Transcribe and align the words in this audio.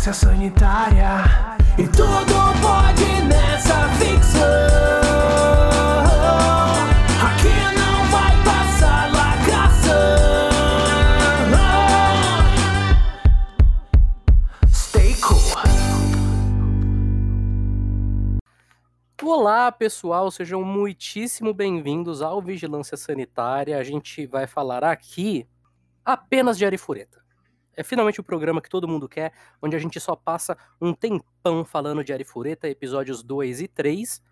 vigilância 0.00 0.14
sanitária. 0.14 1.58
E 1.78 1.86
tudo 1.86 2.34
pode 2.62 3.22
nessa 3.28 3.86
ficção. 3.98 4.40
Aqui 7.22 7.58
não 7.78 8.04
vai 8.10 8.32
passar 8.42 9.12
lacração. 9.12 9.90
Stay 14.72 15.14
cool. 15.16 15.38
Olá, 19.22 19.70
pessoal, 19.70 20.30
sejam 20.30 20.64
muitíssimo 20.64 21.52
bem-vindos 21.52 22.22
ao 22.22 22.40
Vigilância 22.40 22.96
Sanitária. 22.96 23.76
A 23.78 23.84
gente 23.84 24.26
vai 24.26 24.46
falar 24.46 24.82
aqui 24.82 25.46
apenas 26.02 26.56
de 26.56 26.64
Arifureta. 26.64 27.20
É 27.80 27.82
finalmente 27.82 28.20
o 28.20 28.22
programa 28.22 28.60
que 28.60 28.68
todo 28.68 28.86
mundo 28.86 29.08
quer, 29.08 29.32
onde 29.62 29.74
a 29.74 29.78
gente 29.78 29.98
só 29.98 30.14
passa 30.14 30.54
um 30.78 30.92
tempão 30.92 31.64
falando 31.64 32.04
de 32.04 32.12
Arifureta, 32.12 32.68
episódios 32.68 33.22
2 33.22 33.62
e 33.62 33.68
3, 33.68 34.22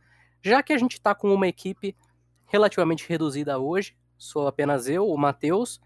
já 0.42 0.62
que 0.62 0.70
a 0.70 0.76
gente 0.76 1.00
tá 1.00 1.14
com 1.14 1.32
uma 1.32 1.48
equipe 1.48 1.96
relativamente 2.44 3.08
reduzida 3.08 3.58
hoje. 3.58 3.96
Sou 4.18 4.46
apenas 4.46 4.86
eu, 4.86 5.08
o 5.08 5.16
Matheus, 5.16 5.80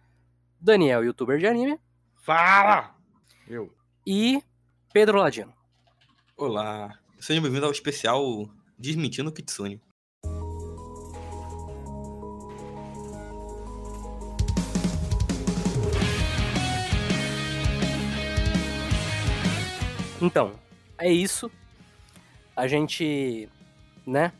Daniel, 0.61 1.05
youtuber 1.05 1.39
de 1.39 1.47
anime, 1.47 1.79
Fala! 2.17 2.97
Eu. 3.47 3.73
e 4.05 4.43
Pedro 4.93 5.19
Ladino. 5.19 5.55
Olá, 6.37 6.99
seja 7.21 7.41
bem-vindo 7.41 7.67
ao 7.67 7.71
especial 7.71 8.51
Desmentindo 8.77 9.31
o 9.31 9.33
Kitsune. 9.33 9.81
Então, 20.23 20.53
é 20.99 21.11
isso. 21.11 21.51
A 22.57 22.67
gente, 22.69 23.49
né? 24.07 24.33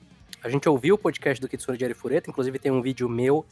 A 0.43 0.49
gente 0.49 0.69
ouviu 0.69 0.95
o 0.95 0.99
podcast 0.99 1.41
do 1.41 1.49
Kitsune 1.49 1.77
de 1.77 1.85
Arifureta, 1.85 2.31
inclusive 2.31 2.59
tem 2.59 2.71
um 2.73 2.81
vídeo 2.81 3.09
meu 3.09 3.45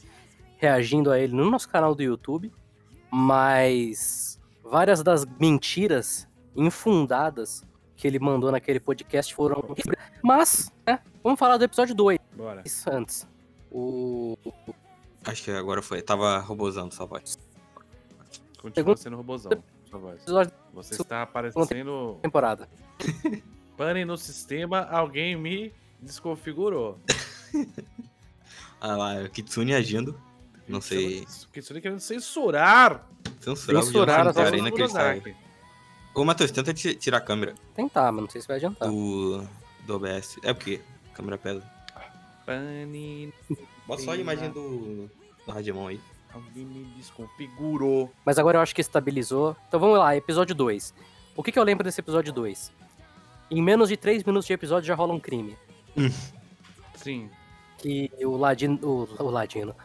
reagindo 0.57 1.11
a 1.11 1.19
ele 1.19 1.33
no 1.35 1.49
nosso 1.49 1.67
canal 1.67 1.93
do 1.93 2.01
YouTube, 2.03 2.51
mas 3.11 4.39
várias 4.63 5.03
das 5.03 5.25
mentiras 5.39 6.27
infundadas 6.55 7.63
que 7.95 8.07
ele 8.07 8.19
mandou 8.19 8.51
naquele 8.51 8.79
podcast 8.79 9.33
foram. 9.33 9.63
Mas, 10.23 10.71
né? 10.85 10.99
Vamos 11.23 11.39
falar 11.39 11.57
do 11.57 11.63
episódio 11.63 11.95
2 11.95 12.19
Bora. 12.35 12.63
antes. 12.91 13.27
O. 13.71 14.37
Acho 15.25 15.43
que 15.43 15.51
agora 15.51 15.81
foi, 15.81 16.01
tava 16.01 16.37
robozando 16.39 16.93
sua 16.93 17.05
voz. 17.07 17.37
Continua 18.57 18.73
Segundo- 18.75 18.97
sendo 18.97 19.17
robozão, 19.17 19.51
voz. 19.99 20.21
episódio 20.21 20.53
Você 20.73 21.01
está 21.01 21.21
aparecendo 21.23 22.13
da 22.15 22.19
temporada. 22.21 22.69
pane 23.77 24.05
no 24.05 24.17
sistema, 24.17 24.81
alguém 24.83 25.35
me 25.35 25.73
desconfigurou. 26.01 26.99
Ah 28.83 28.95
lá, 28.97 29.21
o 29.23 29.29
Kitsune 29.29 29.75
agindo. 29.75 30.19
Não 30.67 30.81
sei. 30.81 31.21
O 31.21 31.51
Kitsune 31.53 31.79
querendo 31.79 31.99
censurar. 31.99 33.07
Censurar 33.39 33.81
o 33.81 33.85
Censurar 33.85 34.23
Sanitária, 34.23 34.51
nossas 34.51 34.59
inacreditável. 34.59 35.35
Ô, 36.15 36.25
Matheus, 36.25 36.49
tenta 36.49 36.73
ti- 36.73 36.95
tirar 36.95 37.17
a 37.17 37.21
câmera 37.21 37.53
Tentar, 37.75 38.11
mas 38.11 38.23
não 38.23 38.29
sei 38.29 38.41
se 38.41 38.47
vai 38.47 38.57
adiantar. 38.57 38.89
do, 38.89 39.47
do 39.85 39.95
OBS. 39.95 40.37
É 40.43 40.51
porque 40.51 40.81
a 41.11 41.15
câmera 41.15 41.37
pesa. 41.37 41.63
Pane. 42.43 43.31
Bota 43.85 44.01
só 44.01 44.13
a 44.13 44.17
imagem 44.17 44.49
do, 44.49 45.07
do 45.45 45.51
Radimon 45.51 45.87
aí. 45.87 46.01
Alguém 46.33 46.65
me 46.65 46.83
desconfigurou. 46.97 48.11
Mas 48.25 48.39
agora 48.39 48.57
eu 48.57 48.61
acho 48.61 48.73
que 48.73 48.81
estabilizou. 48.81 49.55
Então 49.67 49.79
vamos 49.79 49.97
lá, 49.97 50.15
episódio 50.15 50.55
2. 50.55 50.93
O 51.35 51.43
que, 51.43 51.51
que 51.51 51.59
eu 51.59 51.63
lembro 51.63 51.83
desse 51.83 51.99
episódio 51.99 52.31
2? 52.33 52.71
Em 53.49 53.61
menos 53.61 53.89
de 53.89 53.97
3 53.97 54.23
minutos 54.23 54.47
de 54.47 54.53
episódio 54.53 54.87
já 54.87 54.95
rola 54.95 55.13
um 55.13 55.19
crime. 55.19 55.57
Sim. 56.95 57.29
Que 57.77 58.09
o 58.23 58.37
Ladino. 58.37 58.79
O, 58.83 59.23
o 59.23 59.29
Ladino. 59.29 59.75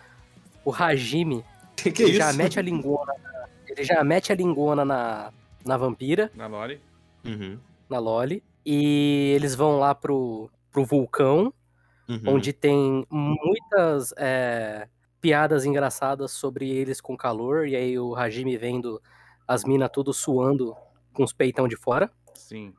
O 0.64 0.72
Hajime 0.72 1.44
Que 1.76 1.90
que 1.92 2.02
ele 2.02 2.14
já 2.14 2.32
mete 2.32 2.58
a 2.58 2.62
lingona. 2.62 3.12
na- 3.22 3.48
Ele 3.68 3.84
já 3.84 4.02
mete 4.04 4.32
a 4.32 4.34
lingona 4.34 4.84
na, 4.84 5.32
na 5.64 5.76
vampira, 5.76 6.30
Na 6.34 6.46
Lore. 6.46 6.80
Uhum, 7.24 7.58
na 7.88 7.98
Loli. 7.98 8.42
E 8.64 9.32
eles 9.36 9.54
vão 9.54 9.78
lá 9.78 9.94
pro, 9.94 10.50
pro 10.72 10.84
vulcão, 10.84 11.52
uhum. 12.08 12.20
onde 12.26 12.52
tem 12.52 13.06
muitas 13.10 14.12
é, 14.16 14.88
piadas 15.26 15.64
engraçadas 15.64 16.30
sobre 16.30 16.70
eles 16.70 17.00
com 17.00 17.16
calor. 17.16 17.66
E 17.66 17.74
aí 17.74 17.98
o 17.98 18.14
Hajime 18.14 18.56
vendo 18.56 19.02
as 19.46 19.64
minas 19.64 19.90
tudo 19.92 20.14
suando 20.14 20.72
com 21.12 21.24
os 21.24 21.32
peitão 21.32 21.66
de 21.66 21.76
fora. 21.76 22.08
Sim. 22.32 22.72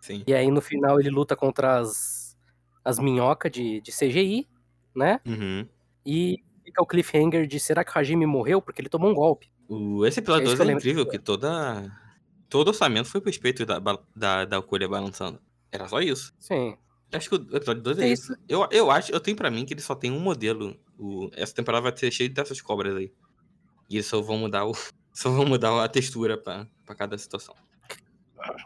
Sim. 0.00 0.24
E 0.26 0.32
aí 0.32 0.50
no 0.50 0.62
final 0.62 0.98
ele 0.98 1.10
luta 1.10 1.36
contra 1.36 1.78
as, 1.78 2.38
as 2.82 2.98
minhocas 2.98 3.52
de, 3.52 3.82
de 3.82 3.92
CGI, 3.92 4.48
né? 4.96 5.20
Uhum. 5.26 5.68
E 6.06 6.42
fica 6.64 6.82
o 6.82 6.86
cliffhanger 6.86 7.46
de 7.46 7.60
será 7.60 7.84
que 7.84 7.90
o 7.94 7.98
Hajime 7.98 8.24
morreu? 8.24 8.62
Porque 8.62 8.80
ele 8.80 8.88
tomou 8.88 9.10
um 9.10 9.14
golpe. 9.14 9.50
O, 9.68 10.06
esse 10.06 10.20
episódio 10.20 10.48
É 10.48 10.52
isso 10.54 10.56
2 10.56 10.56
que 10.56 10.62
eu 10.62 10.64
é 10.64 10.68
lembro. 10.68 10.80
incrível, 10.80 11.06
que 11.06 11.18
toda, 11.18 11.92
todo 12.48 12.68
orçamento 12.68 13.10
foi 13.10 13.20
pro 13.20 13.28
respeito 13.28 13.66
da, 13.66 13.78
da, 14.16 14.46
da 14.46 14.62
colha 14.62 14.88
balançando. 14.88 15.38
Era 15.70 15.86
só 15.86 16.00
isso. 16.00 16.32
Sim. 16.38 16.78
Acho 17.12 17.28
que 17.28 17.34
o 17.34 17.56
episódio 17.56 17.82
2 17.82 17.98
é, 17.98 18.04
É 18.04 18.08
isso. 18.08 18.34
Eu, 18.48 18.66
eu 18.70 18.90
acho, 18.90 19.12
eu 19.12 19.20
tenho 19.20 19.36
pra 19.36 19.50
mim 19.50 19.66
que 19.66 19.74
ele 19.74 19.82
só 19.82 19.94
tem 19.94 20.10
um 20.10 20.20
modelo. 20.20 20.74
O, 21.00 21.30
essa 21.32 21.54
temporada 21.54 21.82
vai 21.82 21.96
ser 21.96 22.10
cheia 22.10 22.28
dessas 22.28 22.60
cobras 22.60 22.94
aí. 22.94 23.10
E 23.88 23.96
eles 23.96 24.06
só 24.06 24.20
vão 24.20 24.36
mudar 24.36 24.66
o. 24.66 24.72
Só 25.12 25.28
vão 25.28 25.44
mudar 25.44 25.84
a 25.84 25.88
textura 25.88 26.38
pra, 26.38 26.68
pra 26.86 26.94
cada 26.94 27.18
situação. 27.18 27.52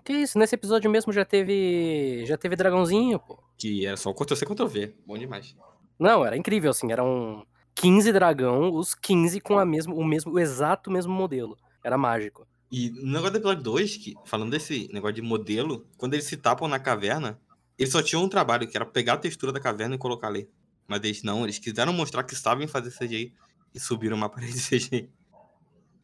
Que 0.05 0.13
isso, 0.13 0.39
nesse 0.39 0.55
episódio 0.55 0.91
mesmo 0.91 1.11
já 1.11 1.25
teve. 1.25 2.23
Já 2.27 2.37
teve 2.37 2.55
dragãozinho, 2.55 3.19
pô. 3.19 3.43
Que 3.57 3.87
era 3.87 3.97
só 3.97 4.11
o 4.11 4.15
Ctrl-C, 4.15 4.45
Ctrl-V. 4.45 4.95
Bom 5.07 5.17
demais. 5.17 5.57
Não, 5.99 6.25
era 6.25 6.37
incrível, 6.37 6.71
assim, 6.71 6.93
eram 6.93 7.47
15 7.75 8.13
dragão, 8.13 8.75
os 8.75 8.95
15 8.95 9.41
com 9.41 9.59
a 9.59 9.65
mesmo, 9.65 9.97
o 9.97 10.05
mesmo, 10.05 10.33
o 10.33 10.39
exato 10.39 10.91
mesmo 10.91 11.15
modelo. 11.15 11.57
Era 11.83 11.97
mágico. 11.97 12.47
E 12.71 12.91
no 12.91 13.13
negócio 13.13 13.33
do 13.33 13.39
episódio 13.39 13.63
2, 13.63 13.97
que, 13.97 14.15
falando 14.27 14.51
desse 14.51 14.89
negócio 14.93 15.15
de 15.15 15.23
modelo, 15.23 15.87
quando 15.97 16.13
eles 16.13 16.27
se 16.27 16.37
tapam 16.37 16.69
na 16.69 16.79
caverna, 16.79 17.41
eles 17.79 17.93
só 17.93 18.03
tinham 18.03 18.23
um 18.23 18.29
trabalho, 18.29 18.69
que 18.69 18.77
era 18.77 18.85
pegar 18.85 19.15
a 19.15 19.19
textura 19.19 19.51
da 19.51 19.61
caverna 19.61 19.95
e 19.95 19.99
colocar 19.99 20.29
ali. 20.29 20.49
Mas 20.87 21.03
eles 21.05 21.23
não, 21.23 21.45
eles 21.45 21.59
quiseram 21.59 21.93
mostrar 21.93 22.25
que 22.25 22.35
sabem 22.35 22.67
fazer 22.67 22.91
CGI 22.91 23.35
e 23.75 23.81
subiram 23.81 24.17
uma 24.17 24.29
parede 24.31 24.55
de 24.55 24.61
CGI. 24.61 25.11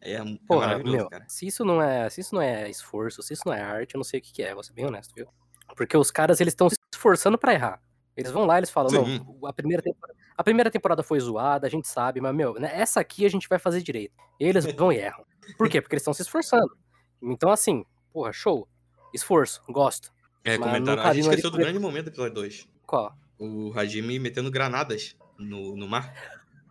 É, 0.00 0.14
é 0.14 0.24
maravilhoso, 0.48 0.96
meu, 0.96 1.10
cara. 1.10 1.26
se 1.28 1.46
isso 1.46 1.62
não 1.62 1.80
é, 1.80 2.08
se 2.08 2.22
isso 2.22 2.34
não 2.34 2.40
é 2.40 2.70
esforço, 2.70 3.22
se 3.22 3.34
isso 3.34 3.42
não 3.44 3.52
é 3.52 3.60
arte, 3.60 3.94
eu 3.94 3.98
não 3.98 4.04
sei 4.04 4.18
o 4.18 4.22
que, 4.22 4.32
que 4.32 4.42
é, 4.42 4.54
vou 4.54 4.62
ser 4.62 4.72
bem 4.72 4.86
honesto, 4.86 5.12
viu? 5.14 5.28
Porque 5.76 5.96
os 5.96 6.10
caras, 6.10 6.40
eles 6.40 6.52
estão 6.52 6.70
se 6.70 6.76
esforçando 6.94 7.36
pra 7.36 7.52
errar. 7.52 7.82
Eles 8.16 8.32
vão 8.32 8.44
lá, 8.44 8.58
eles 8.58 8.70
falam, 8.70 8.90
Sim. 8.90 9.18
não, 9.18 9.46
a 9.46 9.52
primeira, 9.52 9.82
temporada, 9.82 10.18
a 10.36 10.44
primeira 10.44 10.70
temporada 10.70 11.02
foi 11.02 11.20
zoada, 11.20 11.66
a 11.66 11.70
gente 11.70 11.86
sabe, 11.86 12.20
mas, 12.20 12.34
meu, 12.34 12.54
né, 12.54 12.70
essa 12.72 13.00
aqui 13.00 13.24
a 13.24 13.28
gente 13.28 13.48
vai 13.48 13.58
fazer 13.58 13.82
direito. 13.82 14.14
Eles 14.38 14.64
vão 14.74 14.90
e 14.90 14.96
erram. 14.96 15.24
Por 15.56 15.68
quê? 15.68 15.80
Porque 15.80 15.94
eles 15.94 16.02
estão 16.02 16.14
se 16.14 16.22
esforçando. 16.22 16.76
Então, 17.22 17.50
assim, 17.50 17.84
porra, 18.12 18.32
show. 18.32 18.66
Esforço, 19.14 19.62
gosto. 19.68 20.12
É, 20.44 20.56
mas 20.56 20.70
comentaram. 20.70 21.02
A 21.02 21.12
gente 21.12 21.28
esqueceu 21.28 21.50
do 21.50 21.58
grande 21.58 21.78
momento 21.78 22.06
do 22.06 22.10
episódio 22.10 22.34
2. 22.34 22.68
Qual? 22.86 23.14
O 23.40 23.72
Hajime 23.74 24.18
metendo 24.18 24.50
granadas 24.50 25.16
no, 25.38 25.74
no 25.74 25.88
mar. 25.88 26.14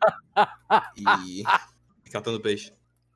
e 0.96 1.44
catando 2.12 2.40
peixe. 2.40 2.72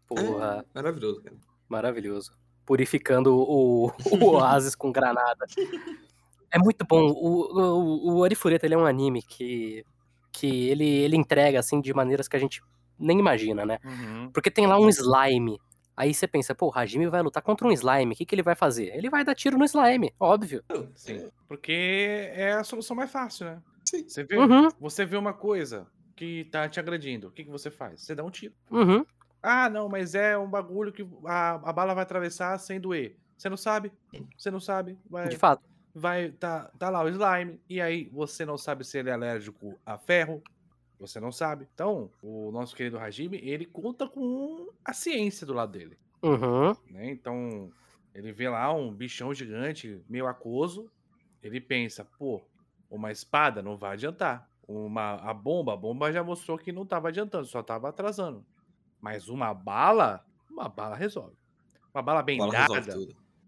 Porra, 0.07 0.65
É, 0.65 0.65
maravilhoso, 0.73 1.21
cara. 1.21 1.35
maravilhoso. 1.69 2.31
Purificando 2.65 3.35
o, 3.35 3.91
o 4.11 4.25
oásis 4.25 4.75
com 4.75 4.91
granada. 4.91 5.45
É 6.51 6.57
muito 6.57 6.85
bom. 6.85 7.11
O, 7.11 7.59
o, 7.59 8.17
o 8.17 8.23
Arifureta, 8.23 8.65
ele 8.65 8.75
é 8.75 8.77
um 8.77 8.85
anime 8.85 9.21
que, 9.21 9.85
que 10.31 10.69
ele, 10.69 10.87
ele 10.87 11.15
entrega, 11.15 11.59
assim, 11.59 11.79
de 11.79 11.93
maneiras 11.93 12.27
que 12.27 12.35
a 12.35 12.39
gente 12.39 12.61
nem 12.97 13.19
imagina, 13.19 13.65
né? 13.65 13.79
Uhum. 13.83 14.31
Porque 14.31 14.49
tem 14.49 14.65
lá 14.65 14.79
um 14.79 14.89
slime. 14.89 15.59
Aí 15.95 16.13
você 16.13 16.27
pensa, 16.27 16.55
pô, 16.55 16.67
o 16.67 16.71
Hajime 16.77 17.07
vai 17.07 17.21
lutar 17.21 17.43
contra 17.43 17.67
um 17.67 17.71
slime, 17.71 18.13
o 18.13 18.15
que, 18.17 18.25
que 18.25 18.33
ele 18.35 18.41
vai 18.43 18.55
fazer? 18.55 18.95
Ele 18.95 19.09
vai 19.09 19.23
dar 19.23 19.35
tiro 19.35 19.57
no 19.57 19.65
slime, 19.65 20.13
óbvio. 20.19 20.63
Sim. 20.95 21.29
Porque 21.47 22.31
é 22.33 22.53
a 22.53 22.63
solução 22.63 22.95
mais 22.95 23.11
fácil, 23.11 23.45
né? 23.45 23.61
Sim. 23.85 24.07
Você 24.07 24.23
vê, 24.23 24.37
Uhum, 24.37 24.69
você 24.79 25.05
vê 25.05 25.17
uma 25.17 25.33
coisa 25.33 25.87
que 26.15 26.45
tá 26.45 26.67
te 26.67 26.79
agredindo. 26.79 27.27
O 27.27 27.31
que, 27.31 27.43
que 27.43 27.49
você 27.51 27.69
faz? 27.69 28.01
Você 28.01 28.15
dá 28.15 28.23
um 28.23 28.29
tiro. 28.31 28.53
uhum. 28.71 29.05
Ah, 29.45 29.69
não, 29.69 29.89
mas 29.89 30.15
é 30.15 30.37
um 30.37 30.49
bagulho 30.49 30.93
que 30.93 31.05
a, 31.25 31.55
a 31.69 31.73
bala 31.73 31.93
vai 31.93 32.03
atravessar 32.03 32.57
sem 32.59 32.79
doer. 32.79 33.17
Você 33.37 33.49
não 33.49 33.57
sabe? 33.57 33.91
Você 34.37 34.49
não 34.49 34.59
sabe? 34.61 34.97
Vai, 35.09 35.27
De 35.27 35.35
fato. 35.37 35.61
vai 35.93 36.31
tá, 36.31 36.71
tá 36.79 36.89
lá 36.89 37.03
o 37.03 37.09
slime. 37.09 37.59
E 37.69 37.81
aí 37.81 38.09
você 38.13 38.45
não 38.45 38.57
sabe 38.57 38.85
se 38.85 38.97
ele 38.97 39.09
é 39.09 39.13
alérgico 39.13 39.77
a 39.85 39.97
ferro. 39.97 40.41
Você 41.03 41.19
não 41.19 41.33
sabe. 41.33 41.67
Então, 41.73 42.09
o 42.21 42.49
nosso 42.49 42.73
querido 42.73 42.97
Hajime, 42.97 43.37
ele 43.43 43.65
conta 43.65 44.07
com 44.07 44.69
a 44.85 44.93
ciência 44.93 45.45
do 45.45 45.53
lado 45.53 45.73
dele. 45.73 45.97
Uhum. 46.21 46.73
né? 46.89 47.11
Então, 47.11 47.69
ele 48.15 48.31
vê 48.31 48.47
lá 48.47 48.73
um 48.73 48.89
bichão 48.89 49.33
gigante, 49.33 50.01
meio 50.07 50.27
aquoso. 50.27 50.89
Ele 51.41 51.59
pensa, 51.59 52.05
pô, 52.17 52.41
uma 52.89 53.11
espada 53.11 53.61
não 53.61 53.75
vai 53.75 53.93
adiantar. 53.93 54.49
Uma, 54.65 55.15
a 55.15 55.33
bomba, 55.33 55.73
a 55.73 55.77
bomba 55.77 56.09
já 56.09 56.23
mostrou 56.23 56.57
que 56.57 56.71
não 56.71 56.83
estava 56.83 57.09
adiantando, 57.09 57.45
só 57.47 57.59
estava 57.59 57.89
atrasando. 57.89 58.45
Mas 59.01 59.27
uma 59.27 59.53
bala, 59.53 60.25
uma 60.49 60.69
bala 60.69 60.95
resolve. 60.95 61.35
Uma 61.93 62.01
bala 62.01 62.23
bem 62.23 62.37
dada, 62.49 62.95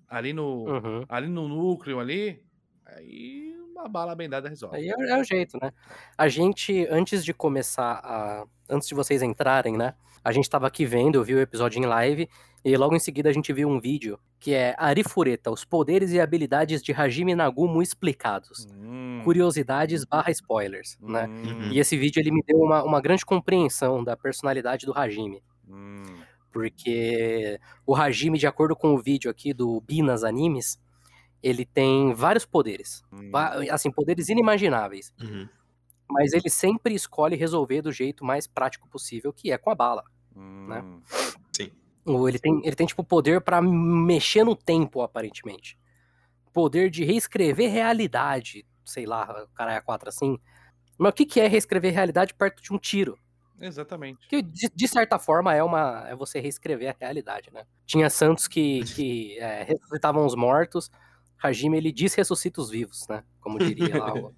ali 0.10 0.34
no, 0.34 0.66
Uhum. 0.66 1.06
ali 1.08 1.30
no 1.30 1.48
núcleo 1.48 2.02
ali, 2.02 2.44
aí 2.86 3.55
uma 3.86 3.92
bala 3.92 4.16
bem 4.16 4.28
dada 4.28 4.50
resolve. 4.50 4.78
Aí 4.78 4.90
é, 4.90 5.10
é 5.12 5.18
o 5.20 5.24
jeito, 5.24 5.58
né? 5.62 5.72
A 6.18 6.28
gente, 6.28 6.86
antes 6.90 7.24
de 7.24 7.34
começar 7.34 8.02
a. 8.04 8.46
Antes 8.68 8.88
de 8.88 8.96
vocês 8.96 9.22
entrarem, 9.22 9.78
né? 9.78 9.94
A 10.24 10.32
gente 10.32 10.50
tava 10.50 10.66
aqui 10.66 10.86
vendo, 10.86 11.20
eu 11.20 11.24
vi 11.24 11.36
o 11.36 11.40
episódio 11.40 11.80
em 11.80 11.86
live, 11.86 12.28
e 12.64 12.76
logo 12.76 12.96
em 12.96 13.00
seguida 13.00 13.30
a 13.30 13.34
gente 13.34 13.54
viu 13.54 13.70
um 13.70 13.80
vídeo 13.80 14.20
que 14.40 14.56
é 14.56 14.74
Arifureta, 14.76 15.52
os 15.52 15.64
poderes 15.64 16.12
e 16.12 16.20
habilidades 16.20 16.82
de 16.82 16.92
Hajime 16.92 17.36
Nagumo 17.36 17.80
explicados. 17.80 18.68
Hum, 18.74 19.22
Curiosidades 19.24 20.04
barra 20.04 20.32
spoilers, 20.32 20.98
né? 21.00 21.28
hum, 21.28 21.70
E 21.72 21.80
esse 21.80 21.96
vídeo 21.96 22.20
ele 22.20 22.32
me 22.32 22.42
deu 22.44 22.58
uma, 22.58 22.84
uma 22.84 23.00
grande 23.00 23.24
compreensão 23.24 24.04
da 24.04 24.18
personalidade 24.18 24.88
do 24.88 24.98
Hajime. 24.98 25.44
hum. 25.70 26.04
Porque 26.52 27.60
o 27.86 27.94
Hajime, 27.94 28.38
de 28.40 28.48
acordo 28.48 28.76
com 28.78 28.94
o 28.96 28.98
vídeo 28.98 29.30
aqui 29.30 29.54
do 29.54 29.82
Binas 29.82 30.24
Animes, 30.24 30.80
ele 31.42 31.66
tem 31.66 32.14
vários 32.14 32.46
poderes. 32.46 33.04
hum. 33.12 33.30
Va- 33.32 33.56
Assim, 33.72 33.92
poderes 33.92 34.30
inimagináveis. 34.30 35.14
Uhum. 35.22 35.48
Mas 36.10 36.34
ele 36.34 36.50
sempre 36.50 36.94
escolhe 36.94 37.36
resolver 37.36 37.82
do 37.82 37.92
jeito 37.92 38.24
mais 38.24 38.46
prático 38.48 38.88
possível, 38.88 39.34
que 39.34 39.52
é 39.52 39.58
com 39.58 39.70
a 39.72 39.76
bala. 39.76 40.04
né? 40.36 40.82
Hum. 40.82 41.02
Ou 42.08 42.30
ele 42.30 42.38
tem, 42.38 42.62
ele 42.64 42.76
tem 42.76 42.86
tipo, 42.86 43.04
poder 43.04 43.42
pra 43.42 43.60
mexer 43.62 44.44
no 44.44 44.56
tempo, 44.56 45.02
aparentemente. 45.02 45.76
Poder 46.54 46.90
de 46.92 47.04
reescrever 47.04 47.72
realidade. 47.72 48.64
Sei 48.84 49.08
lá, 49.08 49.44
o 49.44 49.48
cara 49.56 49.74
é 49.74 49.78
a 49.78 49.82
quatro 49.82 50.08
assim. 50.10 50.38
Mas 51.00 51.10
o 51.10 51.14
que, 51.14 51.26
que 51.26 51.40
é 51.42 51.48
reescrever 51.48 51.92
realidade 51.92 52.34
perto 52.36 52.62
de 52.62 52.72
um 52.72 52.78
tiro? 52.78 53.18
Exatamente. 53.60 54.28
Que 54.28 54.42
de, 54.44 54.70
de 54.74 54.88
certa 54.88 55.18
forma 55.18 55.54
é 55.56 55.64
uma 55.64 56.06
é 56.08 56.16
você 56.16 56.40
reescrever 56.40 56.92
a 56.92 56.96
realidade, 57.00 57.50
né? 57.52 57.66
Tinha 57.88 58.08
santos 58.10 58.48
que, 58.48 58.84
que 58.94 59.40
é, 59.40 59.64
ressuscitavam 59.64 60.26
os 60.28 60.36
mortos. 60.36 60.92
Hajime 61.42 61.78
ele 61.78 61.92
diz 61.92 62.14
ressuscita 62.14 62.62
os 62.62 62.70
vivos, 62.70 63.08
né? 63.08 63.24
Como 63.40 63.60
diria 63.60 63.98
lá. 63.98 64.14
o- 64.14 64.34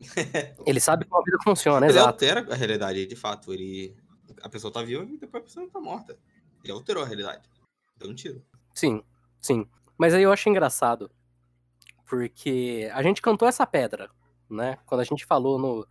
Ele 0.66 0.80
sabe 0.80 1.04
como 1.04 1.20
a 1.20 1.24
vida 1.24 1.38
funciona, 1.42 1.86
Ele 1.86 1.92
exato. 1.94 2.08
altera 2.08 2.46
a 2.52 2.54
realidade, 2.54 3.06
de 3.06 3.16
fato. 3.16 3.52
Ele... 3.52 3.96
A 4.42 4.48
pessoa 4.48 4.72
tá 4.72 4.82
viva 4.82 5.04
e 5.04 5.16
depois 5.18 5.42
a 5.42 5.46
pessoa 5.46 5.68
tá 5.70 5.80
morta. 5.80 6.16
Ele 6.62 6.72
alterou 6.72 7.02
a 7.02 7.06
realidade. 7.06 7.48
Deu 7.96 8.10
um 8.10 8.14
tiro. 8.14 8.42
Sim, 8.74 9.02
sim. 9.40 9.66
Mas 9.96 10.12
aí 10.14 10.22
eu 10.22 10.32
acho 10.32 10.48
engraçado. 10.48 11.10
Porque 12.04 12.88
a 12.92 13.02
gente 13.02 13.22
cantou 13.22 13.48
essa 13.48 13.66
pedra, 13.66 14.10
né? 14.48 14.78
Quando 14.86 15.00
a 15.00 15.04
gente 15.04 15.24
falou 15.24 15.58
no 15.58 15.86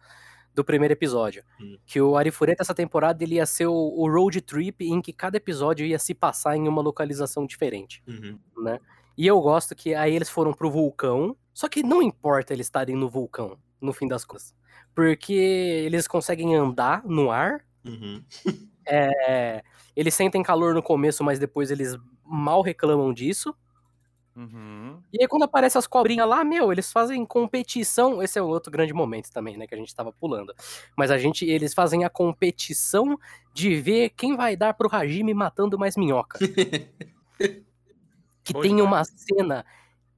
do 0.54 0.64
primeiro 0.64 0.94
episódio. 0.94 1.44
Hum. 1.60 1.78
Que 1.86 2.00
o 2.00 2.16
Arifureta, 2.16 2.64
essa 2.64 2.74
temporada, 2.74 3.22
ele 3.22 3.36
ia 3.36 3.46
ser 3.46 3.66
o, 3.68 3.74
o 3.74 4.10
road 4.10 4.40
trip 4.40 4.86
em 4.86 5.02
que 5.02 5.12
cada 5.12 5.36
episódio 5.36 5.86
ia 5.86 6.00
se 6.00 6.14
passar 6.14 6.56
em 6.56 6.66
uma 6.66 6.82
localização 6.82 7.46
diferente. 7.46 8.02
Uhum. 8.08 8.40
né? 8.64 8.80
E 9.18 9.28
eu 9.28 9.40
gosto 9.42 9.76
que 9.76 9.94
aí 9.96 10.14
eles 10.16 10.30
foram 10.30 10.54
pro 10.54 10.70
vulcão, 10.72 11.36
só 11.54 11.68
que 11.70 11.84
não 11.84 12.02
importa 12.02 12.54
eles 12.54 12.68
estarem 12.68 12.96
no 12.96 13.10
vulcão, 13.10 13.58
no 13.82 13.94
fim 13.94 14.08
das 14.08 14.26
contas. 14.26 14.54
Porque 14.94 15.34
eles 15.34 16.08
conseguem 16.08 16.56
andar 16.56 17.04
no 17.06 17.32
ar, 17.32 17.66
Uhum. 17.86 18.24
é, 18.88 19.64
eles 19.96 20.14
sentem 20.14 20.42
calor 20.44 20.74
no 20.74 20.82
começo, 20.82 21.24
mas 21.24 21.40
depois 21.40 21.72
eles 21.72 21.96
mal 22.24 22.62
reclamam 22.62 23.14
disso. 23.14 23.56
Uhum. 24.36 25.02
E 25.14 25.22
aí 25.22 25.28
quando 25.30 25.44
aparecem 25.44 25.80
as 25.80 25.88
cobrinhas 25.88 26.28
lá, 26.28 26.44
meu, 26.44 26.72
eles 26.72 26.92
fazem 26.92 27.26
competição, 27.26 28.22
esse 28.22 28.38
é 28.38 28.44
um 28.44 28.48
outro 28.48 28.70
grande 28.72 28.94
momento 28.94 29.32
também, 29.32 29.56
né, 29.56 29.66
que 29.66 29.74
a 29.74 29.78
gente 29.78 29.96
tava 29.96 30.12
pulando. 30.12 30.54
Mas 30.98 31.10
a 31.10 31.18
gente, 31.18 31.46
eles 31.46 31.74
fazem 31.74 32.04
a 32.04 32.10
competição 32.10 33.18
de 33.54 33.76
ver 33.78 34.10
quem 34.10 34.36
vai 34.36 34.58
dar 34.58 34.74
pro 34.74 34.94
Hajime 34.94 35.34
matando 35.34 35.80
mais 35.80 35.96
minhoca. 35.96 36.38
que 38.46 38.54
tem 38.54 38.76
demais. 38.76 38.86
uma 38.86 39.04
cena 39.04 39.66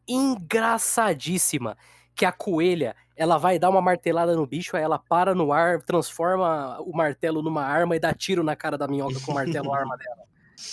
engraçadíssima 0.08 1.78
que 2.14 2.26
a 2.26 2.32
coelha, 2.32 2.96
ela 3.16 3.38
vai 3.38 3.58
dar 3.58 3.70
uma 3.70 3.82
martelada 3.82 4.36
no 4.36 4.46
bicho, 4.46 4.76
aí 4.76 4.84
ela 4.84 5.00
para 5.00 5.34
no 5.34 5.54
ar, 5.54 5.82
transforma 5.84 6.80
o 6.82 6.92
martelo 6.96 7.42
numa 7.42 7.64
arma 7.64 7.96
e 7.96 8.00
dá 8.00 8.14
tiro 8.14 8.44
na 8.44 8.56
cara 8.56 8.78
da 8.78 8.88
minhoca 8.88 9.20
com 9.24 9.32
o 9.32 9.36
martelo 9.36 9.74
arma 9.74 9.96
dela. 9.98 10.24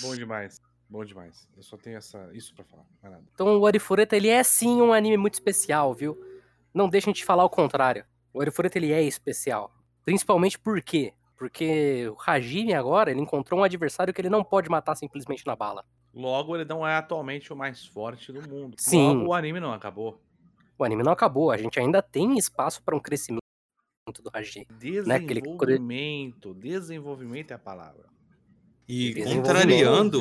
Bom 0.01 0.17
demais. 0.17 0.61
Bom 0.89 1.05
demais. 1.05 1.49
Eu 1.57 1.63
só 1.63 1.77
tenho 1.77 1.99
essa, 1.99 2.29
isso 2.33 2.55
pra 2.55 2.65
falar. 2.65 2.85
Mais 3.03 3.15
nada. 3.15 3.25
Então 3.35 3.59
o 3.59 3.67
Arifureta, 3.67 4.17
ele 4.17 4.29
é 4.29 4.43
sim 4.43 4.81
um 4.81 4.93
anime 4.93 5.17
muito 5.17 5.35
especial, 5.35 5.93
viu? 5.93 6.19
Não 6.73 6.89
deixem 6.89 7.13
de 7.13 7.25
falar 7.25 7.45
o 7.45 7.51
contrário. 7.51 8.05
O 8.33 8.41
Arifureta, 8.41 8.79
ele 8.79 8.93
é 8.93 9.03
especial. 9.03 9.73
Principalmente 10.05 10.59
por 10.59 10.81
quê? 10.81 11.13
Porque 11.37 12.09
o 12.09 12.17
Hajime 12.27 12.75
agora, 12.75 13.11
ele 13.11 13.21
encontrou 13.21 13.61
um 13.61 13.65
adversário 13.65 14.15
que 14.15 14.21
ele 14.21 14.31
não 14.31 14.43
pode 14.43 14.71
matar 14.71 14.95
simplesmente 14.95 15.47
na 15.47 15.55
bala. 15.55 15.85
Logo, 16.15 16.55
ele 16.57 16.65
não 16.65 16.87
é 16.87 16.95
atualmente 16.97 17.53
o 17.53 17.57
mais 17.57 17.85
forte 17.85 18.33
do 18.33 18.49
mundo. 18.49 18.77
Sim. 18.79 19.09
Logo, 19.09 19.27
o 19.31 19.35
anime 19.35 19.59
não 19.61 19.73
acabou. 19.73 20.21
O 20.79 20.85
anime 20.85 21.03
não 21.03 21.13
acabou, 21.13 21.51
a 21.51 21.57
gente 21.57 21.79
ainda 21.79 22.01
tem 22.03 22.37
espaço 22.39 22.83
para 22.83 22.95
um 22.97 23.01
crescimento 23.01 23.41
do 24.23 24.31
Hajime. 24.33 24.67
Né, 25.07 25.15
aquele- 25.17 25.41
Desenvolvimento. 25.41 26.55
Desenvolvimento 26.55 27.51
é 27.51 27.55
a 27.55 27.59
palavra. 27.59 28.05
E 28.89 29.15
Desenvolvimento. 29.15 29.43
contrariando, 29.47 30.21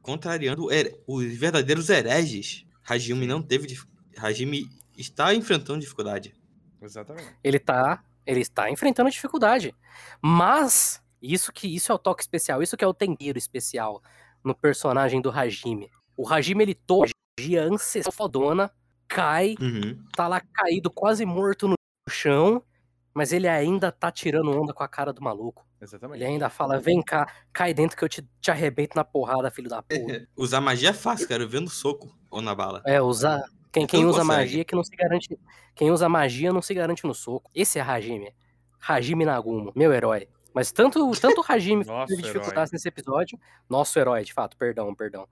contrariando 0.00 0.66
os 1.06 1.24
verdadeiros 1.36 1.88
hereges, 1.90 2.64
Hajime 2.88 3.26
não 3.26 3.42
teve. 3.42 3.76
Hajime 4.16 4.68
está 4.96 5.34
enfrentando 5.34 5.80
dificuldade. 5.80 6.34
Exatamente. 6.80 7.34
Ele 7.42 7.58
tá, 7.58 8.02
ele 8.26 8.40
está 8.40 8.70
enfrentando 8.70 9.10
dificuldade. 9.10 9.74
Mas 10.22 11.02
isso 11.20 11.52
que 11.52 11.66
isso 11.74 11.90
é 11.90 11.94
o 11.94 11.98
toque 11.98 12.22
especial, 12.22 12.62
isso 12.62 12.76
que 12.76 12.84
é 12.84 12.86
o 12.88 12.94
tempero 12.94 13.36
especial 13.38 14.02
no 14.44 14.54
personagem 14.54 15.20
do 15.20 15.30
Hajime. 15.30 15.90
O 16.16 16.28
Hajime 16.28 16.64
ele 16.64 16.74
toma 16.74 17.06
magia 17.38 17.64
ancestral 17.64 18.12
fodona, 18.12 18.70
cai, 19.08 19.54
Uhum. 19.60 20.02
tá 20.16 20.26
lá 20.28 20.40
caído, 20.52 20.90
quase 20.90 21.24
morto 21.24 21.68
no 21.68 21.74
chão, 22.10 22.62
mas 23.14 23.32
ele 23.32 23.48
ainda 23.48 23.90
tá 23.92 24.10
tirando 24.10 24.50
onda 24.50 24.72
com 24.72 24.82
a 24.82 24.88
cara 24.88 25.12
do 25.12 25.22
maluco. 25.22 25.66
Exatamente. 25.80 26.18
Ele 26.22 26.32
ainda 26.32 26.48
fala: 26.50 26.78
"Vem 26.80 27.02
cá, 27.02 27.26
cai 27.52 27.72
dentro 27.72 27.96
que 27.96 28.04
eu 28.04 28.08
te, 28.08 28.26
te 28.40 28.50
arrebento 28.50 28.96
na 28.96 29.04
porrada, 29.04 29.50
filho 29.50 29.68
da 29.68 29.82
puta". 29.82 29.88
Usar 30.36 30.60
magia 30.60 30.90
é 30.90 30.92
fácil, 30.92 31.28
quero 31.28 31.48
ver 31.48 31.60
no 31.60 31.68
soco 31.68 32.12
ou 32.30 32.40
na 32.42 32.54
bala. 32.54 32.82
É, 32.86 33.00
usar. 33.00 33.40
Quem, 33.72 33.86
quem 33.86 34.04
usa 34.06 34.20
consegue. 34.20 34.38
magia 34.40 34.64
que 34.64 34.74
não 34.74 34.82
se 34.82 34.96
garante. 34.96 35.38
Quem 35.76 35.90
usa 35.90 36.08
magia 36.08 36.52
não 36.52 36.62
se 36.62 36.74
garante 36.74 37.04
no 37.06 37.14
soco. 37.14 37.50
Esse 37.54 37.78
é 37.78 37.82
Hajime. 37.82 38.34
Hajime 38.80 39.24
Nagumo, 39.24 39.72
meu 39.76 39.92
herói. 39.92 40.28
Mas 40.54 40.72
tanto, 40.72 41.10
tanto 41.20 41.40
o 41.40 41.44
Hajime 41.46 41.84
teve 42.06 42.14
herói. 42.20 42.22
dificuldades 42.22 42.72
nesse 42.72 42.88
episódio. 42.88 43.38
Nosso 43.68 43.98
herói, 43.98 44.24
de 44.24 44.32
fato, 44.32 44.56
perdão, 44.56 44.94
perdão. 44.94 45.28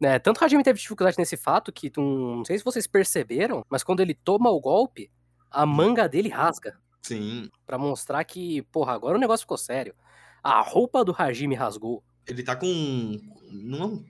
Né, 0.00 0.18
tanto 0.18 0.40
o 0.40 0.44
Hajime 0.44 0.62
teve 0.64 0.78
dificuldade 0.78 1.16
nesse 1.18 1.36
fato 1.36 1.72
que, 1.72 1.90
um, 1.98 2.36
não 2.38 2.44
sei 2.44 2.58
se 2.58 2.64
vocês 2.64 2.86
perceberam, 2.86 3.64
mas 3.70 3.82
quando 3.84 4.00
ele 4.00 4.14
toma 4.14 4.50
o 4.50 4.60
golpe, 4.60 5.10
a 5.50 5.64
manga 5.64 6.08
dele 6.08 6.28
rasga. 6.28 6.76
Sim. 7.00 7.48
Pra 7.66 7.78
mostrar 7.78 8.24
que, 8.24 8.62
porra, 8.72 8.92
agora 8.94 9.16
o 9.16 9.20
negócio 9.20 9.44
ficou 9.44 9.56
sério. 9.58 9.94
A 10.42 10.60
roupa 10.62 11.04
do 11.04 11.14
Hajime 11.16 11.54
rasgou. 11.54 12.02
Ele 12.26 12.42
tá 12.42 12.56
com. 12.56 13.18
Não, 13.50 14.04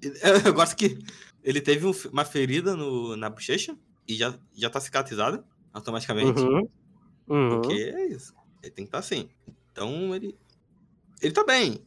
eu 0.44 0.54
gosto 0.54 0.74
que 0.76 0.98
ele 1.42 1.60
teve 1.60 1.86
um- 1.86 1.92
uma 2.12 2.24
ferida 2.24 2.74
no, 2.74 3.16
na 3.16 3.28
bochecha 3.28 3.76
e 4.08 4.14
já, 4.14 4.34
já 4.54 4.70
tá 4.70 4.80
cicatrizada 4.80 5.44
automaticamente. 5.72 6.40
Uhum. 6.40 6.68
Uhum. 7.28 7.48
Porque 7.60 7.74
é 7.74 8.06
isso. 8.06 8.32
Ele 8.62 8.70
tem 8.72 8.84
que 8.84 8.88
estar 8.88 8.98
assim. 8.98 9.28
Então 9.76 10.14
ele. 10.14 10.38
Ele 11.20 11.32
tá 11.34 11.44
bem. 11.44 11.84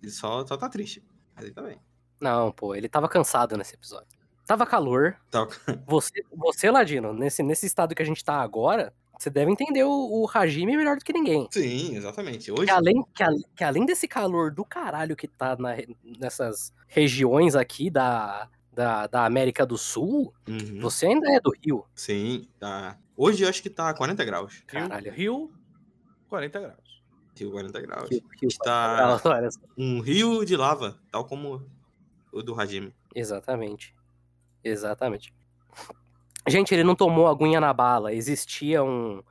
Ele 0.00 0.10
só, 0.12 0.46
só 0.46 0.56
tá 0.56 0.68
triste. 0.68 1.02
Mas 1.34 1.44
ele 1.46 1.54
tá 1.54 1.62
bem. 1.62 1.80
Não, 2.20 2.52
pô, 2.52 2.74
ele 2.76 2.88
tava 2.88 3.08
cansado 3.08 3.56
nesse 3.56 3.74
episódio. 3.74 4.06
Tava 4.46 4.64
calor, 4.66 5.16
Tá- 5.30 5.48
Você, 5.86 6.22
você 6.32 6.70
Ladino, 6.70 7.12
nesse, 7.12 7.42
nesse 7.42 7.66
estado 7.66 7.94
que 7.94 8.02
a 8.02 8.04
gente 8.04 8.22
tá 8.24 8.40
agora, 8.40 8.92
você 9.18 9.30
deve 9.30 9.50
entender 9.50 9.82
o, 9.84 9.90
o 9.90 10.28
Hajime 10.32 10.76
melhor 10.76 10.96
do 10.96 11.04
que 11.04 11.12
ninguém. 11.12 11.48
Sim, 11.50 11.96
exatamente. 11.96 12.52
Hoje. 12.52 12.66
Que 12.66 12.70
além, 12.70 13.02
que, 13.14 13.22
a- 13.22 13.32
que 13.56 13.64
além 13.64 13.84
desse 13.86 14.06
calor 14.06 14.50
do 14.52 14.64
caralho 14.64 15.16
que 15.16 15.26
tá 15.26 15.56
na 15.56 15.76
nessas 16.20 16.72
regiões 16.86 17.54
aqui 17.56 17.88
da, 17.90 18.48
da, 18.72 19.06
da 19.06 19.24
América 19.24 19.64
do 19.66 19.78
Sul, 19.78 20.32
Uhum, 20.48 20.78
você 20.80 21.06
ainda 21.06 21.28
é 21.32 21.40
do 21.40 21.52
Rio. 21.64 21.84
Sim, 21.94 22.46
tá. 22.60 22.98
Hoje 23.16 23.44
eu 23.44 23.48
acho 23.48 23.62
que 23.62 23.70
tá 23.70 23.92
40 23.94 24.24
graus. 24.24 24.62
Caralho. 24.66 25.10
Rio, 25.12 25.52
40 26.28 26.60
graus. 26.60 26.83
Rio 27.36 27.50
40 27.50 27.80
graus. 27.80 28.10
Rio, 28.10 28.22
Rio 28.40 28.48
Está 28.48 29.20
Olha 29.24 29.50
só. 29.50 29.60
um 29.76 30.00
rio 30.00 30.44
de 30.44 30.56
lava, 30.56 30.98
tal 31.10 31.24
como 31.24 31.62
o 32.32 32.42
do 32.42 32.58
Hajime. 32.58 32.94
Exatamente. 33.14 33.94
Exatamente. 34.62 35.32
Gente, 36.48 36.74
ele 36.74 36.84
não 36.84 36.94
tomou 36.94 37.26
aguinha 37.26 37.60
na 37.60 37.72
bala. 37.72 38.12
Existia 38.12 38.82
um, 38.82 39.22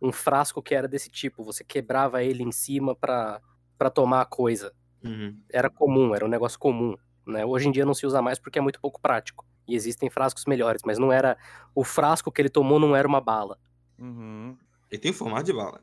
um 0.00 0.12
frasco 0.12 0.62
que 0.62 0.74
era 0.74 0.88
desse 0.88 1.10
tipo. 1.10 1.44
Você 1.44 1.62
quebrava 1.62 2.22
ele 2.22 2.42
em 2.42 2.52
cima 2.52 2.94
pra, 2.94 3.40
pra 3.78 3.90
tomar 3.90 4.22
a 4.22 4.26
coisa. 4.26 4.72
Uhum. 5.04 5.38
era 5.52 5.68
comum, 5.68 6.14
era 6.14 6.24
um 6.24 6.28
negócio 6.28 6.58
comum. 6.58 6.96
Né? 7.26 7.44
Hoje 7.44 7.68
em 7.68 7.70
dia 7.70 7.84
não 7.84 7.92
se 7.92 8.06
usa 8.06 8.22
mais 8.22 8.38
porque 8.38 8.58
é 8.58 8.62
muito 8.62 8.80
pouco 8.80 9.00
prático. 9.00 9.44
E 9.68 9.74
existem 9.74 10.08
frascos 10.10 10.44
melhores, 10.46 10.82
mas 10.84 10.98
não 10.98 11.12
era. 11.12 11.36
O 11.74 11.84
frasco 11.84 12.32
que 12.32 12.40
ele 12.40 12.48
tomou 12.48 12.78
não 12.78 12.94
era 12.96 13.06
uma 13.06 13.20
bala. 13.20 13.58
Uhum. 13.98 14.56
Ele 14.90 15.00
tem 15.00 15.12
formato 15.12 15.44
de 15.44 15.52
bala. 15.52 15.80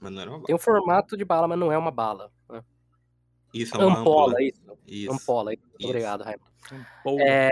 Mas 0.00 0.12
não 0.12 0.20
era 0.22 0.30
uma 0.30 0.36
bala. 0.38 0.46
Tem 0.46 0.54
um 0.54 0.58
formato 0.58 1.16
de 1.16 1.24
bala, 1.24 1.46
mas 1.48 1.58
não 1.58 1.70
é 1.70 1.76
uma 1.78 1.90
bala. 1.90 2.32
né? 2.48 2.62
Isso, 3.52 3.76
é 3.76 3.84
uma 3.84 3.98
Ampola, 4.00 4.32
ampola. 4.32 4.42
isso. 4.42 4.60
Isso. 4.86 5.12
Ampola, 5.12 5.52
isso. 5.54 5.62
Isso. 5.78 5.88
Obrigado, 5.88 6.22
Raimundo. 6.24 6.50
Um. 7.06 7.20
É, 7.20 7.50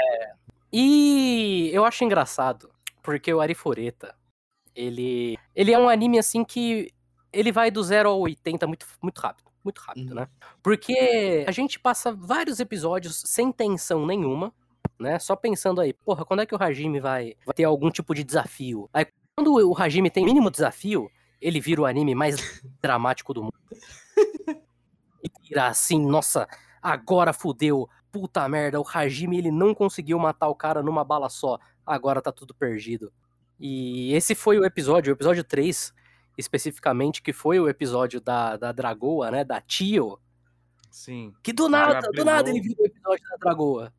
E 0.73 1.71
eu 1.73 1.85
acho 1.85 2.05
engraçado, 2.05 2.71
porque 3.03 3.33
o 3.33 3.41
Arifureta, 3.41 4.15
ele, 4.75 5.37
ele 5.55 5.73
é 5.73 5.79
um 5.79 5.89
anime 5.89 6.19
assim 6.19 6.45
que 6.45 6.91
ele 7.33 7.51
vai 7.51 7.71
do 7.71 7.83
0 7.83 8.09
ao 8.11 8.21
80 8.21 8.67
muito, 8.67 8.87
muito 9.03 9.19
rápido. 9.19 9.49
Muito 9.65 9.79
rápido, 9.81 10.11
Uhum. 10.11 10.15
né? 10.15 10.29
Porque 10.63 11.45
a 11.47 11.51
gente 11.51 11.79
passa 11.81 12.13
vários 12.13 12.61
episódios 12.61 13.23
sem 13.27 13.51
tensão 13.53 14.07
nenhuma, 14.07 14.55
né? 14.99 15.19
Só 15.19 15.35
pensando 15.37 15.81
aí, 15.81 15.93
porra, 15.93 16.25
quando 16.25 16.41
é 16.41 16.47
que 16.47 16.55
o 16.55 16.63
Hajime 16.63 17.01
vai, 17.01 17.35
vai 17.45 17.55
ter 17.55 17.65
algum 17.65 17.91
tipo 17.91 18.15
de 18.15 18.23
desafio? 18.25 18.89
Aí 18.93 19.07
quando 19.37 19.55
o 19.55 19.77
Hajime 19.77 20.11
tem 20.11 20.25
mínimo 20.25 20.51
desafio, 20.51 21.11
ele 21.41 21.61
vira 21.61 21.83
o 21.83 21.87
anime 21.87 22.15
mais 22.15 22.37
dramático 22.83 23.33
do 23.35 23.45
mundo. 23.45 23.59
E 25.23 25.31
vira 25.43 25.67
assim, 25.67 26.05
nossa, 26.05 26.49
agora 26.83 27.33
fudeu, 27.33 27.89
puta 28.11 28.49
merda, 28.49 28.81
o 28.81 28.87
Hajime 28.87 29.39
ele 29.39 29.51
não 29.51 29.75
conseguiu 29.75 30.19
matar 30.19 30.49
o 30.49 30.55
cara 30.55 30.83
numa 30.83 31.05
bala 31.05 31.29
só, 31.29 31.59
agora 31.85 32.23
tá 32.23 32.33
tudo 32.33 32.55
perdido. 32.55 33.13
E 33.59 34.13
esse 34.15 34.35
foi 34.35 34.59
o 34.59 34.65
episódio, 34.65 35.13
o 35.13 35.17
episódio 35.17 35.43
3, 35.43 35.93
especificamente, 36.37 37.21
que 37.21 37.33
foi 37.33 37.59
o 37.59 37.69
episódio 37.69 38.21
da, 38.21 38.57
da 38.57 38.71
Dragoa, 38.71 39.31
né, 39.31 39.45
da 39.45 39.61
Tio, 39.61 40.19
Sim, 40.91 41.35
que 41.43 41.53
do 41.53 41.69
nada, 41.69 42.01
do 42.13 42.25
nada 42.25 42.49
ele 42.51 42.61
virou 42.61 42.83
o 42.83 42.87
episódio 42.87 43.25
da 43.31 43.37
Dragoa. 43.37 43.93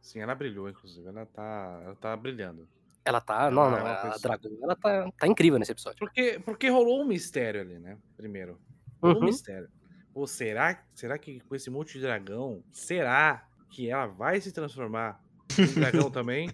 sim, 0.00 0.20
ela 0.20 0.34
brilhou, 0.34 0.68
inclusive. 0.68 1.08
Ela 1.08 1.26
tá, 1.26 1.80
ela 1.84 1.94
tá 1.96 2.16
brilhando. 2.16 2.68
Ela 3.04 3.20
tá, 3.20 3.50
não, 3.50 3.64
Ela 3.66 3.78
não, 3.80 3.86
é 3.86 4.14
a 4.14 4.16
Dragoa, 4.16 4.58
ela 4.62 4.76
tá, 4.76 5.10
tá 5.18 5.26
incrível 5.26 5.58
nesse 5.58 5.72
episódio. 5.72 5.98
Porque, 5.98 6.40
porque 6.44 6.68
rolou 6.68 7.02
um 7.02 7.06
mistério 7.06 7.60
ali, 7.60 7.78
né? 7.78 7.98
Primeiro. 8.16 8.58
Rolou 9.02 9.18
um 9.18 9.20
Uhum. 9.20 9.26
mistério. 9.26 9.68
Pô, 10.12 10.26
será, 10.26 10.82
será 10.94 11.18
que 11.18 11.40
com 11.40 11.54
esse 11.54 11.68
monte 11.70 11.94
de 11.94 12.00
dragão, 12.00 12.62
será 12.72 13.46
que 13.68 13.90
ela 13.90 14.06
vai 14.06 14.40
se 14.40 14.52
transformar 14.52 15.20
em 15.58 15.66
dragão 15.74 16.08
também? 16.10 16.50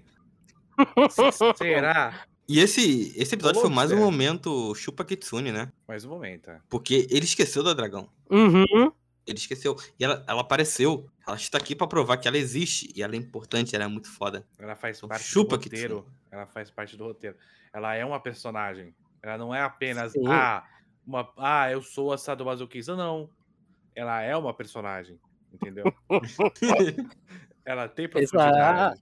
Será? 1.57 2.25
E 2.49 2.59
esse, 2.59 3.13
esse 3.17 3.35
episódio 3.35 3.61
foi 3.61 3.71
mais 3.71 3.93
um 3.93 3.99
momento 3.99 4.75
Chupa 4.75 5.05
Kitsune, 5.05 5.53
né? 5.53 5.71
Mais 5.87 6.05
um 6.05 6.09
momento, 6.09 6.51
é. 6.51 6.61
Porque 6.69 7.07
ele 7.11 7.25
esqueceu 7.25 7.63
da 7.63 7.75
dragão. 7.75 8.09
Uhum. 8.31 8.91
Ele 9.27 9.39
esqueceu. 9.39 9.77
E 9.99 10.05
ela, 10.05 10.25
ela 10.27 10.41
apareceu. 10.41 11.07
Ela 11.31 11.39
está 11.39 11.59
aqui 11.59 11.75
pra 11.75 11.87
provar 11.87 12.17
que 12.17 12.27
ela 12.29 12.37
existe. 12.39 12.93
E 12.95 13.03
ela 13.03 13.15
é 13.15 13.17
importante, 13.19 13.75
ela 13.75 13.85
é 13.85 13.89
muito 13.89 14.09
foda. 14.11 14.47
Ela 14.59 14.75
faz 14.77 14.99
Então, 14.99 15.09
parte 15.09 15.25
chupa, 15.25 15.57
do 15.57 15.65
roteiro. 15.65 16.07
Ela 16.31 16.47
faz 16.47 16.71
parte 16.71 16.97
do 16.97 17.05
roteiro. 17.05 17.37
Ela 17.73 17.95
é 17.95 18.05
uma 18.05 18.21
personagem. 18.21 18.95
Ela 19.23 19.37
não 19.39 19.55
é 19.55 19.61
apenas, 19.63 20.13
Sim. 20.13 20.27
ah, 20.27 20.65
uma, 21.07 21.33
ah, 21.37 21.71
eu 21.71 21.83
sou 21.83 22.13
a 22.13 22.19
sadomasoquista. 22.19 22.95
Não. 22.97 23.29
Ela 23.95 24.23
é 24.23 24.37
uma 24.37 24.53
personagem. 24.55 25.19
Entendeu? 25.53 25.85
Ela 27.65 27.89
tem 27.89 28.09
profundidade. 28.09 29.01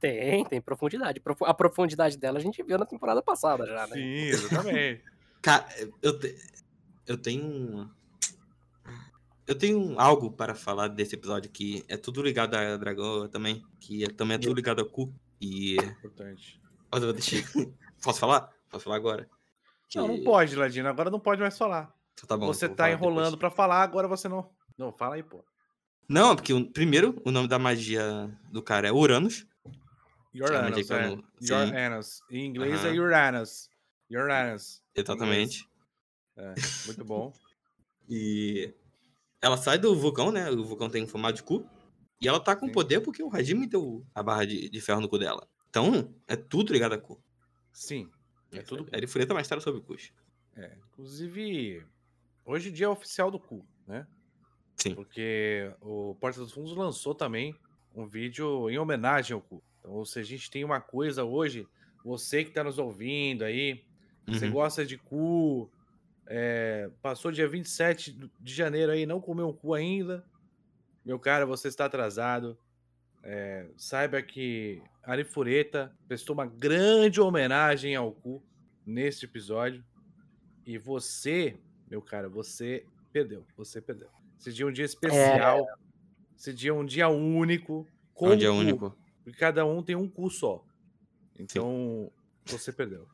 Tem, 0.00 0.44
tem 0.44 0.60
profundidade. 0.60 1.20
Profu- 1.20 1.44
A 1.46 1.54
profundidade 1.54 2.16
dela 2.18 2.38
a 2.38 2.42
gente 2.42 2.62
viu 2.62 2.78
na 2.78 2.86
temporada 2.86 3.22
passada 3.22 3.66
já, 3.66 3.86
né? 3.86 3.94
Sim, 3.96 4.24
exatamente. 4.28 5.02
Cara, 5.42 5.66
eu, 6.02 6.18
te- 6.18 6.36
eu 7.06 7.16
tenho. 7.18 7.90
Eu 9.46 9.54
tenho 9.56 9.98
algo 10.00 10.30
para 10.30 10.54
falar 10.54 10.88
desse 10.88 11.14
episódio 11.14 11.50
que 11.50 11.84
é 11.88 11.96
tudo 11.96 12.22
ligado 12.22 12.54
a 12.54 12.76
dragão 12.76 13.28
também. 13.28 13.62
Que 13.78 14.04
é- 14.04 14.08
também 14.08 14.36
é 14.36 14.38
tudo 14.38 14.54
ligado 14.54 14.80
a 14.80 14.88
cu. 14.88 15.12
E. 15.40 15.74
Importante. 15.76 16.60
Posso 18.02 18.18
falar? 18.20 18.50
Posso 18.70 18.84
falar 18.84 18.96
agora? 18.96 19.28
Não, 19.94 20.08
não 20.08 20.16
Que- 20.18 20.24
pode, 20.24 20.56
Ladino. 20.56 20.88
Agora 20.88 21.10
não 21.10 21.20
pode 21.20 21.40
mais 21.40 21.56
falar. 21.58 21.92
Tá 22.26 22.36
bom, 22.36 22.46
você 22.46 22.68
tá 22.68 22.90
enrolando 22.90 23.36
pra 23.36 23.50
falar, 23.50 23.82
agora 23.82 24.06
você 24.08 24.28
não. 24.28 24.48
Não, 24.78 24.92
fala 24.92 25.16
aí, 25.16 25.22
pô. 25.22 25.44
Não, 26.08 26.32
é 26.32 26.34
porque 26.36 26.52
o- 26.52 26.70
primeiro 26.70 27.20
o 27.24 27.30
nome 27.30 27.48
da 27.48 27.58
magia 27.58 28.30
do 28.50 28.62
cara 28.62 28.88
é 28.88 28.92
Uranus. 28.92 29.46
Uranus, 30.34 30.90
é. 30.90 31.20
que 31.40 31.50
não- 31.50 31.68
Uranus. 31.70 32.22
Em 32.30 32.46
inglês 32.46 32.84
é 32.84 32.88
Aham. 32.88 33.00
Uranus. 33.02 33.68
Uranus. 34.10 34.82
Exatamente. 34.94 35.68
É, 36.36 36.54
muito 36.86 37.04
bom. 37.04 37.32
E 38.08 38.74
ela 39.44 39.56
sai 39.56 39.78
do 39.78 39.94
vulcão, 39.94 40.32
né? 40.32 40.50
O 40.50 40.64
vulcão 40.64 40.88
tem 40.88 41.06
formato 41.06 41.36
de 41.36 41.42
cu. 41.42 41.68
E 42.20 42.26
ela 42.26 42.40
tá 42.40 42.56
com 42.56 42.66
Sim. 42.66 42.72
poder 42.72 43.00
porque 43.00 43.22
o 43.22 43.28
Hajime 43.34 43.66
deu 43.66 44.06
a 44.14 44.22
barra 44.22 44.46
de, 44.46 44.70
de 44.70 44.80
ferro 44.80 45.00
no 45.00 45.08
cu 45.08 45.18
dela. 45.18 45.46
Então, 45.68 46.14
é 46.26 46.34
tudo 46.36 46.72
ligado 46.72 46.94
a 46.94 46.98
cu. 46.98 47.22
Sim. 47.72 48.10
É 48.52 48.62
tudo. 48.62 48.86
É 48.92 49.06
Fureta 49.06 49.34
mais 49.34 49.44
história 49.44 49.62
sobre 49.62 49.80
cus. 49.82 50.12
É, 50.56 50.76
inclusive, 50.88 51.84
hoje 52.44 52.70
em 52.70 52.72
dia 52.72 52.86
é 52.86 52.88
oficial 52.88 53.30
do 53.30 53.38
cu, 53.38 53.66
né? 53.86 54.06
Sim. 54.76 54.94
Porque 54.94 55.70
o 55.80 56.14
Porta 56.14 56.40
dos 56.40 56.52
Fundos 56.52 56.76
lançou 56.76 57.14
também 57.14 57.54
um 57.94 58.06
vídeo 58.06 58.70
em 58.70 58.78
homenagem 58.78 59.34
ao 59.34 59.40
cu. 59.42 59.62
Então, 59.80 60.04
se 60.04 60.18
a 60.18 60.22
gente 60.22 60.50
tem 60.50 60.64
uma 60.64 60.80
coisa 60.80 61.24
hoje, 61.24 61.66
você 62.04 62.44
que 62.44 62.52
tá 62.52 62.64
nos 62.64 62.78
ouvindo 62.78 63.42
aí, 63.44 63.84
você 64.26 64.46
Uhum. 64.46 64.52
gosta 64.52 64.86
de 64.86 64.96
cu, 64.96 65.70
é, 66.26 66.90
passou 67.02 67.30
dia 67.30 67.48
27 67.48 68.18
de 68.40 68.54
janeiro 68.54 68.92
aí, 68.92 69.06
não 69.06 69.20
comeu 69.20 69.48
um 69.48 69.52
cu 69.52 69.74
ainda, 69.74 70.24
meu 71.04 71.18
cara, 71.18 71.44
você 71.44 71.68
está 71.68 71.84
atrasado. 71.84 72.58
É, 73.22 73.66
saiba 73.76 74.22
que 74.22 74.82
Arifureta 75.02 75.94
prestou 76.08 76.34
uma 76.34 76.46
grande 76.46 77.20
homenagem 77.20 77.94
ao 77.94 78.10
cu 78.12 78.42
neste 78.86 79.26
episódio. 79.26 79.84
E 80.64 80.78
você, 80.78 81.58
meu 81.90 82.00
cara, 82.00 82.28
você 82.28 82.86
perdeu. 83.12 83.44
Você 83.56 83.82
perdeu. 83.82 84.08
Esse 84.40 84.52
dia 84.52 84.64
é 84.64 84.68
um 84.68 84.72
dia 84.72 84.84
especial. 84.84 85.66
Esse 86.36 86.54
dia 86.54 86.70
é 86.70 86.74
um 86.74 86.84
dia 86.84 87.08
único. 87.08 87.86
Com 88.14 88.30
É 88.30 88.34
um 88.34 88.36
dia 88.36 88.50
cu, 88.50 88.56
único. 88.56 88.98
Porque 89.22 89.38
cada 89.38 89.64
um 89.66 89.82
tem 89.82 89.94
um 89.94 90.08
cu 90.08 90.30
só. 90.30 90.64
Então, 91.38 92.10
você 92.46 92.72
perdeu. 92.72 93.06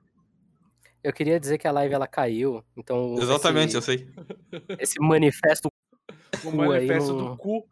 Eu 1.03 1.13
queria 1.13 1.41
dizer 1.41 1.59
que 1.59 1.67
a 1.67 1.73
live 1.73 1.95
ela 1.95 2.07
caiu, 2.07 2.63
então 2.77 3.15
Exatamente, 3.19 3.75
eu 3.75 3.79
esse, 3.81 3.87
sei. 3.97 4.09
esse 4.79 5.01
manifesto 5.01 5.69
O 6.45 6.51
Cu 6.53 6.63
aí 6.63 6.69
manifesto 6.87 7.13
não- 7.15 7.31
do 7.31 7.37
cu, 7.37 7.67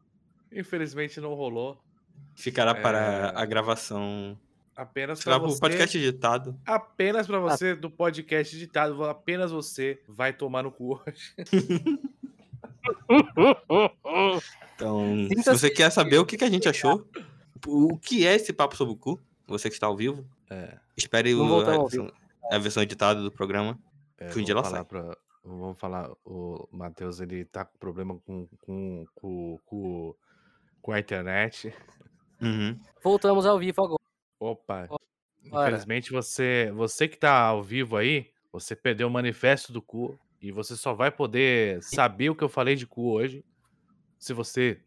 infelizmente, 0.52 1.20
não 1.20 1.34
rolou. 1.34 1.78
Ficará 2.34 2.70
É. 2.70 2.74
para 2.74 3.32
a 3.38 3.44
gravação. 3.44 4.38
Apenas 4.76 5.22
para 5.24 5.38
pro 5.40 5.50
você. 5.50 5.58
podcast 5.60 5.98
editado. 5.98 6.56
Apenas 6.64 7.26
para 7.26 7.38
você 7.40 7.74
do 7.74 7.90
podcast 7.90 8.54
editado. 8.56 9.02
Apenas 9.04 9.50
você 9.50 10.00
vai 10.06 10.32
tomar 10.32 10.62
no 10.62 10.70
cu 10.70 11.00
hoje. 11.06 11.34
Então, 14.74 15.28
se 15.42 15.50
você 15.50 15.70
quer 15.70 15.90
saber 15.90 16.18
o 16.18 16.26
que, 16.26 16.36
que 16.36 16.44
a 16.44 16.50
gente 16.50 16.68
achou, 16.68 17.06
o 17.66 17.98
que 17.98 18.26
é 18.26 18.34
esse 18.34 18.52
papo 18.52 18.76
sobre 18.76 18.94
o 18.94 18.96
cu, 18.96 19.20
você 19.46 19.68
que 19.68 19.74
está 19.74 19.86
ao 19.86 19.96
vivo, 19.96 20.24
É. 20.50 20.76
espere 20.96 21.34
Não 21.34 21.58
o- 21.58 22.12
a, 22.50 22.52
versão, 22.52 22.56
a 22.56 22.58
versão 22.58 22.82
editada 22.82 23.22
do 23.22 23.30
programa. 23.32 23.78
É, 24.18 24.28
Que 24.28 24.38
um 24.40 24.42
dia 24.42 24.52
ela 24.52 24.62
vamos 24.62 24.70
falar 24.78 24.84
sai. 24.84 24.84
pra- 25.12 25.18
vamos 25.44 25.78
falar, 25.78 26.10
o 26.24 26.68
Matheus, 26.70 27.20
ele 27.20 27.44
tá 27.44 27.64
com 27.64 27.78
problema 27.78 28.18
com, 28.26 28.46
com, 28.60 29.04
com, 29.14 29.58
com, 29.64 30.14
com 30.82 30.92
a 30.92 30.98
internet. 30.98 31.72
Uhum. 32.40 32.78
Voltamos 33.02 33.46
ao 33.46 33.58
vivo 33.58 33.82
agora. 33.84 33.98
Opa, 34.40 34.86
Ora. 35.50 35.68
infelizmente 35.70 36.10
você, 36.12 36.70
você 36.74 37.08
que 37.08 37.16
tá 37.16 37.32
ao 37.46 37.62
vivo 37.62 37.96
aí, 37.96 38.30
você 38.52 38.76
perdeu 38.76 39.08
o 39.08 39.10
manifesto 39.10 39.72
do 39.72 39.80
cu 39.82 40.18
e 40.40 40.52
você 40.52 40.76
só 40.76 40.92
vai 40.94 41.10
poder 41.10 41.82
saber 41.82 42.30
o 42.30 42.34
que 42.36 42.44
eu 42.44 42.48
falei 42.48 42.74
de 42.76 42.86
cu 42.86 43.10
hoje 43.10 43.44
se 44.18 44.32
você 44.32 44.80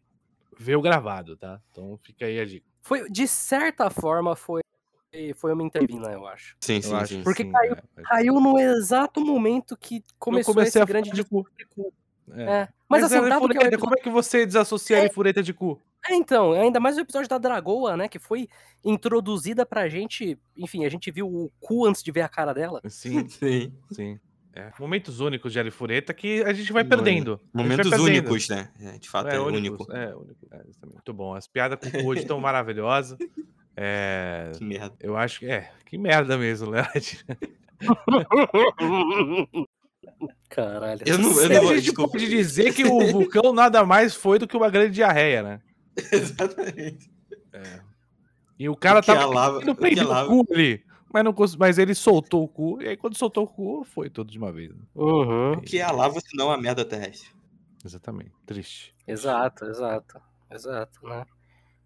ver 0.58 0.76
o 0.76 0.82
gravado, 0.82 1.36
tá? 1.36 1.60
Então 1.70 1.98
fica 2.02 2.26
aí 2.26 2.38
a 2.38 2.44
dica. 2.44 2.66
Foi, 2.82 3.08
de 3.10 3.26
certa 3.26 3.90
forma, 3.90 4.34
foi, 4.36 4.60
foi 5.36 5.52
uma 5.52 5.62
intervina, 5.62 6.08
eu 6.10 6.26
acho. 6.26 6.56
Sim, 6.60 6.76
Eu 6.76 6.82
sim, 6.82 6.94
acho 6.94 7.06
sim. 7.08 7.18
que 7.18 7.24
Porque 7.24 7.42
sim, 7.44 7.52
caiu- 7.52 7.76
é, 7.96 8.02
Caiu 8.02 8.34
no 8.40 8.58
exato 8.58 9.20
momento 9.20 9.76
que 9.76 10.02
começou 10.18 10.60
esse 10.62 10.78
a 10.80 10.84
grande 10.84 11.10
de 11.10 11.22
cu. 11.24 11.46
de 11.58 11.66
cu. 11.66 11.92
É. 12.34 12.42
É. 12.44 12.68
Mas, 12.88 13.04
assim, 13.04 13.16
Ana 13.16 13.28
dado 13.30 13.40
que 13.40 13.44
é 13.44 13.54
Fureta, 13.54 13.66
episódio... 13.66 13.78
como 13.80 13.94
é 13.98 14.02
que 14.02 14.10
você 14.10 14.46
desassocia 14.46 14.96
a 14.96 15.00
É. 15.00 15.02
Arifureta 15.04 15.42
de 15.42 15.52
cu? 15.52 15.80
É, 16.08 16.14
então, 16.14 16.52
ainda 16.52 16.80
mais 16.80 16.96
o 16.96 17.00
episódio 17.00 17.28
da 17.28 17.38
Dragoa, 17.38 17.96
né, 17.96 18.08
que 18.08 18.18
foi 18.18 18.48
introduzida 18.84 19.64
pra 19.64 19.88
gente, 19.88 20.36
enfim, 20.56 20.84
a 20.84 20.88
gente 20.88 21.10
viu 21.10 21.26
o 21.28 21.50
cu 21.60 21.86
antes 21.86 22.02
de 22.02 22.10
ver 22.10 22.22
a 22.22 22.28
cara 22.28 22.52
dela. 22.52 22.80
Sim, 22.88 23.28
Sim. 23.28 23.72
sim. 23.92 24.18
É. 24.54 24.70
Momentos 24.78 25.18
únicos 25.20 25.50
de 25.52 25.58
Arifureta 25.58 26.12
que 26.12 26.42
a 26.42 26.52
gente 26.52 26.72
vai 26.74 26.84
perdendo. 26.84 27.32
A 27.32 27.36
gente 27.36 27.50
vai 27.54 27.62
Momentos 27.64 27.88
perdendo. 27.90 28.04
únicos, 28.06 28.48
né? 28.50 28.68
É, 28.80 28.98
de 28.98 29.08
fato, 29.08 29.28
é, 29.28 29.40
únicos, 29.40 29.86
único. 29.86 29.92
É, 29.96 30.14
único. 30.14 30.46
É. 30.50 30.60
Muito 30.92 31.12
bom. 31.14 31.34
As 31.34 31.46
piadas 31.46 31.78
com 31.78 31.86
o 31.86 32.02
cu 32.02 32.08
hoje 32.10 32.20
estão 32.22 32.38
maravilhosas. 32.40 33.16
É, 33.76 34.52
Que 34.56 34.64
merda. 34.64 34.94
eu 35.00 35.16
acho 35.16 35.40
que 35.40 35.46
é. 35.46 35.70
Que 35.86 35.96
merda 35.98 36.36
mesmo, 36.38 36.70
Léo. 36.70 36.84
Caralho. 40.48 41.00
Eu 41.06 41.18
não- 41.18 41.40
eu 41.40 41.48
não 41.48 41.70
a 41.70 41.74
gente 41.74 41.84
desculpa. 41.86 42.12
pode 42.12 42.28
dizer 42.28 42.74
que 42.74 42.84
o 42.84 43.10
vulcão 43.10 43.52
nada 43.52 43.84
mais 43.84 44.14
foi 44.14 44.38
do 44.38 44.46
que 44.46 44.56
uma 44.56 44.70
grande 44.70 44.94
diarreia, 44.94 45.42
né? 45.42 45.60
Exatamente. 46.12 47.10
E 48.58 48.68
o 48.68 48.76
cara 48.76 49.00
O 49.00 49.02
que 49.02 49.10
é 49.10 49.14
a 49.14 49.18
tava 49.18 49.32
lava- 49.32 49.60
querendo 49.60 50.10
o 50.10 50.14
é 50.16 50.26
cu 50.26 50.46
ali. 50.52 50.84
Mas, 51.12 51.24
não, 51.24 51.34
mas 51.58 51.78
ele 51.78 51.94
soltou 51.94 52.42
o 52.44 52.48
cu. 52.48 52.80
E 52.80 52.88
aí, 52.88 52.96
quando 52.96 53.16
soltou 53.18 53.44
o 53.44 53.46
cu, 53.46 53.84
foi 53.84 54.08
tudo 54.08 54.30
de 54.30 54.38
uma 54.38 54.50
vez. 54.50 54.70
né? 54.70 54.80
Uhum. 54.94 55.52
O 55.54 55.60
que 55.60 55.78
é 55.78 55.82
a 55.82 55.90
lava 55.92 56.18
se 56.20 56.34
não 56.36 56.50
a 56.50 56.56
merda 56.56 56.84
terrestre? 56.86 57.28
Exatamente. 57.84 58.32
Triste. 58.46 58.94
Exato, 59.06 59.64
exato. 59.66 60.18
Exato, 60.50 61.06
né? 61.06 61.24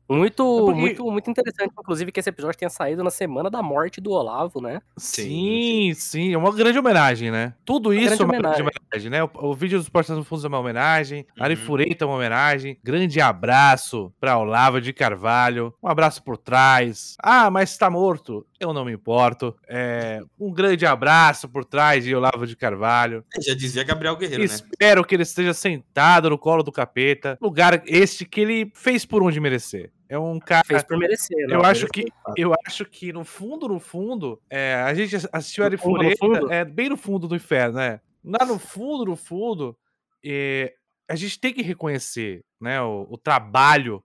Muito, 0.08 0.44
porque- 0.66 0.80
muito, 0.80 1.04
muito 1.10 1.30
interessante, 1.30 1.72
inclusive, 1.78 2.12
que 2.12 2.20
esse 2.20 2.28
episódio 2.30 2.58
tenha 2.58 2.70
saído 2.70 3.02
na 3.02 3.10
semana 3.10 3.50
da 3.50 3.62
morte 3.62 4.00
do 4.00 4.12
Olavo, 4.12 4.60
né? 4.60 4.80
Sim, 4.96 5.92
sim, 5.94 6.32
é 6.32 6.38
uma 6.38 6.52
grande 6.54 6.78
homenagem, 6.78 7.30
né? 7.30 7.54
Tudo 7.64 7.92
isso 7.92 8.04
grande 8.16 8.22
é 8.22 8.24
uma 8.24 8.32
grande 8.32 8.46
homenagem. 8.62 8.80
homenagem, 8.92 9.10
né? 9.10 9.24
O, 9.24 9.30
o 9.50 9.54
vídeo 9.54 9.78
dos 9.78 9.88
Portas 9.88 10.16
no 10.16 10.22
Fundos 10.24 10.44
é 10.44 10.48
uma 10.48 10.58
homenagem, 10.58 11.26
Uhum. 11.36 11.44
Ari 11.44 11.56
Fureta 11.56 12.04
é 12.04 12.06
uma 12.06 12.16
homenagem. 12.16 12.78
Grande 12.84 13.20
abraço 13.20 14.12
pra 14.20 14.38
Olavo 14.38 14.80
de 14.80 14.92
Carvalho. 14.92 15.74
Um 15.82 15.88
abraço 15.88 16.22
por 16.22 16.36
trás. 16.36 17.16
Ah, 17.22 17.50
mas 17.50 17.76
tá 17.76 17.90
morto. 17.90 18.46
Eu 18.60 18.72
não 18.72 18.84
me 18.84 18.92
importo. 18.92 19.54
É, 19.68 20.20
um 20.38 20.52
grande 20.52 20.86
abraço 20.86 21.48
por 21.48 21.64
trás 21.64 22.04
de 22.04 22.14
Olavo 22.14 22.46
de 22.46 22.56
Carvalho. 22.56 23.24
Já 23.40 23.54
dizia 23.54 23.82
Gabriel 23.84 24.16
Guerreiro, 24.16 24.42
né? 24.42 24.46
Espero 24.46 25.04
que 25.04 25.14
ele 25.14 25.22
esteja 25.24 25.52
sentado 25.52 26.30
no 26.30 26.38
colo 26.38 26.62
do 26.62 26.72
capeta. 26.72 27.36
Lugar 27.40 27.82
este 27.86 28.24
que 28.24 28.40
ele 28.40 28.70
fez 28.74 29.04
por 29.04 29.22
onde 29.22 29.38
merecer. 29.40 29.90
É 30.08 30.18
um 30.18 30.38
cara. 30.38 30.64
Fez 30.66 30.82
por 30.82 30.96
merecer, 30.98 31.36
Eu 31.48 31.58
não, 31.58 31.62
acho 31.62 31.86
que 31.88 32.04
eu 32.36 32.54
acho 32.66 32.84
que 32.84 33.12
no 33.12 33.24
fundo, 33.24 33.66
no 33.68 33.80
fundo, 33.80 34.40
é, 34.48 34.74
a 34.74 34.94
gente 34.94 35.16
assistiu 35.32 35.62
No 35.62 35.66
Ari 35.66 35.76
fundo, 35.76 35.96
no 35.96 36.02
Fureta, 36.16 36.18
fundo? 36.40 36.52
é 36.52 36.64
bem 36.64 36.88
no 36.88 36.96
fundo 36.96 37.26
do 37.26 37.34
inferno, 37.36 37.76
né? 37.78 38.00
Lá 38.24 38.44
no 38.46 38.58
fundo, 38.58 39.04
no 39.04 39.16
fundo, 39.16 39.76
é, 40.24 40.74
a 41.08 41.14
gente 41.16 41.38
tem 41.40 41.52
que 41.52 41.62
reconhecer, 41.62 42.44
né, 42.60 42.80
o, 42.82 43.06
o 43.10 43.16
trabalho 43.18 44.02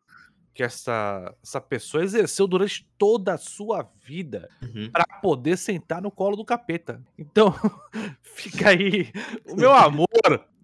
que 0.53 0.61
essa, 0.63 1.33
essa 1.41 1.61
pessoa 1.61 2.03
exerceu 2.03 2.45
durante 2.45 2.87
toda 2.97 3.33
a 3.33 3.37
sua 3.37 3.89
vida 4.03 4.49
Uhum. 4.61 4.89
para 4.91 5.05
poder 5.21 5.57
sentar 5.57 6.01
no 6.01 6.11
colo 6.11 6.35
do 6.35 6.43
capeta. 6.45 7.01
Então, 7.17 7.53
fica 8.21 8.69
aí 8.69 9.11
o 9.47 9.55
meu 9.55 9.71
amor, 9.73 10.07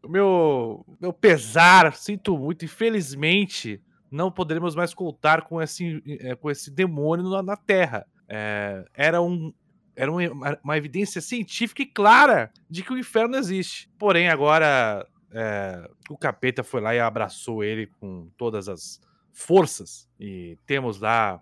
o 0.03 0.09
meu, 0.09 0.85
meu 0.99 1.13
pesar, 1.13 1.93
sinto 1.95 2.37
muito, 2.37 2.65
infelizmente 2.65 3.81
não 4.11 4.31
poderemos 4.31 4.75
mais 4.75 4.93
contar 4.93 5.41
com 5.43 5.61
esse, 5.61 6.01
eh, 6.07 6.35
com 6.35 6.49
esse 6.49 6.71
demônio 6.71 7.29
na, 7.29 7.41
na 7.43 7.57
Terra. 7.57 8.05
É, 8.27 8.85
era 8.93 9.21
um, 9.21 9.53
era 9.95 10.11
um- 10.11 10.31
uma, 10.31 10.57
uma 10.63 10.77
evidência 10.77 11.21
científica 11.21 11.81
e 11.81 11.85
clara 11.85 12.51
de 12.69 12.83
que 12.83 12.93
o 12.93 12.97
inferno 12.97 13.35
existe. 13.35 13.89
Porém, 13.97 14.29
agora 14.29 15.05
é, 15.31 15.89
o 16.09 16.17
capeta 16.17 16.63
foi 16.63 16.81
lá 16.81 16.93
e 16.95 16.99
abraçou 16.99 17.63
ele 17.63 17.87
com 17.99 18.29
todas 18.37 18.67
as 18.69 18.99
forças. 19.33 20.07
E 20.19 20.57
temos 20.65 20.99
lá 20.99 21.41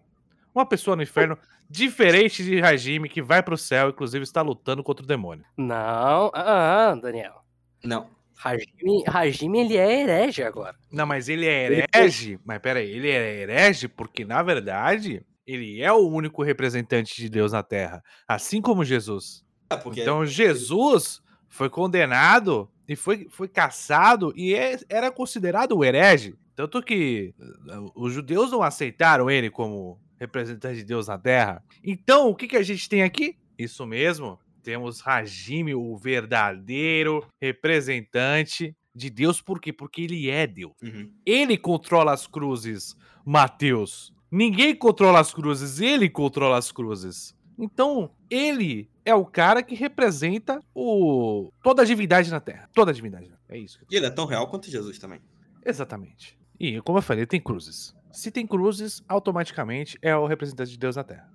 uma 0.53 0.65
pessoa 0.65 0.95
no 0.95 1.03
inferno 1.03 1.37
diferente 1.69 2.43
de 2.43 2.61
Hajime 2.61 3.09
que 3.09 3.21
vai 3.21 3.41
pro 3.41 3.57
céu, 3.57 3.89
inclusive 3.89 4.23
está 4.23 4.41
lutando 4.41 4.83
contra 4.83 5.03
o 5.03 5.07
demônio. 5.07 5.43
Não, 5.57 6.31
ah, 6.33 6.89
ah, 6.91 6.95
Daniel. 6.95 7.41
Não. 7.83 8.09
Hajime, 8.43 9.03
Hajime, 9.07 9.59
ele 9.59 9.77
é 9.77 10.01
herege 10.01 10.43
agora. 10.43 10.75
Não, 10.91 11.05
mas 11.05 11.29
ele 11.29 11.45
é 11.45 11.65
Ele 11.65 11.85
herege. 11.93 12.39
Mas 12.45 12.59
peraí, 12.59 12.89
ele 12.89 13.09
é 13.09 13.41
herege 13.41 13.87
porque, 13.87 14.25
na 14.25 14.43
verdade, 14.43 15.25
ele 15.47 15.81
é 15.81 15.91
o 15.91 16.07
único 16.07 16.43
representante 16.43 17.15
de 17.15 17.29
Deus 17.29 17.51
na 17.53 17.63
Terra. 17.63 18.03
Assim 18.27 18.61
como 18.61 18.83
Jesus. 18.83 19.43
É 19.69 19.77
porque 19.77 20.01
Então, 20.01 20.25
Jesus 20.25 21.21
foi 21.49 21.69
condenado 21.69 22.69
e 22.87 22.95
foi, 22.95 23.27
foi 23.29 23.47
caçado 23.47 24.33
e 24.35 24.53
é- 24.53 24.77
era 24.89 25.11
considerado 25.11 25.71
o 25.77 25.83
herege. 25.83 26.35
Tanto 26.55 26.81
que 26.81 27.33
uh, 27.39 27.91
os 27.95 28.13
judeus 28.13 28.51
não 28.51 28.61
aceitaram 28.61 29.29
ele 29.29 29.49
como 29.49 29.99
representante 30.19 30.77
de 30.77 30.85
Deus 30.85 31.07
na 31.07 31.17
Terra. 31.17 31.63
Então, 31.83 32.29
o 32.29 32.35
que, 32.35 32.47
que 32.47 32.57
a 32.57 32.63
gente 32.63 32.87
tem 32.87 33.03
aqui? 33.03 33.37
Isso 33.57 33.85
mesmo. 33.85 34.39
Temos 34.65 35.05
Hajime, 35.05 35.75
o 35.75 35.95
verdadeiro 35.95 37.23
representante 37.39 38.75
de 38.95 39.11
Deus. 39.11 39.39
Por 39.39 39.61
quê? 39.61 39.71
Porque 39.71 40.01
ele 40.01 40.27
é 40.27 40.47
Deus. 40.47 40.73
Uhum. 40.81 41.13
Ele 41.23 41.55
controla 41.55 42.11
as 42.11 42.25
cruzes, 42.25 42.95
Mateus. 43.23 44.11
Ninguém 44.31 44.75
controla 44.75 45.19
as 45.19 45.31
cruzes, 45.31 45.79
ele 45.79 46.09
controla 46.09 46.57
as 46.57 46.71
cruzes. 46.71 47.35
Então, 47.59 48.09
ele 48.27 48.89
é 49.05 49.13
o 49.13 49.23
cara 49.23 49.61
que 49.61 49.75
representa 49.75 50.59
o 50.73 51.51
toda 51.61 51.83
a 51.83 51.85
divindade 51.85 52.31
na 52.31 52.39
Terra. 52.39 52.67
Toda 52.73 52.89
a 52.89 52.93
divindade. 52.93 53.31
É 53.47 53.59
isso. 53.59 53.79
E 53.91 53.95
ele 53.95 54.07
é 54.07 54.09
tão 54.09 54.25
real 54.25 54.47
quanto 54.47 54.69
Jesus 54.69 54.97
também. 54.97 55.21
Exatamente. 55.63 56.35
E, 56.59 56.81
como 56.81 56.97
eu 56.97 57.03
falei, 57.03 57.21
ele 57.21 57.27
tem 57.27 57.39
cruzes. 57.39 57.95
Se 58.11 58.31
tem 58.31 58.47
cruzes, 58.47 59.03
automaticamente 59.07 59.95
é 60.01 60.15
o 60.15 60.25
representante 60.25 60.71
de 60.71 60.79
Deus 60.79 60.95
na 60.95 61.03
Terra. 61.03 61.34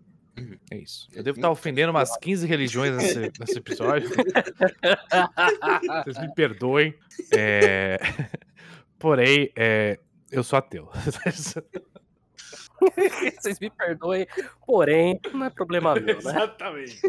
É 0.71 0.77
isso. 0.77 1.09
Eu 1.13 1.23
devo 1.23 1.39
estar 1.39 1.51
ofendendo 1.51 1.91
umas 1.91 2.17
15 2.17 2.47
religiões 2.47 2.97
nesse, 2.97 3.19
nesse 3.39 3.59
episódio. 3.59 4.09
Vocês 6.05 6.19
me 6.19 6.35
perdoem. 6.35 6.95
É, 7.37 7.99
Porém, 9.01 9.51
é, 9.57 9.99
eu 10.31 10.45
sou 10.45 10.59
ateu. 10.59 10.91
Vocês 13.41 13.59
me 13.61 13.71
perdoem, 13.71 14.27
porém, 14.67 15.19
não 15.33 15.45
é 15.45 15.51
problema 15.51 15.95
meu, 15.95 16.05
né? 16.05 16.15
Exatamente. 16.17 17.01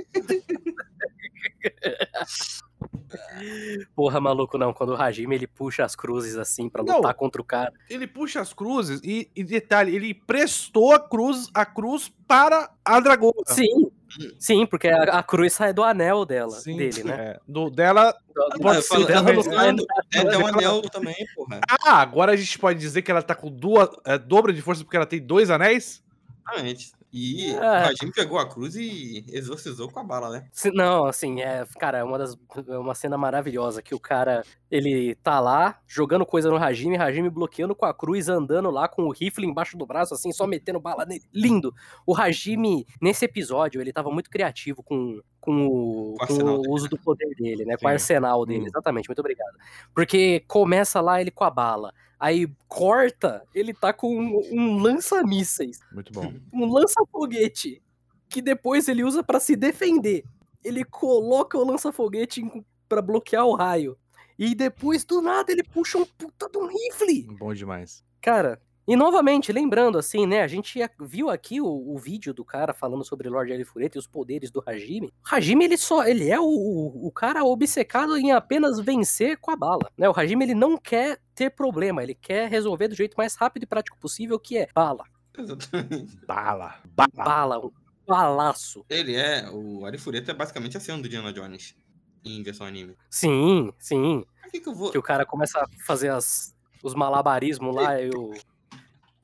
Porra, 3.95 4.19
maluco, 4.19 4.57
não. 4.57 4.73
Quando 4.73 4.91
o 4.91 4.95
Hajime 5.01 5.35
ele 5.35 5.47
puxa 5.47 5.83
as 5.83 5.95
cruzes 5.95 6.35
assim 6.37 6.69
pra 6.69 6.83
Não. 6.83 6.97
lutar 6.97 7.13
contra 7.13 7.41
o 7.41 7.45
cara. 7.45 7.71
Ele 7.89 8.07
puxa 8.07 8.39
as 8.41 8.53
cruzes 8.53 8.99
e, 9.03 9.29
e 9.35 9.43
detalhe, 9.43 9.95
ele 9.95 10.13
prestou 10.13 10.93
a 10.93 10.99
cruz, 10.99 11.47
a 11.53 11.65
cruz 11.65 12.11
para 12.27 12.71
a 12.85 12.99
dragoa. 12.99 13.33
Sim, 13.47 13.91
sim, 14.39 14.65
porque 14.65 14.87
a, 14.87 15.03
a 15.03 15.23
cruz 15.23 15.53
sai 15.53 15.73
do 15.73 15.83
anel 15.83 16.25
dela, 16.25 16.51
Sim, 16.51 16.77
dele, 16.77 17.03
né? 17.03 17.15
é, 17.19 17.39
do, 17.47 17.69
dela. 17.69 18.15
Pode 18.61 18.77
eu 18.77 18.81
ser 18.81 18.87
falo- 18.89 19.05
também. 19.07 19.35
eu 19.35 19.43
tô 19.43 19.49
falando, 19.49 19.85
É, 20.13 20.23
tem 20.25 20.37
um 20.37 20.47
anel 20.47 20.81
também, 20.83 21.15
porra. 21.35 21.59
Ah, 21.85 22.01
agora 22.01 22.31
a 22.31 22.35
gente 22.35 22.57
pode 22.57 22.79
dizer 22.79 23.01
que 23.01 23.11
ela 23.11 23.21
tá 23.21 23.35
com 23.35 23.49
duas, 23.51 23.89
é, 24.05 24.17
dobra 24.17 24.53
de 24.53 24.61
força 24.61 24.83
porque 24.83 24.97
ela 24.97 25.05
tem 25.05 25.19
dois 25.21 25.49
anéis? 25.49 26.01
Exatamente. 26.49 26.91
E 27.13 27.51
É. 27.51 27.57
o 27.57 27.59
Rajim 27.61 28.11
pegou 28.13 28.39
a 28.39 28.47
cruz 28.47 28.75
e 28.75 29.25
exorcizou 29.29 29.89
com 29.91 29.99
a 29.99 30.03
bala, 30.03 30.29
né? 30.29 30.47
Não, 30.73 31.05
assim, 31.05 31.41
é, 31.41 31.65
cara, 31.79 31.97
é 31.99 32.03
uma 32.03 32.17
das 32.17 32.37
é 32.67 32.77
uma 32.77 32.95
cena 32.95 33.17
maravilhosa 33.17 33.81
que 33.81 33.93
o 33.93 33.99
cara, 33.99 34.43
ele 34.69 35.15
tá 35.15 35.39
lá 35.39 35.79
jogando 35.87 36.25
coisa 36.25 36.49
no 36.49 36.55
Hajime, 36.55 36.97
Hajime 36.97 37.29
bloqueando 37.29 37.75
com 37.75 37.85
a 37.85 37.93
cruz, 37.93 38.29
andando 38.29 38.69
lá 38.71 38.87
com 38.87 39.03
o 39.03 39.11
rifle 39.11 39.45
embaixo 39.45 39.77
do 39.77 39.85
braço, 39.85 40.13
assim, 40.13 40.31
só 40.31 40.47
metendo 40.47 40.79
bala 40.79 41.05
nele. 41.05 41.23
Lindo. 41.33 41.73
O 42.05 42.15
Hajime, 42.15 42.85
nesse 43.01 43.25
episódio, 43.25 43.81
ele 43.81 43.91
tava 43.91 44.09
muito 44.09 44.29
criativo 44.29 44.81
com, 44.81 45.19
com, 45.39 45.67
o, 45.67 46.15
Com 46.27 46.33
o 46.33 46.63
com 46.63 46.71
uso 46.73 46.87
do 46.87 46.97
poder 46.97 47.33
dele, 47.35 47.65
né? 47.65 47.73
Com 47.73 47.79
Sim. 47.81 47.85
o 47.87 47.89
arsenal 47.89 48.45
dele, 48.45 48.63
Hum. 48.63 48.67
exatamente, 48.67 49.09
muito 49.09 49.19
obrigado. 49.19 49.57
Porque 49.93 50.43
começa 50.47 51.01
lá 51.01 51.19
ele 51.19 51.31
com 51.31 51.43
a 51.43 51.49
bala, 51.49 51.91
aí 52.21 52.47
corta, 52.67 53.43
ele 53.51 53.73
tá 53.73 53.91
com 53.91 54.15
um, 54.15 54.41
um 54.51 54.77
lança-mísseis 54.77 55.79
Muito 55.91 56.13
bom. 56.13 56.31
um 56.53 56.71
lança-foguete 56.71 57.81
que 58.29 58.41
depois 58.43 58.87
ele 58.87 59.03
usa 59.03 59.23
pra 59.23 59.39
se 59.39 59.55
defender. 59.55 60.23
Ele 60.63 60.85
coloca 60.85 61.57
o 61.57 61.65
lança-foguete 61.65 62.43
pra 62.87 63.01
bloquear 63.01 63.45
o 63.45 63.55
raio. 63.55 63.97
E 64.37 64.55
depois, 64.55 65.03
do 65.03 65.21
nada, 65.21 65.51
ele 65.51 65.63
puxa 65.63 65.97
um 65.97 66.05
puta 66.05 66.47
de 66.47 66.57
um 66.57 66.67
rifle. 66.67 67.27
Bom 67.37 67.53
demais. 67.53 68.03
Cara, 68.21 68.61
e 68.87 68.95
novamente, 68.95 69.51
lembrando 69.51 69.97
assim, 69.97 70.25
né? 70.25 70.41
A 70.41 70.47
gente 70.47 70.79
viu 70.99 71.29
aqui 71.29 71.61
o, 71.61 71.67
o 71.67 71.97
vídeo 71.97 72.33
do 72.33 72.43
cara 72.43 72.73
falando 72.73 73.03
sobre 73.03 73.29
Lord 73.29 73.51
Arifureta 73.53 73.97
e 73.97 73.99
os 73.99 74.07
poderes 74.07 74.49
do 74.49 74.63
Hajime. 74.65 75.07
O 75.07 75.35
Hajime, 75.35 75.65
ele 75.65 75.77
só. 75.77 76.05
Ele 76.05 76.29
é 76.29 76.39
o, 76.39 76.45
o, 76.45 77.07
o 77.07 77.11
cara 77.11 77.43
obcecado 77.43 78.17
em 78.17 78.31
apenas 78.31 78.79
vencer 78.79 79.37
com 79.37 79.51
a 79.51 79.55
bala. 79.55 79.89
Né? 79.97 80.09
O 80.09 80.13
Hajime, 80.17 80.45
ele 80.45 80.55
não 80.55 80.77
quer 80.77 81.19
ter 81.35 81.51
problema. 81.51 82.03
Ele 82.03 82.15
quer 82.15 82.49
resolver 82.49 82.87
do 82.87 82.95
jeito 82.95 83.15
mais 83.15 83.35
rápido 83.35 83.63
e 83.63 83.67
prático 83.67 83.97
possível, 83.97 84.39
que 84.39 84.57
é 84.57 84.67
bala. 84.73 85.05
Exatamente. 85.37 86.17
Bala. 86.25 86.75
Bala. 86.95 87.09
Bala. 87.13 87.65
Um 87.65 87.71
balaço. 88.07 88.85
Ele 88.89 89.15
é. 89.15 89.49
O 89.49 89.85
Arifureta 89.85 90.31
é 90.31 90.33
basicamente 90.33 90.75
a 90.75 90.79
cena 90.79 91.01
do 91.01 91.07
Diana 91.07 91.31
Jones 91.31 91.75
em 92.23 92.41
versão 92.43 92.67
anime. 92.67 92.95
Sim, 93.09 93.71
sim. 93.79 94.23
Que, 94.51 94.59
que 94.59 94.69
eu 94.69 94.73
vou. 94.73 94.91
Que 94.91 94.97
o 94.97 95.03
cara 95.03 95.25
começa 95.25 95.59
a 95.59 95.67
fazer 95.85 96.09
as, 96.09 96.55
os 96.83 96.93
malabarismos 96.93 97.75
lá 97.75 98.01
e 98.01 98.09
o. 98.09 98.33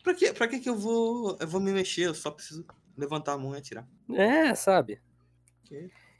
Pra 0.07 0.13
que, 0.13 0.31
pra 0.31 0.47
que, 0.47 0.59
que 0.61 0.69
eu 0.69 0.75
vou. 0.77 1.37
Eu 1.37 1.45
vou 1.49 1.59
me 1.59 1.69
mexer? 1.73 2.03
Eu 2.03 2.13
só 2.15 2.31
preciso 2.31 2.65
levantar 2.97 3.33
a 3.33 3.37
mão 3.37 3.53
e 3.53 3.57
atirar. 3.57 3.85
É, 4.13 4.55
sabe? 4.55 5.01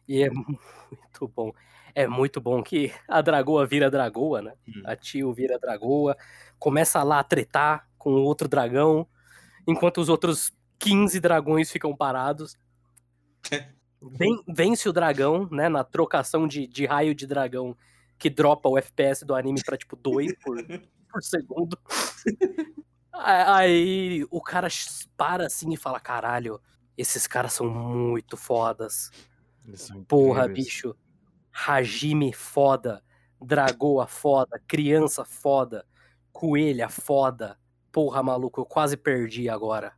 E 0.06 0.22
é 0.24 0.28
muito 0.30 1.28
bom. 1.34 1.54
É 1.96 2.06
muito 2.06 2.42
bom 2.42 2.62
que 2.62 2.92
a 3.08 3.22
dragoa 3.22 3.66
vira 3.66 3.90
dragoa, 3.90 4.42
né? 4.42 4.54
Hum. 4.68 4.82
A 4.84 4.94
tio 4.94 5.32
vira 5.32 5.58
dragoa, 5.58 6.18
começa 6.60 7.02
lá 7.02 7.20
a 7.20 7.24
tretar 7.24 7.88
com 7.98 8.12
o 8.12 8.24
outro 8.24 8.50
dragão, 8.50 9.08
enquanto 9.66 10.00
os 10.02 10.10
outros 10.10 10.52
15 10.78 11.22
dragões 11.22 11.72
ficam 11.72 11.96
parados. 11.96 12.58
Ven- 14.02 14.44
vence 14.50 14.90
o 14.90 14.94
dragão, 14.94 15.48
né? 15.50 15.70
Na 15.70 15.86
trocação 15.86 16.46
de, 16.46 16.68
de 16.68 16.86
raio 16.86 17.16
de 17.16 17.26
dragão 17.26 17.74
que 18.20 18.30
dropa 18.30 18.68
o 18.68 18.78
FPS 18.78 19.24
do 19.26 19.34
anime 19.34 19.64
pra 19.64 19.78
tipo 19.78 19.96
2 19.96 20.34
por, 20.44 20.58
por 21.10 21.24
segundo. 21.24 21.80
Aí 23.20 24.26
o 24.30 24.42
cara 24.42 24.68
para 25.16 25.46
assim 25.48 25.74
e 25.74 25.78
fala: 25.78 26.00
caralho, 26.00 26.60
esses 26.98 27.28
caras 27.28 27.54
são 27.54 27.68
muito 27.70 28.36
fodas. 28.38 29.12
São 29.76 30.04
Porra, 30.04 30.44
incríveis. 30.44 30.66
bicho. 30.66 30.96
Hajime 31.52 32.32
foda. 32.34 33.04
Dragoa 33.42 34.08
foda. 34.08 34.60
Criança 34.68 35.26
foda. 35.26 35.86
Coelha 36.32 36.88
foda. 36.90 37.58
Porra, 37.92 38.22
maluco, 38.24 38.62
eu 38.62 38.66
quase 38.66 38.96
perdi 38.96 39.50
agora. 39.50 39.94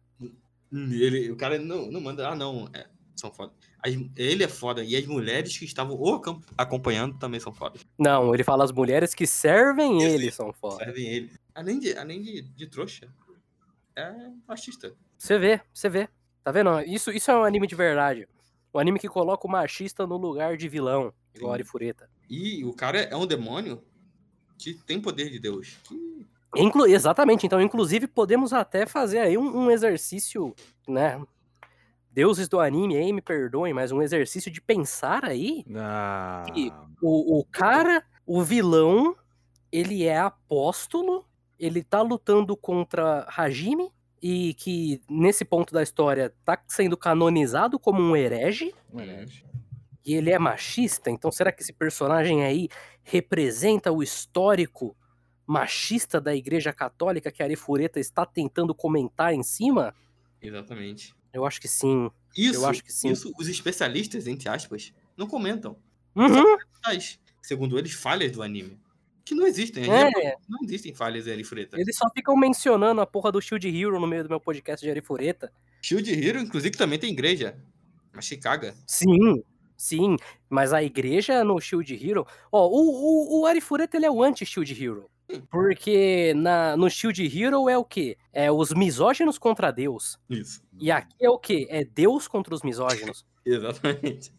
Hum, 0.71 0.89
Ele, 0.91 1.31
o 1.31 1.35
cara 1.35 1.57
não, 1.59 1.91
não 1.91 1.99
manda. 2.01 2.29
Ah, 2.29 2.35
não. 2.35 2.69
é, 2.73 2.87
são 3.15 3.31
foda. 3.31 3.51
As- 3.83 3.93
ele 4.15 4.43
é 4.43 4.47
foda. 4.47 4.83
E 4.83 4.95
as 4.95 5.05
mulheres 5.05 5.57
que 5.57 5.65
estavam 5.65 5.95
o 5.97 6.15
acom- 6.15 6.41
acompanhando 6.57 7.17
também 7.17 7.39
são 7.39 7.53
foda. 7.53 7.79
Não, 7.97 8.33
ele 8.33 8.43
fala 8.43 8.63
as 8.63 8.71
mulheres 8.71 9.13
que 9.13 9.25
servem 9.27 10.01
ele 10.03 10.31
são 10.31 10.51
foda. 10.53 10.83
Servem 10.83 11.05
ele. 11.07 11.31
Além 11.59 11.77
de, 11.77 11.93
além 11.97 12.21
de, 12.21 12.41
de 12.41 12.67
trouxa, 12.67 13.13
é 13.93 14.13
machista. 14.47 14.95
Você 15.17 15.37
vê, 15.37 15.59
você 15.73 15.89
vê. 15.89 16.07
Tá 16.41 16.53
vendo? 16.53 16.79
Isso, 16.83 17.11
isso 17.11 17.29
é 17.29 17.35
um 17.35 17.43
anime 17.43 17.67
de 17.67 17.75
verdade. 17.75 18.29
Um 18.73 18.79
anime 18.79 18.97
que 18.97 19.09
coloca 19.09 19.45
o 19.45 19.51
machista 19.51 20.07
no 20.07 20.15
lugar 20.15 20.55
de 20.55 20.69
vilão, 20.69 21.13
igual 21.35 21.51
Sim. 21.51 21.55
Arifureta. 21.55 22.09
E 22.29 22.63
o 22.63 22.71
cara 22.71 22.99
é 23.01 23.13
um 23.13 23.27
demônio 23.27 23.83
que 24.57 24.73
tem 24.73 25.01
poder 25.01 25.29
de 25.29 25.37
Deus. 25.37 25.77
Que- 25.83 26.25
Inclu 26.55 26.87
exatamente, 26.87 27.45
então, 27.45 27.59
inclusive, 27.61 28.07
podemos 28.07 28.53
até 28.53 28.85
fazer 28.85 29.19
aí 29.19 29.37
um, 29.37 29.65
um 29.65 29.69
exercício, 29.69 30.55
né? 30.87 31.21
Deuses 32.09 32.47
do 32.47 32.57
anime 32.61 32.95
aí, 32.95 33.11
me 33.11 33.21
perdoem, 33.21 33.73
mas 33.73 33.91
um 33.91 34.01
exercício 34.01 34.49
de 34.49 34.61
pensar 34.61 35.25
aí. 35.25 35.65
Ah, 35.75 36.43
Que- 36.53 36.71
O, 37.01 37.39
o 37.39 37.43
cara, 37.43 38.01
o 38.25 38.41
vilão, 38.41 39.13
ele 39.71 40.05
é 40.05 40.17
apóstolo, 40.17 41.25
ele 41.59 41.83
tá 41.83 42.01
lutando 42.01 42.55
contra 42.55 43.27
Hajime, 43.35 43.91
e 44.21 44.53
que 44.55 45.01
nesse 45.09 45.45
ponto 45.45 45.73
da 45.73 45.81
história 45.81 46.33
tá 46.43 46.61
sendo 46.67 46.97
canonizado 46.97 47.79
como 47.79 48.01
um 48.01 48.15
herege. 48.15 48.73
um 48.93 48.99
herege. 48.99 49.45
e 50.05 50.13
ele 50.13 50.29
é 50.31 50.39
machista, 50.39 51.09
então 51.09 51.31
será 51.31 51.51
que 51.51 51.61
esse 51.61 51.73
personagem 51.73 52.43
aí 52.43 52.67
representa 53.03 53.91
o 53.91 54.03
histórico 54.03 54.95
machista 55.45 56.21
da 56.21 56.35
Igreja 56.35 56.71
Católica 56.71 57.31
que 57.31 57.41
a 57.41 57.45
Arifureta 57.45 57.99
está 57.99 58.25
tentando 58.25 58.73
comentar 58.75 59.33
em 59.33 59.41
cima? 59.41 59.95
Exatamente. 60.41 61.15
Eu 61.33 61.45
acho 61.45 61.59
que 61.59 61.67
sim. 61.67 62.09
Isso, 62.35 62.65
acho 62.65 62.83
que 62.83 62.91
sim. 62.91 63.11
isso 63.11 63.31
os 63.37 63.47
especialistas, 63.47 64.27
entre 64.27 64.49
aspas, 64.49 64.93
não 65.17 65.27
comentam. 65.27 65.77
Uhum, 66.15 66.57
segundo 67.41 67.77
eles, 67.77 67.93
falhas 67.93 68.31
do 68.31 68.43
anime. 68.43 68.79
Que 69.29 69.35
não 69.35 69.45
existem. 69.45 69.83
é, 69.83 70.35
Não 70.49 70.57
existem 70.63 70.91
falhas 70.91 71.27
em 71.27 71.31
Arifureta. 71.33 71.79
eles 71.79 71.95
só 71.95 72.09
ficam 72.09 72.35
mencionando 72.35 72.99
a 72.99 73.05
porra 73.05 73.31
do 73.31 73.39
Shield 73.39 73.67
Hero 73.67 73.99
no 73.99 74.07
meio 74.07 74.23
do 74.23 74.29
meu 74.29 74.39
podcast 74.39 74.83
de 74.83 74.89
Arifureta. 74.89 75.53
Shield 75.83 76.11
Hero, 76.11 76.39
inclusive, 76.39 76.75
também 76.75 76.97
tem 76.97 77.11
igreja. 77.11 77.55
Que 78.19 78.37
caga. 78.37 78.73
Sim, 78.87 79.43
sim, 79.77 80.15
mas 80.49 80.73
a 80.73 80.81
igreja 80.81 81.43
no 81.43 81.61
Shield 81.61 81.93
Hero... 81.93 82.25
Ó, 82.51 82.67
o, 82.69 83.37
o, 83.37 83.41
o 83.41 83.45
Arifureta 83.45 83.97
ele 83.97 84.07
é 84.07 84.11
o 84.11 84.23
anti-Shield 84.23 84.83
Hero. 84.83 85.07
Porque 85.51 86.33
na, 86.35 86.75
no 86.75 86.89
Shield 86.89 87.23
Hero 87.23 87.69
é 87.69 87.77
o 87.77 87.85
quê? 87.85 88.17
É 88.33 88.51
os 88.51 88.73
misóginos 88.73 89.37
contra 89.37 89.69
Deus. 89.69 90.17
Isso. 90.27 90.59
E 90.79 90.89
aqui 90.89 91.13
é 91.23 91.29
o 91.29 91.37
quê? 91.37 91.67
É 91.69 91.85
Deus 91.85 92.27
contra 92.27 92.55
os 92.55 92.63
misóginos. 92.63 93.23
Exatamente. 93.45 94.33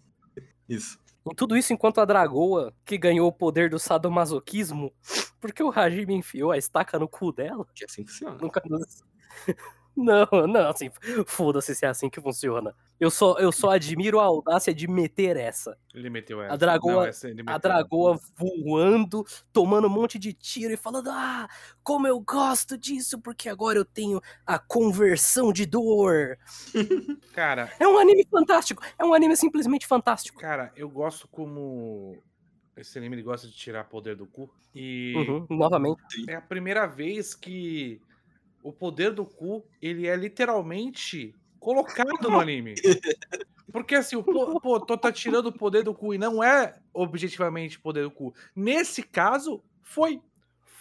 Isso. 0.69 0.99
E 1.31 1.35
tudo 1.35 1.57
isso 1.57 1.73
enquanto 1.73 2.01
a 2.01 2.05
Dragoa, 2.05 2.75
que 2.85 2.99
ganhou 2.99 3.29
o 3.29 3.33
poder 3.33 3.71
do 3.71 3.79
sadomasoquismo, 3.79 4.93
porque 5.41 5.63
o 5.63 5.71
Hajime 5.71 6.15
enfiou 6.15 6.51
a 6.51 6.59
estaca 6.59 6.99
no 6.99 7.09
cu 7.09 7.33
dela, 7.33 7.65
Que 7.75 7.85
assim 7.85 8.05
funciona. 8.05 8.37
nunca 8.41 8.61
nos... 8.69 9.05
Não, 10.03 10.27
não, 10.49 10.71
assim, 10.71 10.91
foda-se 11.27 11.75
se 11.75 11.85
é 11.85 11.89
assim 11.89 12.09
que 12.09 12.21
funciona. 12.21 12.75
Eu 12.99 13.11
só, 13.11 13.37
eu 13.39 13.51
só 13.53 13.71
admiro 13.71 14.19
a 14.21 14.25
audácia 14.25 14.75
de 14.75 14.87
meter 14.89 15.37
essa. 15.37 15.77
Ele 15.95 16.09
meteu 16.11 16.43
essa. 16.43 16.57
Dragoa- 16.57 16.93
Não, 16.93 17.05
essa 17.07 17.29
A. 17.47 17.59
Dragoa 17.59 18.19
voando, 18.37 19.25
tomando 19.53 19.87
um 19.87 19.91
monte 19.91 20.19
de 20.19 20.33
tiro 20.33 20.73
e 20.73 20.77
falando: 20.77 21.09
Ah, 21.11 21.49
como 21.83 22.07
eu 22.07 22.19
gosto 22.21 22.77
disso, 22.79 23.21
porque 23.21 23.49
agora 23.49 23.79
eu 23.79 23.85
tenho 23.85 24.21
a 24.47 24.59
conversão 24.59 25.53
de 25.53 25.65
dor. 25.67 26.39
Cara, 27.33 27.73
É 27.79 27.87
um 27.87 27.99
anime 27.99 28.27
fantástico, 28.31 28.83
é 28.99 29.05
um 29.05 29.15
anime 29.15 29.37
simplesmente 29.37 29.87
fantástico. 29.87 30.41
cara, 30.41 30.73
eu 30.77 30.89
gosto 30.89 31.27
como 31.29 32.17
esse 32.77 32.99
anime 32.99 33.21
gosta 33.23 33.47
de 33.47 33.55
tirar 33.55 33.85
poder 33.85 34.17
do 34.17 34.27
cu. 34.27 34.53
E 34.75 35.15
Uhum, 35.17 35.47
novamente. 35.51 36.01
é 36.29 36.35
a 36.37 36.41
primeira 36.41 36.87
vez 36.87 37.35
que 37.35 38.01
o 38.63 38.73
poder 38.73 39.13
do 39.13 39.25
cu, 39.25 39.65
ele 39.81 40.07
é 40.07 40.17
literalmente 40.17 41.35
colocado 41.59 42.29
no 42.31 42.39
anime. 42.41 42.75
Porque 43.73 43.95
assim, 43.95 44.17
o 44.17 44.23
pô, 44.25 44.61
pô, 44.61 44.81
tô 44.81 44.97
tá 44.97 45.13
tirando 45.13 45.47
o 45.47 45.53
poder 45.53 45.85
do 45.85 45.95
cu 45.95 46.15
e 46.15 46.19
não 46.19 46.43
é 46.43 46.77
objetivamente 46.93 47.79
poder 47.79 48.03
do 48.03 48.11
cu. 48.11 48.35
Nesse 48.55 49.03
caso, 49.03 49.63
foi. 49.83 50.21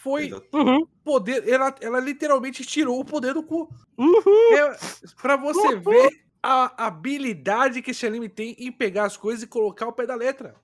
Foi 0.02 0.28
Exato. 0.28 0.48
Uhum, 0.54 0.88
poder. 1.04 1.48
Ela, 1.48 1.76
ela 1.82 2.00
literalmente 2.00 2.64
tirou 2.66 3.00
o 3.00 3.06
poder 3.06 3.34
do 3.34 3.44
cu. 3.44 3.70
uhum. 3.98 4.54
É, 4.56 4.78
pra 5.22 5.36
você 5.36 5.76
ver 5.78 6.10
a 6.42 6.86
habilidade 6.88 7.82
que 7.82 7.92
esse 7.92 8.08
anime 8.08 8.30
tem 8.30 8.56
em 8.58 8.72
pegar 8.72 9.04
as 9.04 9.18
coisas 9.18 9.44
e 9.44 9.48
colocar 9.48 9.88
o 9.88 9.92
pé 9.94 10.06
da 10.06 10.16
letra. 10.16 10.56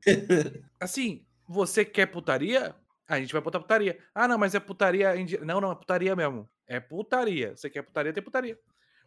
Assim, 0.80 1.24
você 1.46 1.84
quer 1.84 2.06
putaria? 2.06 2.74
A 3.08 3.20
gente 3.20 3.32
vai 3.32 3.40
botar 3.40 3.60
putaria. 3.60 3.96
Ah, 4.14 4.26
não, 4.26 4.36
mas 4.36 4.54
é 4.54 4.60
putaria. 4.60 5.16
indi- 5.16 5.38
Não, 5.38 5.60
não, 5.60 5.70
é 5.70 5.74
putaria 5.76 6.16
mesmo. 6.16 6.48
É 6.72 6.80
putaria. 6.80 7.54
Você 7.54 7.68
quer 7.68 7.82
putaria, 7.82 8.14
tem 8.14 8.22
putaria. 8.22 8.58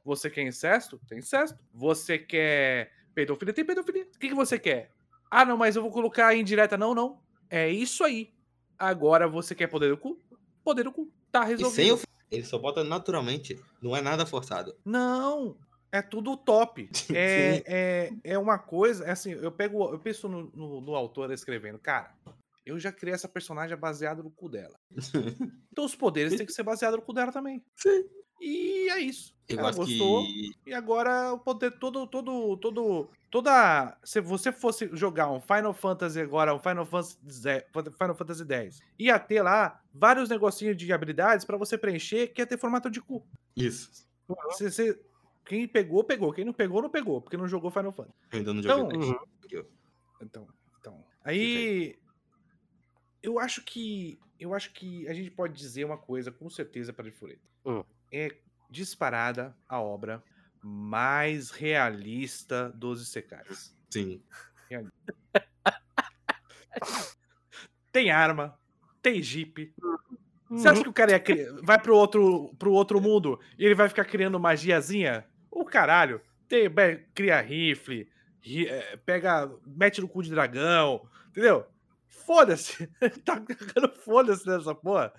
Você 0.04 0.30
quer 0.30 0.44
incesto? 0.44 1.02
Tem 1.10 1.18
incesto. 1.18 1.58
Você 1.74 2.20
quer 2.20 2.92
pedofilia? 3.16 3.56
Tem 3.56 3.66
pedofilia. 3.66 4.04
O 4.04 4.20
que, 4.20 4.30
que 4.30 4.36
você 4.36 4.60
quer? 4.60 4.92
Ah, 5.32 5.44
não, 5.44 5.58
mas 5.58 5.76
eu 5.76 5.82
vou 5.82 5.90
colocar 5.90 6.36
indireta. 6.36 6.78
Não, 6.78 6.94
não. 6.94 7.20
É 7.50 7.68
isso 7.68 8.04
aí. 8.04 8.32
Agora 8.78 9.28
você 9.28 9.56
quer 9.56 9.66
poder 9.66 9.90
do 9.90 9.98
cu? 9.98 10.22
Poder 10.64 10.84
do 10.84 10.92
cu. 10.92 11.12
Tá 11.32 11.44
resolvido. 11.44 12.02
Ele 12.30 12.44
só 12.44 12.60
bota 12.60 12.84
naturalmente. 12.84 13.60
Não 13.82 13.98
é 13.98 14.02
nada 14.02 14.28
forçado. 14.28 14.76
Não, 14.86 15.58
é 15.92 16.04
tudo 16.04 16.38
top. 16.38 16.88
É, 17.12 17.64
é, 17.66 18.14
é 18.24 18.38
uma 18.38 18.60
coisa, 18.60 19.06
é 19.06 19.12
assim, 19.12 19.32
eu 19.32 19.52
pego, 19.52 19.92
eu 19.92 19.98
penso 19.98 20.30
no, 20.30 20.52
no, 20.54 20.82
no 20.82 20.96
autor 20.96 21.32
escrevendo, 21.32 21.80
cara, 21.80 22.14
eu 22.66 22.80
já 22.80 22.92
criei 22.92 23.14
essa 23.14 23.28
personagem 23.30 23.78
baseada 23.78 24.22
no 24.24 24.32
cu 24.32 24.50
dela. 24.50 24.78
Então 25.72 25.84
os 25.86 25.96
poderes 25.96 26.36
têm 26.38 26.46
que 26.46 26.54
ser 26.54 26.64
baseados 26.64 26.98
no 27.00 27.06
cu 27.06 27.12
dela 27.14 27.32
também. 27.32 27.62
Sim. 27.76 28.06
E 28.40 28.90
é 28.90 29.00
isso. 29.00 29.34
Eu 29.48 29.60
Ela 29.60 29.72
gostou. 29.72 30.24
que. 30.26 30.52
E 30.66 30.74
agora 30.74 31.34
o 31.34 31.40
poder 31.40 31.72
todo, 31.80 32.06
todo, 32.08 32.58
todo, 32.58 33.10
toda. 33.30 33.98
Se 34.04 34.20
você 34.22 34.52
fosse 34.52 34.90
jogar 34.94 35.30
um 35.32 35.40
Final 35.42 35.74
Fantasy 35.74 36.20
agora, 36.20 36.54
um 36.56 36.60
Final 36.60 36.86
Fantasy 36.86 37.18
Final 37.98 38.16
Fantasy 38.16 38.46
X, 38.50 38.80
ia 39.00 39.20
ter 39.20 39.42
lá 39.42 39.82
vários 39.94 40.30
negocinhos 40.30 40.76
de 40.78 40.92
habilidades 40.94 41.46
pra 41.46 41.58
você 41.58 41.78
preencher 41.78 42.28
que 42.28 42.42
ia 42.42 42.48
ter 42.48 42.58
formato 42.58 42.90
de 42.90 43.02
cu. 43.02 43.26
Isso. 43.56 43.90
Se, 44.52 44.72
se- 44.72 45.00
quem 45.46 45.68
pegou, 45.68 46.04
pegou. 46.04 46.34
Quem 46.34 46.44
não 46.46 46.54
pegou, 46.54 46.82
não 46.82 46.90
pegou, 46.90 47.22
porque 47.22 47.38
não 47.38 47.48
jogou 47.48 47.70
Final 47.72 47.92
Fantasy. 47.94 48.18
Eu 48.32 48.40
ainda 48.40 48.54
não 48.54 48.62
Então, 48.62 48.80
joguei. 48.80 48.98
mas- 48.98 49.08
uhum. 49.10 49.66
Então, 50.22 50.48
então. 50.80 51.06
Aí 51.24 51.96
eu 53.26 53.40
acho 53.40 53.62
que 53.64 54.20
eu 54.40 54.54
acho 54.54 54.72
que 54.74 55.08
a 55.08 55.14
gente 55.14 55.32
pode 55.32 55.54
dizer 55.54 55.86
uma 55.86 55.98
coisa 55.98 56.32
com 56.32 56.50
certeza 56.50 56.94
para 56.94 57.12
Fureta. 57.12 57.48
Hum. 57.66 57.84
É 58.12 58.30
disparada 58.70 59.56
a 59.68 59.80
obra 59.82 60.24
mais 60.62 61.52
realista 61.52 62.70
dos 62.70 63.02
Isekais. 63.02 63.76
Sim. 63.90 64.22
Tem 67.92 68.12
arma, 68.12 68.60
tem 69.02 69.22
jeep. 69.22 69.74
Você 70.50 70.68
acha 70.68 70.84
que 70.84 70.90
o 70.90 70.94
cara 70.94 71.12
ia 71.12 71.54
vai 71.64 71.82
pro 71.82 71.96
outro, 71.96 72.54
pro 72.60 72.72
outro 72.74 73.00
mundo 73.00 73.40
e 73.58 73.64
ele 73.66 73.74
vai 73.76 73.88
ficar 73.88 74.04
criando 74.06 74.40
magiazinha? 74.40 75.26
O 75.50 75.64
caralho. 75.64 76.20
Tem, 76.48 76.70
cria 77.14 77.40
rifle, 77.42 78.10
ri- 78.42 78.68
eh, 78.68 78.98
pega, 78.98 79.50
mete 79.66 80.02
no 80.02 80.08
cu 80.10 80.22
de 80.22 80.30
dragão, 80.30 81.08
entendeu? 81.30 81.66
Foda-se. 82.26 82.88
tá 83.26 83.40
cagando 83.40 83.94
foda-se 84.02 84.46
nessa 84.48 84.74
porra. 84.74 85.14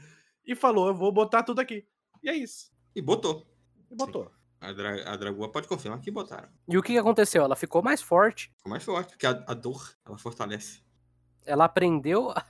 E 0.44 0.54
falou, 0.54 0.88
eu 0.88 0.94
vou 0.94 1.12
botar 1.12 1.42
tudo 1.42 1.60
aqui. 1.60 1.86
E 2.22 2.28
é 2.28 2.34
isso. 2.34 2.70
E 2.94 3.02
botou. 3.02 3.46
E 3.90 3.94
botou. 3.94 4.30
A, 4.60 4.72
dra 4.72 5.12
a 5.12 5.16
Dragoa 5.16 5.50
pode 5.52 5.68
confirmar 5.68 6.00
que 6.00 6.10
botaram. 6.10 6.48
E 6.68 6.78
o 6.78 6.82
que 6.82 6.96
aconteceu? 6.96 7.42
Ela 7.44 7.54
ficou 7.54 7.82
mais 7.82 8.00
forte. 8.00 8.50
Ficou 8.56 8.70
mais 8.70 8.82
forte, 8.82 9.10
porque 9.10 9.26
a, 9.26 9.44
a 9.46 9.54
dor, 9.54 9.92
ela 10.04 10.16
fortalece. 10.18 10.80
Ela 11.44 11.66
aprendeu. 11.66 12.30
a- 12.30 12.44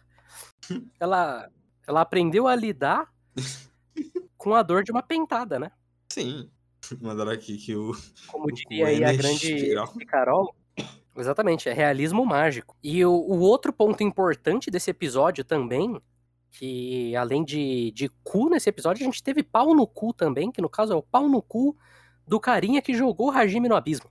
ela, 1.00 1.50
ela 1.86 2.00
aprendeu 2.00 2.46
a 2.46 2.54
lidar 2.54 3.12
com 4.36 4.54
a 4.54 4.62
dor 4.62 4.84
de 4.84 4.92
uma 4.92 5.02
pentada, 5.02 5.58
né? 5.58 5.70
Sim. 6.12 6.50
Mandaram 7.00 7.32
aqui 7.32 7.56
que 7.58 7.74
o. 7.74 7.92
Como 8.28 8.44
O 8.46 8.52
diria 8.52 8.86
aí 8.86 9.02
a 9.04 9.12
grande. 9.12 9.74
Carol. 10.06 10.54
Exatamente, 11.16 11.68
é 11.68 11.72
realismo 11.72 12.24
mágico. 12.24 12.76
E 12.82 13.04
o, 13.04 13.12
o 13.12 13.40
outro 13.40 13.72
ponto 13.72 14.02
importante 14.02 14.70
desse 14.70 14.90
episódio 14.90 15.44
também, 15.44 16.00
que 16.50 17.14
além 17.16 17.44
de, 17.44 17.90
de 17.92 18.08
cu 18.22 18.48
nesse 18.48 18.68
episódio, 18.68 19.02
a 19.02 19.06
gente 19.06 19.22
teve 19.22 19.42
pau 19.42 19.74
no 19.74 19.86
cu 19.86 20.12
também, 20.12 20.50
que 20.50 20.60
no 20.60 20.68
caso 20.68 20.92
é 20.92 20.96
o 20.96 21.02
pau 21.02 21.28
no 21.28 21.40
cu 21.40 21.76
do 22.26 22.40
carinha 22.40 22.82
que 22.82 22.94
jogou 22.94 23.28
o 23.28 23.30
Hajime 23.30 23.68
no 23.68 23.76
abismo. 23.76 24.10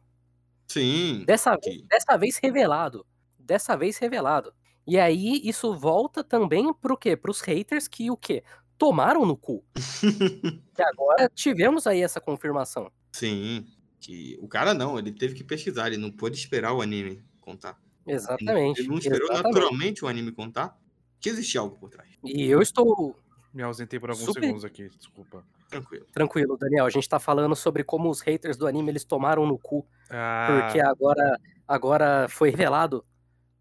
Sim. 0.68 1.24
Dessa 1.26 1.56
vez, 1.58 1.82
dessa 1.88 2.18
vez 2.18 2.38
revelado. 2.38 3.06
Dessa 3.40 3.78
vez 3.78 3.98
revelado. 3.98 4.54
E 4.88 5.00
aí 5.00 5.42
isso 5.44 5.76
volta 5.76 6.24
também 6.24 6.74
pro 6.74 6.98
quê? 6.98 7.16
Pros 7.16 7.42
haters 7.42 7.88
que 7.88 8.10
o 8.10 8.18
quê? 8.18 8.44
Tomaram 8.78 9.26
no 9.26 9.38
cu. 9.38 9.64
E 10.78 10.82
agora 10.82 11.32
tivemos 11.34 11.88
aí 11.88 12.02
essa 12.02 12.20
confirmação. 12.20 12.92
Sim. 13.14 13.66
Que 14.06 14.38
o 14.40 14.48
cara 14.48 14.72
não, 14.76 15.00
ele 15.00 15.12
teve 15.12 15.34
que 15.34 15.44
pesquisar, 15.44 15.88
ele 15.88 15.98
não 15.98 16.12
pôde 16.12 16.38
esperar 16.38 16.74
o 16.74 16.82
anime 16.82 17.26
contar. 17.42 17.82
Exatamente. 18.06 18.82
Ele 18.82 18.88
não 18.88 19.00
esperou 19.00 19.30
exatamente. 19.32 19.54
naturalmente 19.56 20.06
o 20.06 20.08
anime 20.08 20.32
contar 20.32 20.78
que 21.20 21.28
existia 21.28 21.60
algo 21.60 21.76
por 21.76 21.90
trás. 21.90 22.08
E 22.24 22.46
eu 22.46 22.62
estou 22.62 23.20
Me 23.52 23.64
ausentei 23.64 24.00
por 24.00 24.12
alguns 24.12 24.26
Super- 24.28 24.42
segundos 24.42 24.64
aqui, 24.64 24.90
desculpa. 24.90 25.44
Tranquilo. 25.70 26.06
tranquilo, 26.14 26.56
Daniel. 26.56 26.86
A 26.86 26.90
gente 26.92 27.10
tá 27.10 27.20
falando 27.20 27.56
sobre 27.56 27.84
como 27.84 28.08
os 28.12 28.22
haters 28.22 28.56
do 28.58 28.68
anime 28.68 28.92
eles 28.92 29.04
tomaram 29.04 29.48
no 29.48 29.58
cu. 29.58 29.84
Ah, 30.08 30.62
Porque 30.68 30.80
agora, 30.80 31.40
agora 31.68 32.28
foi 32.30 32.52
revelado 32.52 33.04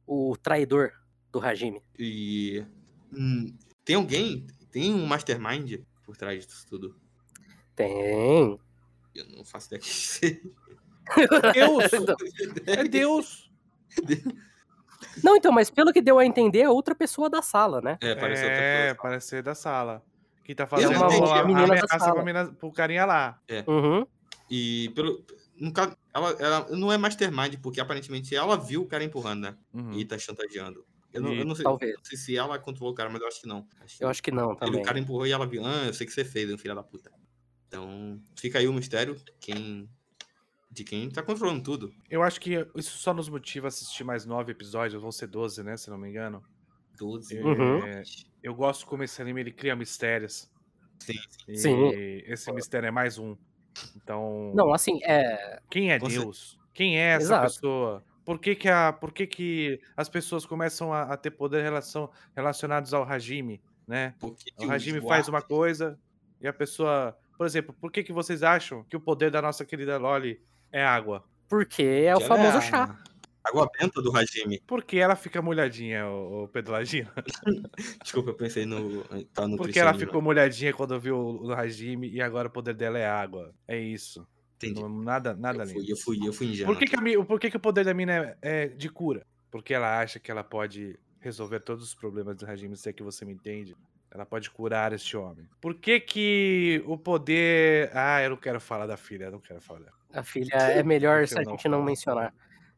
o 0.07 0.37
traidor 0.37 0.93
do 1.33 1.41
Hajime. 1.41 1.81
E 1.99 2.63
hum, 3.11 3.57
tem 3.83 3.97
alguém, 3.97 4.47
tem 4.71 4.93
um 4.93 5.07
mastermind 5.07 5.81
por 6.05 6.19
trás 6.19 6.47
disso 6.47 6.67
tudo. 6.69 6.95
Tem. 7.75 8.59
Eu 9.15 9.27
não 9.37 9.45
faço 9.45 9.69
ideia 9.69 9.81
que 9.81 9.89
seja. 9.89 10.41
Deus! 11.53 11.85
É 12.67 12.85
Deus! 12.85 13.51
Não, 15.23 15.37
então, 15.37 15.53
mas 15.53 15.71
pelo 15.71 15.93
que 15.93 16.01
deu 16.01 16.19
a 16.19 16.25
entender, 16.27 16.61
é 16.61 16.69
outra 16.71 16.95
pessoa 16.95 17.29
da 17.29 17.43
sala, 17.43 17.81
né? 17.81 17.99
É, 18.01 18.15
parece 18.15 18.43
é, 18.43 18.47
outra 18.47 18.63
pessoa. 18.95 19.03
parece 19.03 19.27
ser 19.29 19.43
da 19.43 19.55
sala. 19.55 20.03
Que 20.43 20.55
tá 20.55 20.67
fazendo 20.67 20.93
não 20.99 21.07
entendi. 21.07 21.31
a, 21.31 21.41
a 21.41 21.45
Menina 21.45 21.67
da 21.67 21.73
ameaça 21.75 21.99
sala. 21.99 22.15
pra 22.15 22.25
mina- 22.25 22.53
pro 22.53 22.71
carinha 22.73 23.05
lá. 23.07 23.41
Uhum. 23.67 24.07
E 24.51 24.91
pelo. 24.95 25.25
No 25.59 25.73
caso, 25.73 25.97
ela, 26.13 26.31
ela 26.41 26.67
não 26.71 26.93
é 26.93 26.99
mastermind, 26.99 27.55
porque 27.63 27.81
aparentemente 27.81 28.35
ela 28.35 28.57
viu 28.59 28.83
o 28.83 28.87
cara 28.87 29.05
empurrando, 29.05 29.43
né? 29.43 29.57
Uhum. 29.73 29.93
E 29.93 30.05
tá 30.05 30.19
chantageando. 30.19 30.85
Eu 31.13 31.23
não, 31.23 31.33
eu 31.33 31.45
não 31.45 31.55
sei, 31.55 31.63
talvez. 31.63 31.95
não 31.97 32.05
sei 32.05 32.19
se 32.19 32.37
ela 32.37 32.59
controlou 32.59 32.93
o 32.93 32.95
cara, 32.97 33.09
mas 33.09 33.21
eu 33.23 33.29
acho 33.29 33.41
que 33.41 33.47
não. 33.47 33.65
Acho 33.81 34.03
Eu 34.03 34.09
acho 34.09 34.23
que 34.23 34.33
não 34.33 34.51
ele- 34.51 34.59
também. 34.59 34.81
o 34.81 34.85
cara 34.85 34.99
empurrou 34.99 35.27
e 35.27 35.31
ela 35.33 35.47
viu. 35.47 35.65
Ah, 35.65 35.85
eu 35.87 35.95
sei 35.95 36.07
que 36.07 36.13
você 36.13 36.25
fez, 36.25 36.61
filho 36.61 36.75
da 36.75 36.83
puta. 36.83 37.11
Então, 37.75 38.21
fica 38.37 38.59
aí 38.59 38.69
o 38.69 38.73
mistério 38.73 39.17
quem, 39.41 39.89
de 40.71 40.85
quem 40.85 41.11
tá 41.11 41.23
controlando 41.23 41.63
tudo. 41.63 41.93
Eu 42.09 42.23
acho 42.23 42.41
que 42.41 42.67
isso 42.77 42.97
só 42.99 43.13
nos 43.13 43.29
motiva 43.29 43.67
a 43.67 43.69
assistir 43.69 44.05
mais 44.05 44.25
nove 44.25 44.53
episódios, 44.53 45.03
vão 45.03 45.11
ser 45.11 45.27
12, 45.27 45.63
né? 45.63 45.77
Se 45.77 45.91
não 45.91 45.99
me 45.99 46.09
engano. 46.09 46.43
12. 46.99 47.41
Uhum. 47.41 47.85
É, 47.85 48.03
eu 48.43 48.55
gosto 48.55 48.87
como 48.87 49.03
esse 49.03 49.21
anime 49.21 49.41
ele 49.41 49.51
cria 49.53 49.75
mistérios. 49.75 50.49
Sim, 51.01 51.19
E 51.49 51.59
Sim. 51.59 51.91
esse 52.27 52.53
mistério 52.53 52.87
é 52.87 52.91
mais 52.91 53.19
um. 53.19 53.37
Então, 53.97 54.53
Não, 54.55 54.73
assim, 54.73 55.01
é. 55.03 55.61
quem 55.69 55.91
é 55.91 55.99
cer- 55.99 56.09
Deus? 56.09 56.57
Quem 56.73 56.97
é 56.99 57.15
essa 57.15 57.25
Exato. 57.25 57.43
pessoa? 57.47 58.05
Por 58.25 58.39
que, 58.39 58.55
que, 58.55 58.69
a, 58.69 58.93
por 58.93 59.13
que, 59.13 59.27
que 59.27 59.81
as 59.97 60.09
pessoas 60.09 60.47
começam 60.47 60.93
a, 60.93 61.03
a 61.03 61.17
ter 61.17 61.33
poder 61.33 61.63
relação, 61.63 62.11
relacionados 62.35 62.95
ao 62.95 63.03
Hajime, 63.03 63.61
né? 63.87 64.15
Porque 64.19 64.51
O 64.59 64.71
Hajime 64.71 65.01
faz 65.01 65.29
uma 65.29 65.43
coisa 65.43 65.99
e 66.41 66.47
a 66.47 66.53
pessoa... 66.53 67.19
Por 67.37 67.47
exemplo, 67.47 67.75
por 67.81 67.91
que, 67.91 68.03
que 68.03 68.13
vocês 68.13 68.43
acham 68.43 68.85
que 68.85 68.97
o 68.97 69.01
poder 69.01 69.31
da 69.31 69.43
nossa 69.43 69.65
querida 69.65 69.99
Loli 69.99 70.41
é 70.71 70.85
água? 70.85 71.25
Porque 71.49 71.83
é 71.83 72.15
o 72.15 72.19
Que 72.19 72.27
famoso 72.27 72.59
é 72.59 72.61
chá. 72.61 72.99
Água 73.45 73.71
benta 73.79 74.01
do 74.01 74.17
Hajime. 74.17 74.63
Porque 74.67 74.97
ela 74.97 75.15
fica 75.15 75.43
molhadinha, 75.43 76.09
o, 76.09 76.49
Pedro 76.49 76.73
Lagina. 76.73 77.13
Desculpa, 78.03 78.31
eu 78.31 78.35
pensei 78.35 78.65
no. 78.65 79.05
Tá 79.35 79.47
no 79.47 79.59
Porque 79.59 79.79
ela 79.79 79.93
ficou 79.93 80.23
molhadinha 80.23 80.73
quando 80.73 80.99
viu 80.99 81.17
o, 81.17 81.49
o 81.49 81.53
Hajime 81.53 82.09
e 82.09 82.23
agora 82.23 82.49
o 82.49 82.51
poder 82.51 82.75
dela 82.75 82.99
é 82.99 83.07
água. 83.07 83.55
É 83.69 83.79
isso. 83.79 84.27
Entendi. 84.57 84.81
Não- 84.81 84.89
nada 84.89 85.35
nada 85.35 85.65
Eu 85.65 85.69
fui, 85.69 85.93
eu 85.93 85.97
fui, 85.97 86.29
eu 86.29 86.33
fui 86.33 86.47
ingênuo. 86.47 86.73
Por 86.73 86.79
que, 86.79 86.87
que, 86.87 86.97
a 86.97 87.25
por 87.25 87.39
que, 87.39 87.51
que 87.51 87.57
o 87.59 87.61
poder 87.61 87.85
da 87.85 87.93
mina 87.93 88.13
é, 88.13 88.37
é 88.41 88.69
de 88.69 88.89
cura? 88.89 89.27
Porque 89.51 89.75
ela 89.75 90.01
acha 90.01 90.19
que 90.19 90.31
ela 90.31 90.43
pode 90.43 90.99
resolver 91.21 91.61
todos 91.61 91.85
os 91.85 91.95
problemas 91.95 92.37
do 92.37 92.47
Hajime, 92.47 92.77
se 92.77 92.89
é 92.89 92.93
que 92.93 93.03
você 93.03 93.27
me 93.27 93.33
entende. 93.33 93.77
Ela 94.15 94.25
pode 94.25 94.49
curar 94.49 94.93
este 94.93 95.17
homem. 95.17 95.49
Por 95.61 95.75
que 95.75 95.99
que 95.99 96.81
o 96.87 96.97
poder... 96.97 97.91
Ah, 97.93 98.23
eu 98.23 98.31
não 98.31 98.37
quero 98.37 98.61
falar 98.61 98.87
da 98.87 98.97
filha, 98.97 99.25
eu 99.25 99.33
não 99.33 99.41
quero 99.41 99.61
falar. 99.61 99.93
A 100.13 100.23
filha 100.23 100.55
é 100.55 100.85
melhor 100.85 101.27
se 101.27 101.37
a 101.37 101.43
não 101.43 101.51
gente 101.51 101.69
não 101.69 101.83
mencionar. 101.83 102.33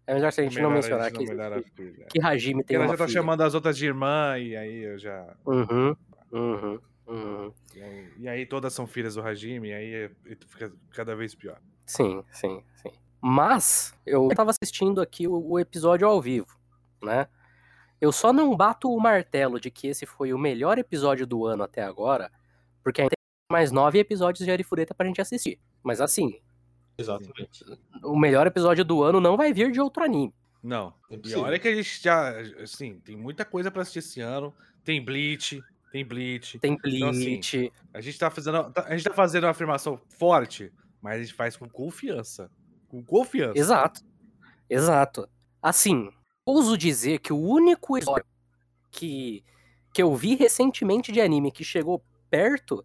É 0.07 0.14
melhor 0.14 0.33
se 0.33 0.40
a 0.40 0.44
gente 0.44 0.59
não 0.59 0.70
mencionar 0.70 1.11
gente 1.12 1.27
que, 1.27 1.83
não 1.83 2.07
que 2.09 2.22
Hajime 2.22 2.62
Porque 2.62 2.68
tem 2.68 2.77
ela 2.77 2.87
uma 2.87 2.94
já 2.94 2.99
tá 2.99 3.05
filha. 3.07 3.20
chamando 3.20 3.42
as 3.42 3.55
outras 3.55 3.77
de 3.77 3.85
irmã, 3.85 4.38
e 4.38 4.57
aí 4.57 4.79
eu 4.79 4.99
já... 4.99 5.37
Uhum, 5.44 5.94
uhum, 6.33 6.81
uhum. 7.07 7.53
E 7.75 7.83
aí, 7.83 8.12
e 8.20 8.29
aí 8.29 8.46
todas 8.46 8.72
são 8.72 8.87
filhas 8.87 9.16
do 9.16 9.20
Hajime, 9.20 9.68
e 9.68 9.75
aí 9.75 9.94
é- 9.94 10.11
fica 10.46 10.72
cada 10.92 11.14
vez 11.14 11.35
pior. 11.35 11.61
Sim, 11.85 12.25
sim, 12.33 12.62
sim. 12.77 12.92
Mas 13.20 13.92
eu 14.07 14.29
tava 14.29 14.53
assistindo 14.53 15.03
aqui 15.03 15.29
o, 15.29 15.51
o 15.51 15.59
episódio 15.59 16.09
ao 16.09 16.22
vivo, 16.22 16.59
né? 17.03 17.29
Eu 18.01 18.13
só 18.13 18.33
não 18.33 18.57
bato 18.57 18.91
o 18.91 19.01
martelo 19.01 19.59
de 19.59 19.71
que 19.71 19.87
esse 19.89 20.05
foi 20.07 20.33
o 20.33 20.39
melhor 20.39 20.79
episódio 20.79 21.27
do 21.27 21.47
ano 21.47 21.63
até 21.63 21.83
agora, 21.83 22.31
porque 22.83 23.01
ainda 23.01 23.11
tem 23.11 23.53
mais 23.53 23.71
nove 23.71 23.99
episódios 23.99 24.45
de 24.45 24.51
Arifureta 24.51 24.95
pra 24.95 25.07
gente 25.07 25.21
assistir. 25.21 25.59
Mas 25.83 26.01
assim, 26.01 26.41
Exatamente. 26.99 27.65
o 28.05 28.19
melhor 28.19 28.47
episódio 28.47 28.85
do 28.85 29.03
ano 29.03 29.21
não 29.21 29.37
vai 29.37 29.53
vir 29.53 29.71
de 29.73 29.81
outro 29.81 30.03
anime. 30.05 30.35
Não. 30.63 30.93
É 31.11 31.19
E 31.25 31.35
olha 31.37 31.59
que 31.59 31.69
a 31.69 31.75
gente 31.75 32.03
já, 32.03 32.31
assim, 32.61 32.99
tem 33.01 33.17
muita 33.17 33.45
coisa 33.45 33.71
pra 33.71 33.83
assistir 33.83 34.01
esse 34.01 34.21
ano. 34.21 34.53
Tem 34.85 35.03
Bleach, 35.03 35.63
tem 35.93 36.05
Bleach. 36.05 36.59
Tem 36.59 36.73
Então, 36.73 37.09
assim, 37.09 37.25
Bleach, 37.25 37.73
A 37.95 38.01
gente 38.01 38.19
tá 38.19 38.31
fazendo, 38.31 38.71
tá- 38.73 38.85
a 38.87 38.91
gente 38.97 39.05
tá 39.05 39.15
fazendo 39.15 39.45
uma 39.45 39.51
afirmação 39.51 39.97
forte, 40.19 40.73
mas 41.01 41.21
a 41.21 41.23
gente 41.23 41.35
faz 41.35 41.57
com 41.57 41.69
confiança. 41.69 42.51
Com 42.89 43.03
confiança. 43.05 43.57
Exato. 43.59 44.01
Exato. 44.69 45.29
Assim, 45.63 46.11
ouso 46.47 46.79
dizer 46.79 47.19
que 47.19 47.33
o 47.33 47.39
único 47.39 47.99
episódio 47.99 48.25
que, 48.91 49.45
que 49.93 50.01
eu 50.03 50.15
vi 50.15 50.37
recentemente 50.37 51.11
de 51.11 51.21
anime 51.21 51.51
que 51.51 51.65
chegou 51.65 52.03
perto 52.31 52.85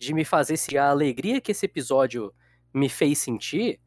de 0.00 0.14
me 0.14 0.24
fazer 0.24 0.56
sentir 0.56 0.78
a 0.78 0.90
alegria 0.90 1.40
que 1.40 1.52
esse 1.52 1.66
episódio 1.66 2.34
me 2.74 2.88
fez 2.88 3.18
sentir 3.18 3.78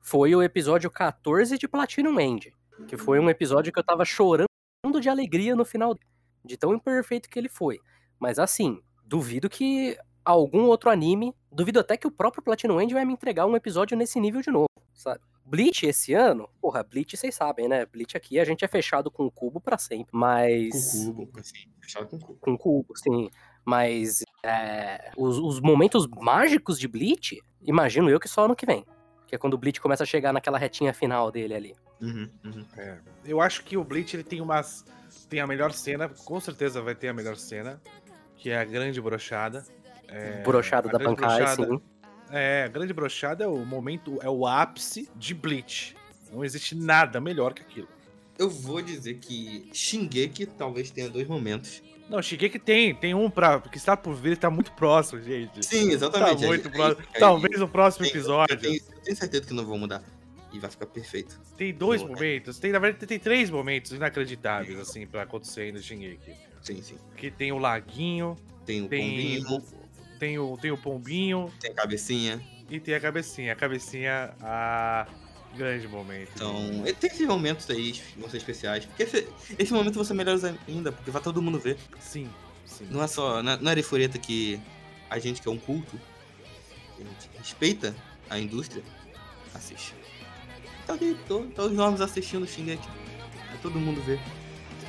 foi 0.00 0.34
o 0.34 0.42
episódio 0.42 0.90
14 0.90 1.58
de 1.58 1.68
Platinum 1.68 2.18
End. 2.18 2.54
Que 2.86 2.96
foi 2.96 3.18
um 3.18 3.28
episódio 3.28 3.72
que 3.72 3.78
eu 3.78 3.84
tava 3.84 4.04
chorando 4.04 4.48
de 5.00 5.08
alegria 5.08 5.56
no 5.56 5.64
final, 5.64 5.98
de 6.44 6.56
tão 6.56 6.72
imperfeito 6.72 7.28
que 7.28 7.38
ele 7.38 7.48
foi. 7.48 7.78
Mas 8.18 8.38
assim, 8.38 8.80
duvido 9.04 9.50
que 9.50 9.98
algum 10.24 10.66
outro 10.66 10.88
anime, 10.88 11.34
duvido 11.50 11.80
até 11.80 11.96
que 11.96 12.06
o 12.06 12.10
próprio 12.10 12.42
Platinum 12.42 12.80
End 12.80 12.94
vai 12.94 13.04
me 13.04 13.12
entregar 13.12 13.46
um 13.46 13.56
episódio 13.56 13.96
nesse 13.96 14.20
nível 14.20 14.40
de 14.40 14.50
novo, 14.50 14.68
sabe? 14.94 15.20
Bleach 15.48 15.86
esse 15.86 16.12
ano, 16.12 16.48
porra, 16.60 16.82
Bleach 16.82 17.16
vocês 17.16 17.34
sabem, 17.34 17.66
né? 17.68 17.86
Bleach 17.86 18.16
aqui 18.16 18.38
a 18.38 18.44
gente 18.44 18.64
é 18.64 18.68
fechado 18.68 19.10
com 19.10 19.24
o 19.24 19.30
cubo 19.30 19.60
pra 19.60 19.78
sempre, 19.78 20.12
Com 20.12 20.18
mas. 20.18 21.04
cubo, 21.06 21.30
assim. 21.38 21.54
Fechado 21.80 22.06
com 22.06 22.18
cubo. 22.18 22.38
Com 22.40 22.58
cubo, 22.58 22.96
sim. 22.96 23.30
Mas 23.64 24.22
é, 24.44 25.10
os, 25.16 25.38
os 25.38 25.60
momentos 25.60 26.06
mágicos 26.06 26.78
de 26.78 26.86
Bleach, 26.86 27.40
imagino 27.62 28.10
eu 28.10 28.20
que 28.20 28.28
só 28.28 28.44
ano 28.44 28.54
que 28.56 28.66
vem. 28.66 28.84
Que 29.26 29.34
é 29.34 29.38
quando 29.38 29.54
o 29.54 29.58
Bleach 29.58 29.80
começa 29.80 30.02
a 30.02 30.06
chegar 30.06 30.32
naquela 30.32 30.58
retinha 30.58 30.92
final 30.92 31.30
dele 31.30 31.54
ali. 31.54 31.74
Uhum, 32.00 32.30
uhum. 32.44 32.66
É. 32.76 32.98
Eu 33.24 33.40
acho 33.40 33.64
que 33.64 33.76
o 33.76 33.84
Bleach 33.84 34.14
ele 34.16 34.24
tem 34.24 34.40
umas. 34.40 34.84
Tem 35.28 35.40
a 35.40 35.46
melhor 35.46 35.72
cena, 35.72 36.08
com 36.08 36.40
certeza 36.40 36.80
vai 36.80 36.94
ter 36.94 37.08
a 37.08 37.14
melhor 37.14 37.36
cena, 37.36 37.80
que 38.36 38.50
é 38.50 38.58
a 38.58 38.64
grande 38.64 39.00
brochada. 39.00 39.64
É, 40.06 40.42
Brochada 40.42 40.88
da 40.88 40.98
brochada- 40.98 41.66
sim. 41.66 41.82
É, 42.30 42.68
grande 42.68 42.92
brochada 42.92 43.44
é 43.44 43.46
o 43.46 43.64
momento, 43.64 44.18
é 44.22 44.28
o 44.28 44.46
ápice 44.46 45.08
de 45.16 45.34
Bleach. 45.34 45.96
Não 46.32 46.44
existe 46.44 46.74
nada 46.74 47.20
melhor 47.20 47.54
que 47.54 47.62
aquilo. 47.62 47.88
Eu 48.38 48.48
vou 48.50 48.80
dizer 48.82 49.14
que 49.14 49.68
Shingeki 49.72 50.46
talvez 50.46 50.90
tenha 50.90 51.08
dois 51.08 51.26
momentos. 51.26 51.82
Não, 52.08 52.22
Shigeki 52.22 52.58
tem, 52.58 52.94
tem 52.94 53.14
um 53.14 53.28
pra, 53.28 53.60
que 53.60 53.76
está 53.76 53.96
por 53.96 54.14
vir 54.14 54.32
e 54.32 54.36
tá 54.36 54.48
muito 54.50 54.72
próximo, 54.72 55.20
gente. 55.20 55.64
Sim, 55.64 55.88
Tá 55.88 55.92
exatamente. 55.94 56.42
Aí- 56.42 56.48
muito 56.48 56.68
aí- 56.68 56.74
próximo. 56.74 57.06
aí- 57.14 57.20
Talvez 57.20 57.58
no 57.60 57.68
próximo 57.68 58.04
tem- 58.04 58.14
episódio. 58.14 58.54
Eu 58.54 58.58
tenho, 58.60 58.76
eu 58.76 59.00
tenho 59.02 59.16
certeza 59.16 59.46
que 59.46 59.52
não 59.54 59.66
vão 59.66 59.78
mudar. 59.78 60.02
E 60.52 60.58
vai 60.58 60.70
ficar 60.70 60.86
perfeito. 60.86 61.38
Tem 61.58 61.74
dois 61.74 62.00
Boa. 62.02 62.14
momentos, 62.14 62.58
tem, 62.58 62.72
na 62.72 62.78
verdade 62.78 63.04
tem 63.06 63.18
três 63.18 63.50
momentos 63.50 63.92
inacreditáveis, 63.92 64.78
assim, 64.80 65.06
pra 65.06 65.22
acontecer 65.22 65.62
aí 65.62 65.72
no 65.72 65.82
Shingeki. 65.82 66.32
Sim, 66.62 66.80
sim. 66.82 66.96
Que 67.16 67.30
tem 67.30 67.52
o 67.52 67.58
laguinho, 67.58 68.34
Tem 68.64 68.82
o 68.82 68.88
tem 68.88 69.10
pombinho, 69.10 69.62
tem 70.18 70.38
o, 70.38 70.56
tem 70.56 70.70
o 70.70 70.76
pombinho 70.78 71.52
tem 71.60 71.70
a 71.70 71.74
cabecinha. 71.74 72.40
e 72.70 72.78
tem 72.80 72.94
a 72.94 73.00
cabecinha. 73.00 73.52
A 73.52 73.56
cabecinha, 73.56 74.34
a 74.42 75.06
grande 75.56 75.88
momento. 75.88 76.30
Então, 76.34 76.54
tem 77.00 77.10
esses 77.10 77.26
momentos 77.26 77.68
aí 77.70 78.00
vão 78.16 78.28
ser 78.28 78.36
especiais. 78.38 78.84
Porque 78.84 79.02
esse, 79.04 79.28
esse 79.58 79.72
momento 79.72 79.94
vão 79.94 80.04
ser 80.04 80.14
melhores 80.14 80.42
ainda, 80.44 80.92
porque 80.92 81.10
vai 81.10 81.22
todo 81.22 81.40
mundo 81.40 81.58
ver. 81.58 81.76
Sim, 82.00 82.28
sim. 82.66 82.86
Não 82.90 83.02
é 83.02 83.06
só. 83.06 83.42
Não 83.42 83.52
é, 83.52 83.56
não 83.56 83.68
é 83.68 83.70
Arifureta 83.72 84.18
que 84.18 84.60
a 85.08 85.18
gente 85.18 85.40
que 85.40 85.48
é 85.48 85.50
um 85.50 85.58
culto, 85.58 85.98
a 86.96 87.02
gente 87.02 87.30
respeita 87.38 87.94
a 88.28 88.38
indústria, 88.38 88.82
assiste. 89.54 89.94
Tá 90.86 90.92
ali, 90.94 91.14
to- 91.26 91.50
todos 91.54 91.76
nós 91.76 92.00
assistindo 92.00 92.42
o 92.42 92.46
Shingeki. 92.46 92.86
Vai 93.48 93.58
todo 93.62 93.78
mundo 93.78 94.02
ver. 94.02 94.18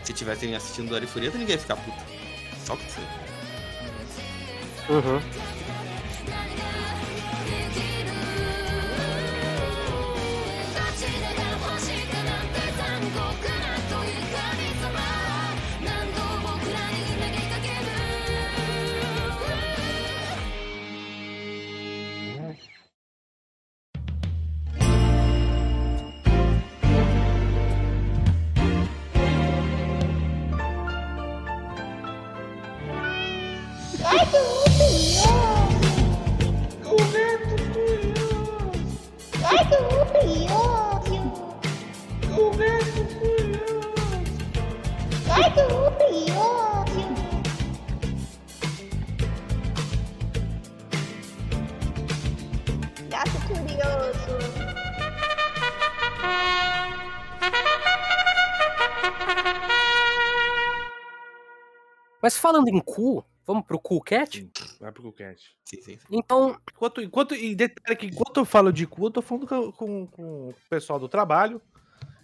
Se 0.03 0.13
tivessem 0.13 0.55
assistindo 0.55 0.91
o 0.91 0.95
Arifureta, 0.95 1.37
ninguém 1.37 1.55
ia 1.55 1.61
ficar 1.61 1.75
puto. 1.75 1.97
Só 2.65 2.75
que 2.75 2.83
sim. 2.91 3.01
Uhum. 4.89 5.21
Ai, 45.41 45.53
que 45.53 46.31
ódio! 46.33 47.07
Gato 53.09 53.31
curioso. 53.47 54.39
Mas 62.21 62.37
falando 62.37 62.67
em 62.67 62.81
cu, 62.81 63.23
vamos 63.47 63.65
pro 63.65 63.79
cu 63.79 64.01
cat? 64.01 64.51
Vai 64.81 64.91
pro 64.91 65.03
cu 65.03 65.13
cat. 65.13 65.41
Sim, 65.63 65.81
sim, 65.81 65.97
sim. 65.97 65.99
Então. 66.11 66.59
Enquanto, 66.73 67.01
enquanto, 67.01 67.35
e 67.35 67.55
detalhe 67.55 67.95
que 67.95 68.07
enquanto 68.07 68.37
eu 68.37 68.45
falo 68.45 68.73
de 68.73 68.85
cu, 68.85 69.05
eu 69.05 69.11
tô 69.11 69.21
falando 69.21 69.47
com, 69.47 69.71
com, 69.71 70.07
com 70.07 70.49
o 70.49 70.55
pessoal 70.69 70.99
do 70.99 71.07
trabalho 71.07 71.61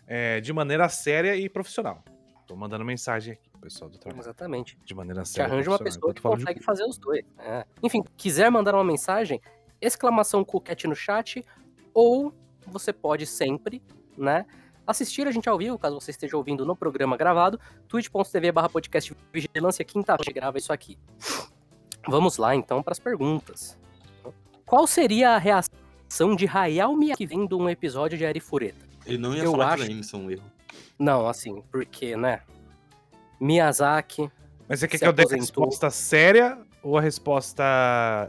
é, 0.05 0.41
de 0.41 0.51
maneira 0.51 0.89
séria 0.89 1.35
e 1.37 1.47
profissional. 1.47 2.03
Tô 2.47 2.55
mandando 2.55 2.85
mensagem 2.85 3.33
aqui 3.33 3.49
pro 3.49 3.61
pessoal 3.61 3.89
do 3.89 3.97
trabalho. 3.97 4.21
exatamente. 4.21 4.77
De 4.85 4.93
maneira 4.93 5.25
séria. 5.25 5.51
arranja 5.51 5.69
uma 5.71 5.79
pessoa 5.79 6.13
que 6.13 6.21
de 6.21 6.21
consegue 6.21 6.59
cu. 6.59 6.65
fazer 6.65 6.83
os 6.85 6.97
dois. 6.97 7.23
É. 7.39 7.65
Enfim, 7.81 8.03
quiser 8.15 8.49
mandar 8.51 8.75
uma 8.75 8.83
mensagem, 8.83 9.41
exclamação 9.81 10.43
cucat 10.45 10.87
no 10.87 10.95
chat, 10.95 11.43
ou 11.93 12.31
você 12.67 12.93
pode 12.93 13.25
sempre, 13.25 13.81
né, 14.17 14.45
assistir 14.85 15.27
a 15.27 15.31
gente 15.31 15.49
ao 15.49 15.57
vivo, 15.57 15.79
caso 15.79 15.99
você 15.99 16.11
esteja 16.11 16.37
ouvindo 16.37 16.65
no 16.65 16.75
programa 16.75 17.17
gravado, 17.17 17.59
twitch.tv 17.87 18.51
barra 18.51 18.69
podcast 18.69 19.15
Vigilância, 19.33 19.83
quinta 19.83 20.13
a 20.13 20.17
gente 20.17 20.31
grava 20.33 20.57
isso 20.59 20.71
aqui. 20.71 20.97
Vamos 22.07 22.37
lá, 22.37 22.55
então, 22.55 22.83
para 22.83 22.91
as 22.91 22.99
perguntas. 22.99 23.77
Qual 24.65 24.85
seria 24.85 25.31
a 25.31 25.37
reação 25.39 26.35
de 26.35 26.47
Hayao 26.47 26.95
Miyazaki 26.95 27.25
vendo 27.25 27.57
um 27.57 27.67
episódio 27.67 28.17
de 28.17 28.25
Arifureta? 28.25 28.85
Ele 29.05 29.17
não 29.17 29.35
ia 29.35 29.43
Eu 29.43 29.51
falar 29.51 29.69
acho- 29.73 29.77
que 29.77 29.83
animes 29.83 30.07
são 30.07 30.21
um 30.25 30.31
erro. 30.31 30.43
Não, 30.97 31.27
assim, 31.27 31.61
porque, 31.71 32.15
né, 32.15 32.41
Miyazaki... 33.39 34.29
Mas 34.67 34.79
você 34.79 34.87
quer 34.87 34.97
que 34.99 35.05
eu 35.05 35.13
dê 35.13 35.23
a 35.23 35.35
resposta 35.35 35.89
séria 35.89 36.57
ou 36.81 36.97
a 36.97 37.01
resposta 37.01 37.63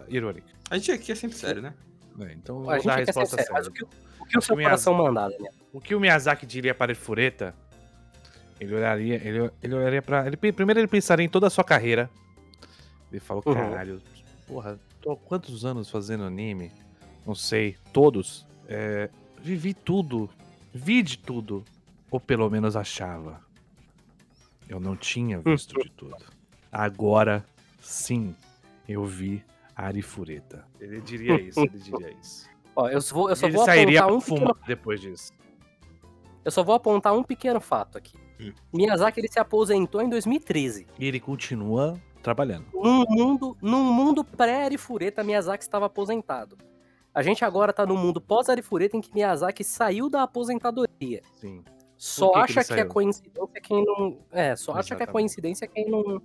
irônica? 0.08 0.46
A 0.70 0.76
gente 0.76 0.92
aqui 0.92 1.12
é 1.12 1.14
sempre 1.14 1.36
sério, 1.36 1.62
né? 1.62 1.74
É, 2.20 2.32
então 2.32 2.56
eu 2.62 2.62
A 2.62 2.64
vou 2.64 2.74
gente 2.76 2.86
dar 2.86 2.92
a 2.92 2.96
ser 2.96 3.04
resposta 3.06 3.36
sério, 3.36 3.52
mas 3.52 3.64
séria. 3.66 3.70
o 3.70 3.72
que, 3.72 3.84
o- 3.84 3.88
o 4.22 4.26
que 4.26 4.38
o 4.38 4.42
seu 4.42 4.56
Miyazaki- 4.56 4.84
coração 4.84 4.94
mandar, 4.94 5.28
né? 5.30 5.48
O 5.72 5.80
que 5.80 5.94
o 5.94 6.00
Miyazaki 6.00 6.44
diria 6.46 6.74
para 6.74 6.94
Fureta? 6.94 7.54
Ele 8.58 8.74
olharia, 8.74 9.14
ele, 9.16 9.50
ele 9.62 9.74
olharia 9.74 10.02
para, 10.02 10.26
ele 10.26 10.36
primeiro 10.36 10.80
ele 10.80 10.86
pensaria 10.88 11.24
em 11.24 11.28
toda 11.28 11.46
a 11.46 11.50
sua 11.50 11.62
carreira. 11.64 12.10
Ele 13.12 13.20
falou, 13.20 13.42
Uhum. 13.46 13.54
caralho, 13.54 14.02
porra, 14.46 14.78
tô 15.00 15.12
há 15.12 15.16
quantos 15.16 15.64
anos 15.64 15.88
fazendo 15.90 16.24
anime? 16.24 16.72
Não 17.26 17.34
sei, 17.34 17.76
todos. 17.92 18.46
É, 18.68 19.08
vivi 19.40 19.72
tudo, 19.74 20.28
vi 20.74 21.02
de 21.02 21.18
tudo, 21.18 21.64
ou 22.10 22.20
pelo 22.20 22.48
menos 22.50 22.76
achava. 22.76 23.40
Eu 24.68 24.80
não 24.80 24.96
tinha 24.96 25.38
visto 25.38 25.78
de 25.80 25.90
tudo. 25.90 26.16
Agora, 26.70 27.44
sim, 27.80 28.34
eu 28.88 29.04
vi 29.04 29.44
Arifureta. 29.74 30.66
Ele 30.80 31.00
diria 31.00 31.40
isso, 31.40 31.60
ele 31.60 31.78
diria 31.78 32.12
isso. 32.20 32.48
Ó, 32.74 32.88
eu 32.88 33.00
vou, 33.00 33.30
eu 33.30 33.36
só 33.36 33.46
ele 33.46 33.56
vou 33.56 33.64
sairia 33.64 34.06
um 34.06 34.20
fumar 34.20 34.48
pequeno, 34.48 34.66
depois 34.66 35.00
disso. 35.00 35.32
eu 36.44 36.50
só 36.50 36.62
vou 36.62 36.74
apontar 36.74 37.14
um 37.14 37.22
pequeno 37.22 37.60
fato 37.60 37.96
aqui. 37.96 38.18
Hum. 38.40 38.52
Miyazaki 38.72 39.20
ele 39.20 39.28
se 39.28 39.38
aposentou 39.38 40.02
em 40.02 40.08
2013. 40.08 40.86
E 40.98 41.06
ele 41.06 41.20
continua 41.20 41.98
trabalhando. 42.22 42.66
Num 42.74 43.04
mundo, 43.08 43.56
num 43.62 43.84
mundo 43.92 44.24
pré-Arifureta, 44.24 45.22
Miyazaki 45.22 45.62
estava 45.62 45.86
aposentado. 45.86 46.58
A 47.14 47.22
gente 47.22 47.44
agora 47.44 47.72
tá 47.72 47.86
no 47.86 47.96
mundo 47.96 48.20
pós-Arifureta 48.20 48.96
em 48.96 49.00
que 49.00 49.14
Miyazaki 49.14 49.64
saiu 49.64 50.10
da 50.10 50.22
aposentadoria. 50.22 51.22
Sim. 51.40 51.64
Só 51.96 52.28
que 52.28 52.32
que 52.32 52.38
acha 52.38 52.60
ele 52.60 52.66
que, 52.66 52.80
é 52.80 52.84
coincidência 52.84 53.60
quem 53.62 53.84
não. 53.84 54.18
É, 54.30 54.54
só 54.54 54.72
acha 54.72 54.88
que 54.88 55.02
é 55.02 55.04
Exatamente. 55.04 55.12
coincidência 55.12 55.66
quem 55.66 55.90
não, 55.90 56.22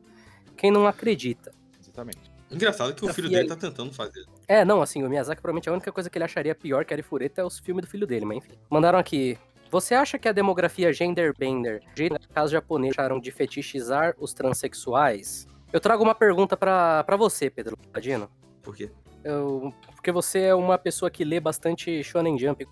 quem 0.57 0.71
não 0.71 0.85
acredita. 0.85 1.53
Exatamente. 1.79 2.31
Engraçado 2.51 2.93
que 2.93 3.05
o 3.05 3.13
filho 3.13 3.29
dele 3.29 3.43
aí. 3.43 3.47
tá 3.47 3.55
tentando 3.55 3.93
fazer. 3.93 4.25
É, 4.47 4.65
não, 4.65 4.81
assim, 4.81 5.01
o 5.03 5.09
Miyazaki 5.09 5.41
provavelmente 5.41 5.69
a 5.69 5.71
única 5.71 5.91
coisa 5.91 6.09
que 6.09 6.17
ele 6.17 6.25
acharia 6.25 6.53
pior 6.53 6.83
que 6.83 6.93
Arifureta 6.93 7.41
é 7.41 7.45
os 7.45 7.59
filmes 7.59 7.85
do 7.85 7.89
filho 7.89 8.05
dele, 8.05 8.25
mas 8.25 8.37
enfim. 8.37 8.51
Mandaram 8.69 8.99
aqui. 8.99 9.37
Você 9.69 9.95
acha 9.95 10.19
que 10.19 10.27
a 10.27 10.33
demografia 10.33 10.91
genderbender, 10.91 11.81
jeito 11.95 12.19
que 12.19 12.27
casos 12.27 12.51
japoneses 12.51 12.99
acharam 12.99 13.21
de 13.21 13.31
fetichizar 13.31 14.13
os 14.19 14.33
transexuais? 14.33 15.47
Eu 15.71 15.79
trago 15.79 16.03
uma 16.03 16.13
pergunta 16.13 16.57
pra, 16.57 17.05
pra 17.05 17.15
você, 17.15 17.49
Pedro 17.49 17.77
Ladino. 17.93 18.29
Por 18.61 18.75
quê? 18.75 18.91
Eu, 19.23 19.73
porque 19.95 20.11
você 20.11 20.41
é 20.41 20.55
uma 20.55 20.77
pessoa 20.77 21.09
que 21.09 21.23
lê 21.23 21.39
bastante 21.39 22.03
Shonen 22.03 22.37
Jump, 22.37 22.67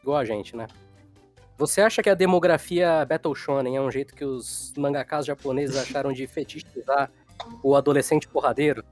igual 0.00 0.16
a 0.16 0.24
gente, 0.24 0.56
né? 0.56 0.66
Você 1.62 1.80
acha 1.80 2.02
que 2.02 2.10
a 2.10 2.14
demografia 2.14 3.06
Battle 3.08 3.36
Shonen 3.36 3.76
é 3.76 3.80
um 3.80 3.88
jeito 3.88 4.16
que 4.16 4.24
os 4.24 4.74
mangakas 4.76 5.24
japoneses 5.24 5.76
acharam 5.76 6.12
de 6.12 6.26
fetichizar 6.26 7.08
o 7.62 7.76
adolescente 7.76 8.26
porradeiro? 8.26 8.84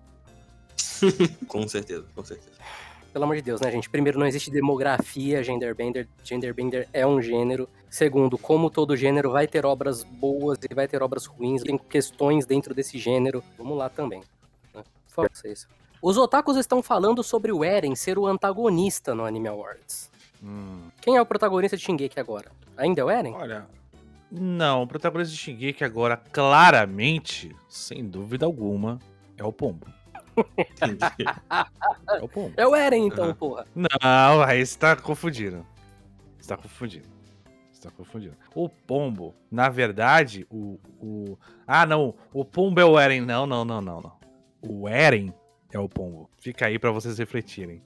Com 1.48 1.66
certeza, 1.66 2.06
com 2.14 2.24
certeza. 2.24 2.52
Pelo 3.12 3.24
amor 3.24 3.34
de 3.34 3.42
Deus, 3.42 3.60
né, 3.60 3.72
gente? 3.72 3.90
Primeiro, 3.90 4.20
não 4.20 4.26
existe 4.26 4.52
demografia 4.52 5.42
genderbender. 5.42 6.06
Genderbender 6.22 6.88
é 6.92 7.04
um 7.04 7.20
gênero. 7.20 7.68
Segundo, 7.88 8.38
como 8.38 8.70
todo 8.70 8.96
gênero, 8.96 9.32
vai 9.32 9.48
ter 9.48 9.66
obras 9.66 10.04
boas 10.04 10.56
e 10.70 10.72
vai 10.72 10.86
ter 10.86 11.02
obras 11.02 11.26
ruins. 11.26 11.64
Tem 11.64 11.76
questões 11.76 12.46
dentro 12.46 12.72
desse 12.72 12.98
gênero. 12.98 13.42
Vamos 13.58 13.76
lá 13.76 13.88
também. 13.88 14.22
Né? 14.72 14.84
Favor, 15.08 15.28
vocês. 15.32 15.66
Os 16.00 16.16
otakus 16.16 16.56
estão 16.56 16.84
falando 16.84 17.24
sobre 17.24 17.50
o 17.50 17.64
Eren 17.64 17.96
ser 17.96 18.16
o 18.16 18.28
antagonista 18.28 19.12
no 19.12 19.24
Anime 19.24 19.48
Awards. 19.48 20.09
Hum. 20.42 20.90
Quem 21.00 21.16
é 21.16 21.22
o 21.22 21.26
protagonista 21.26 21.76
de 21.76 21.82
Shingeki 21.82 22.18
agora? 22.18 22.50
Ainda 22.76 23.00
é 23.00 23.04
o 23.04 23.10
Eren? 23.10 23.34
Olha. 23.34 23.66
Não, 24.30 24.82
o 24.82 24.86
protagonista 24.86 25.32
de 25.34 25.38
Shingeki 25.38 25.84
agora, 25.84 26.16
claramente, 26.16 27.54
sem 27.68 28.06
dúvida 28.06 28.46
alguma, 28.46 28.98
é 29.36 29.44
o 29.44 29.52
Pombo. 29.52 29.86
É 32.08 32.22
o 32.22 32.28
Pombo. 32.28 32.52
É 32.56 32.66
o 32.66 32.74
Eren, 32.74 33.06
então, 33.06 33.24
Aham. 33.24 33.34
porra. 33.34 33.66
Não, 33.74 34.42
aí 34.42 34.64
você 34.64 34.78
tá 34.78 34.96
confundindo. 34.96 35.66
Você 36.38 36.48
tá 36.48 36.56
confundindo. 36.56 37.08
Você 37.72 37.82
tá 37.82 37.90
confundindo. 37.90 38.36
O 38.54 38.68
Pombo, 38.68 39.34
na 39.50 39.68
verdade, 39.68 40.46
o, 40.50 40.78
o. 40.98 41.38
Ah, 41.66 41.84
não. 41.86 42.14
O 42.32 42.44
Pombo 42.44 42.80
é 42.80 42.84
o 42.84 42.98
Eren. 42.98 43.20
Não, 43.20 43.46
não, 43.46 43.64
não, 43.64 43.80
não, 43.80 44.00
não. 44.00 44.12
O 44.62 44.88
Eren 44.88 45.32
é 45.72 45.78
o 45.78 45.88
Pombo. 45.88 46.30
Fica 46.38 46.66
aí 46.66 46.78
pra 46.78 46.90
vocês 46.90 47.18
refletirem. 47.18 47.82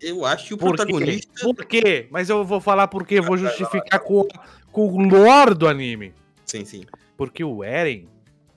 Eu 0.00 0.24
acho 0.24 0.46
que 0.48 0.54
o 0.54 0.58
Por 0.58 0.74
protagonista. 0.74 1.30
quê? 1.36 1.42
Por 1.54 1.64
quê? 1.66 2.06
Mas 2.10 2.30
eu 2.30 2.44
vou 2.44 2.60
falar 2.60 2.88
por 2.88 3.06
quê. 3.06 3.20
Vou 3.20 3.36
justificar 3.36 4.00
com, 4.00 4.26
com 4.72 4.88
o 4.88 4.98
lore 5.08 5.54
do 5.54 5.68
anime. 5.68 6.14
Sim, 6.46 6.64
sim. 6.64 6.84
Porque 7.16 7.44
o 7.44 7.62
Eren, 7.62 8.08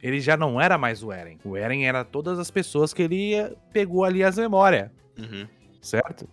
ele 0.01 0.19
já 0.21 0.37
não 0.37 0.59
era 0.59 0.77
mais 0.77 1.03
o 1.03 1.11
Eren. 1.11 1.37
O 1.43 1.57
Eren 1.57 1.83
era 1.85 2.03
todas 2.05 2.39
as 2.39 2.49
pessoas 2.49 2.93
que 2.93 3.01
ele 3.03 3.33
pegou 3.73 4.03
ali 4.05 4.23
as 4.23 4.37
memórias, 4.37 4.89
Uhum. 5.19 5.45
certo? 5.81 6.27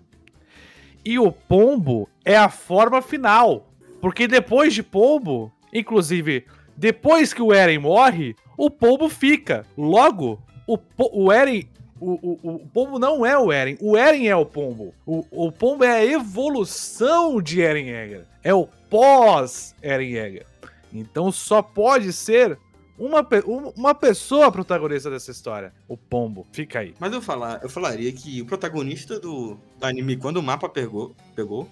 E 1.05 1.18
o 1.18 1.32
Pombo 1.32 2.09
é 2.24 2.37
a 2.37 2.49
forma 2.49 3.03
final. 3.03 3.66
Porque 4.01 4.26
depois 4.28 4.72
de 4.72 4.82
Pombo, 4.82 5.53
inclusive, 5.72 6.47
depois 6.76 7.34
que 7.34 7.43
o 7.43 7.53
Eren 7.53 7.78
morre, 7.78 8.34
o 8.57 8.70
Pombo 8.70 9.09
fica. 9.09 9.66
Logo, 9.76 10.41
o, 10.66 10.78
o 11.12 11.32
Eren. 11.32 11.68
O, 12.01 12.12
o, 12.12 12.55
o 12.57 12.59
Pombo 12.72 12.98
não 12.98 13.24
é 13.26 13.36
o 13.38 13.53
Eren. 13.53 13.76
O 13.80 13.96
Eren 13.96 14.26
é 14.26 14.34
o 14.34 14.46
Pombo. 14.46 14.94
O, 15.07 15.24
o 15.30 15.53
Pombo 15.53 15.84
é 15.84 15.90
a 15.98 16.05
evolução 16.05 17.40
de 17.42 17.61
Eren 17.61 17.86
Yeager. 17.88 18.24
É 18.42 18.55
o 18.55 18.66
pós-Eren 18.88 20.11
Yeager. 20.12 20.46
Então 20.92 21.30
só 21.30 21.62
pode 21.62 22.12
ser 22.12 22.59
uma, 22.98 23.26
um- 23.46 23.68
uma 23.76 23.94
pessoa 23.94 24.51
protagonista 24.51 25.11
dessa 25.11 25.30
história. 25.30 25.72
O 25.88 25.96
Pombo. 25.96 26.46
Fica 26.53 26.80
aí. 26.80 26.94
Mas 26.98 27.12
eu, 27.12 27.22
falar, 27.22 27.61
eu 27.62 27.68
falaria 27.68 28.12
que 28.12 28.40
o 28.42 28.46
protagonista 28.46 29.18
do, 29.18 29.57
do 29.78 29.84
anime, 29.86 30.16
quando 30.16 30.38
o 30.38 30.42
mapa 30.42 30.68
pegou, 30.68 31.14
pegou, 31.34 31.68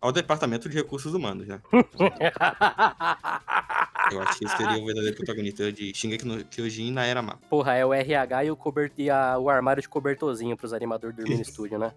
é 0.00 0.06
o 0.06 0.12
Departamento 0.12 0.68
de 0.68 0.76
Recursos 0.76 1.12
Humanos, 1.14 1.46
né? 1.46 1.60
Eu 4.10 4.22
acho 4.22 4.38
que 4.38 4.44
esse 4.46 4.56
seria 4.56 4.78
o 4.82 4.86
verdadeiro 4.86 5.14
protagonista 5.16 5.70
de 5.70 5.92
Shingeki 5.94 6.26
no 6.26 6.42
Kyojin 6.44 6.90
na 6.92 7.04
era 7.04 7.20
mapa. 7.20 7.40
Porra, 7.50 7.74
é 7.74 7.84
o 7.84 7.92
RH 7.92 8.44
e 8.44 8.50
o, 8.50 8.56
cobert... 8.56 8.92
e 8.96 9.10
a- 9.10 9.38
o 9.38 9.50
armário 9.50 9.82
de 9.82 9.88
cobertorzinho 9.88 10.56
pros 10.56 10.72
animadores 10.72 11.14
dormir 11.16 11.36
no 11.36 11.42
estúdio, 11.42 11.78
né? 11.78 11.92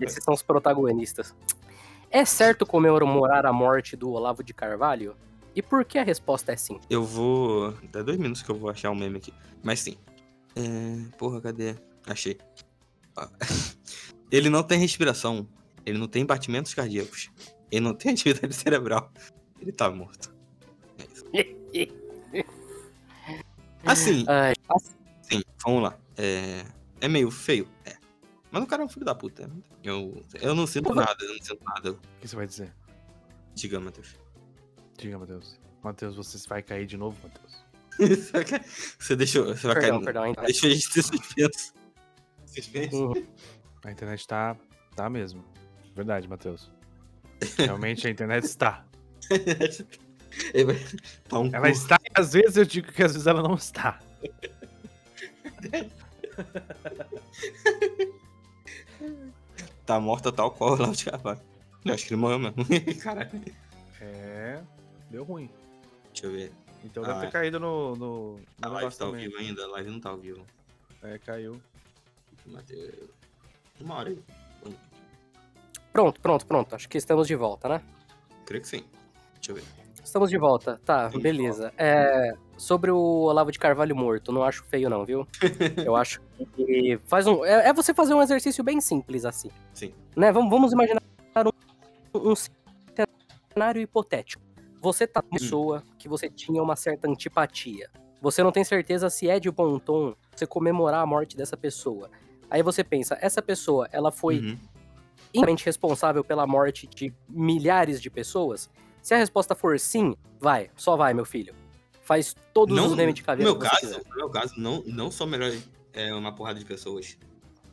Esses 0.00 0.22
são 0.22 0.32
os 0.34 0.42
protagonistas. 0.42 1.34
É 2.10 2.24
certo 2.24 2.64
comemorar 2.64 3.44
a 3.44 3.52
morte 3.52 3.96
do 3.96 4.10
Olavo 4.10 4.44
de 4.44 4.54
Carvalho? 4.54 5.16
E 5.54 5.60
por 5.62 5.84
que 5.84 5.98
a 5.98 6.04
resposta 6.04 6.52
é 6.52 6.56
sim? 6.56 6.78
Eu 6.88 7.02
vou. 7.04 7.74
Dá 7.90 8.02
dois 8.02 8.18
minutos 8.18 8.42
que 8.42 8.50
eu 8.50 8.54
vou 8.56 8.70
achar 8.70 8.90
um 8.90 8.94
meme 8.94 9.16
aqui. 9.16 9.34
Mas 9.64 9.80
sim. 9.80 9.96
É... 10.54 11.16
Porra, 11.18 11.40
cadê? 11.40 11.74
Achei. 12.06 12.38
Ó. 13.16 13.26
Ele 14.30 14.48
não 14.48 14.62
tem 14.62 14.78
respiração. 14.78 15.44
Ele 15.84 15.98
não 15.98 16.08
tem 16.08 16.24
batimentos 16.24 16.74
cardíacos. 16.74 17.30
Ele 17.70 17.80
não 17.80 17.94
tem 17.94 18.12
atividade 18.12 18.54
cerebral. 18.54 19.12
Ele 19.60 19.72
tá 19.72 19.90
morto. 19.90 20.34
É 21.32 21.46
isso. 21.72 22.00
Assim, 23.84 24.24
Ai, 24.28 24.54
sim, 25.22 25.42
vamos 25.64 25.82
lá. 25.82 25.98
É, 26.16 26.64
é 27.00 27.08
meio 27.08 27.30
feio? 27.30 27.66
É. 27.84 27.96
Mas 28.50 28.62
o 28.62 28.66
cara 28.66 28.82
é 28.82 28.84
um 28.84 28.88
filho 28.88 29.06
da 29.06 29.14
puta. 29.14 29.50
Eu, 29.82 30.22
eu 30.40 30.54
não 30.54 30.66
sinto 30.66 30.94
nada, 30.94 31.16
eu 31.24 31.34
não 31.34 31.42
sinto 31.42 31.64
nada. 31.64 31.92
O 31.92 31.98
que 32.20 32.28
você 32.28 32.36
vai 32.36 32.46
dizer? 32.46 32.74
Diga, 33.54 33.80
Matheus. 33.80 34.16
Diga, 34.98 35.18
Matheus. 35.18 35.58
Matheus, 35.82 36.16
você 36.16 36.48
vai 36.48 36.62
cair 36.62 36.86
de 36.86 36.96
novo, 36.96 37.16
Matheus. 37.22 37.70
Você 38.98 39.14
deixou. 39.14 39.46
Você 39.46 39.66
vai 39.66 39.76
perdão, 39.76 40.00
cair. 40.00 40.14
perdão. 40.14 40.44
Deixa 40.44 40.66
a 40.66 40.70
gente 40.70 40.90
ter 40.90 41.02
suspenso. 41.02 41.74
Suspense? 42.46 42.96
Uhum. 42.96 43.26
A 43.84 43.90
internet 43.90 44.26
tá. 44.26 44.56
tá 44.96 45.10
mesmo. 45.10 45.44
Verdade, 46.00 46.28
Matheus. 46.28 46.70
Realmente 47.58 48.06
a 48.06 48.10
internet 48.10 48.44
está. 48.44 48.84
Vai- 50.64 50.76
tá 51.28 51.38
um 51.38 51.50
Ela 51.54 51.68
está 51.70 51.98
e 52.04 52.10
às 52.20 52.32
vezes 52.32 52.56
eu 52.56 52.64
digo 52.64 52.90
que 52.92 53.02
às 53.02 53.12
vezes 53.12 53.26
ela 53.26 53.42
não 53.42 53.54
está. 53.54 53.98
Tá 59.86 59.98
morta 59.98 60.30
tal 60.30 60.50
qual 60.50 60.70
o 60.70 60.74
Olavo 60.74 60.94
de 60.94 61.04
Carvalho. 61.04 61.40
Eu 61.84 61.94
acho 61.94 62.06
que 62.06 62.14
ele 62.14 62.20
morreu 62.20 62.38
mesmo. 62.38 62.64
Caralho. 63.02 63.30
É. 64.00 64.60
Deu 65.10 65.24
ruim. 65.24 65.50
Deixa 66.12 66.26
eu 66.26 66.32
ver. 66.32 66.52
Então 66.84 67.02
Ah, 67.04 67.08
deve 67.08 67.20
ter 67.20 67.26
é. 67.26 67.30
caído 67.30 67.60
no, 67.60 67.96
no, 67.96 68.32
no 68.36 68.40
A 68.62 68.68
live 68.68 68.94
tá 68.94 69.04
ao 69.04 69.12
vivo 69.12 69.36
ainda, 69.36 69.64
a 69.64 69.68
live 69.68 69.90
não 69.90 70.00
tá 70.00 70.10
ao 70.10 70.18
vivo. 70.18 70.44
É, 71.02 71.18
caiu. 71.18 71.60
Mateus. 72.46 73.10
Uma 73.80 73.96
hora 73.96 74.10
aí. 74.10 74.18
Pronto, 75.92 76.20
pronto, 76.20 76.46
pronto. 76.46 76.74
Acho 76.74 76.88
que 76.88 76.98
estamos 76.98 77.26
de 77.26 77.34
volta, 77.34 77.68
né? 77.68 77.82
Creio 78.46 78.62
que 78.62 78.68
sim. 78.68 78.84
Deixa 79.34 79.52
eu 79.52 79.54
ver. 79.56 79.64
Estamos 80.02 80.30
de 80.30 80.38
volta. 80.38 80.80
Tá, 80.84 81.08
de 81.08 81.18
beleza. 81.18 81.72
É, 81.76 82.34
sobre 82.56 82.90
o 82.90 82.98
Olavo 82.98 83.52
de 83.52 83.58
Carvalho 83.58 83.94
morto, 83.94 84.32
não 84.32 84.42
acho 84.42 84.64
feio 84.64 84.90
não, 84.90 85.04
viu? 85.04 85.26
Eu 85.84 85.94
acho 85.94 86.20
que 86.56 86.98
faz 87.04 87.26
um 87.26 87.44
é, 87.44 87.68
é 87.68 87.72
você 87.72 87.94
fazer 87.94 88.14
um 88.14 88.22
exercício 88.22 88.64
bem 88.64 88.80
simples 88.80 89.24
assim. 89.24 89.50
Sim. 89.72 89.92
Né? 90.16 90.32
Vamos, 90.32 90.50
vamos 90.50 90.72
imaginar 90.72 91.00
um, 91.46 92.30
um 92.30 92.34
cenário 92.34 93.82
hipotético. 93.82 94.42
Você 94.80 95.06
tá 95.06 95.20
uma 95.20 95.38
pessoa 95.38 95.82
que 95.98 96.08
você 96.08 96.28
tinha 96.28 96.62
uma 96.62 96.74
certa 96.74 97.08
antipatia. 97.08 97.88
Você 98.20 98.42
não 98.42 98.52
tem 98.52 98.64
certeza 98.64 99.08
se 99.08 99.28
é 99.28 99.38
de 99.38 99.50
bom 99.50 99.78
tom 99.78 100.14
você 100.34 100.46
comemorar 100.46 101.02
a 101.02 101.06
morte 101.06 101.36
dessa 101.36 101.56
pessoa. 101.56 102.10
Aí 102.50 102.62
você 102.62 102.82
pensa, 102.82 103.16
essa 103.20 103.40
pessoa, 103.40 103.88
ela 103.92 104.10
foi 104.10 104.40
Uhum. 104.40 104.58
Inteiramente 105.32 105.64
responsável 105.64 106.22
pela 106.24 106.46
morte 106.46 106.86
de 106.86 107.12
milhares 107.28 108.00
de 108.00 108.10
pessoas? 108.10 108.68
Se 109.02 109.14
a 109.14 109.16
resposta 109.18 109.54
for 109.54 109.78
sim, 109.80 110.14
vai, 110.38 110.70
só 110.76 110.96
vai, 110.96 111.14
meu 111.14 111.24
filho. 111.24 111.54
Faz 112.02 112.34
todos 112.52 112.76
os 112.78 112.94
memes 112.94 113.14
de 113.14 113.22
no 113.22 113.26
caveira 113.26 113.50
meu 113.50 113.58
que 113.58 113.64
você 113.66 113.70
caso, 113.70 113.86
quiser. 114.00 114.10
no 114.10 114.16
meu 114.16 114.28
caso, 114.30 114.54
não, 114.56 114.82
não 114.86 115.10
sou 115.10 115.26
melhor 115.26 115.52
é, 115.92 116.12
uma 116.14 116.34
porrada 116.34 116.58
de 116.58 116.64
pessoas. 116.64 117.16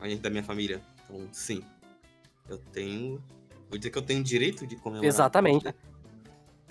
A 0.00 0.08
gente 0.08 0.20
da 0.20 0.30
minha 0.30 0.44
família. 0.44 0.80
Então, 1.04 1.28
sim. 1.32 1.62
Eu 2.48 2.58
tenho. 2.72 3.20
Vou 3.68 3.76
dizer 3.78 3.90
que 3.90 3.98
eu 3.98 4.02
tenho 4.02 4.22
direito 4.22 4.66
de 4.66 4.76
comemorar. 4.76 5.06
Exatamente. 5.08 5.62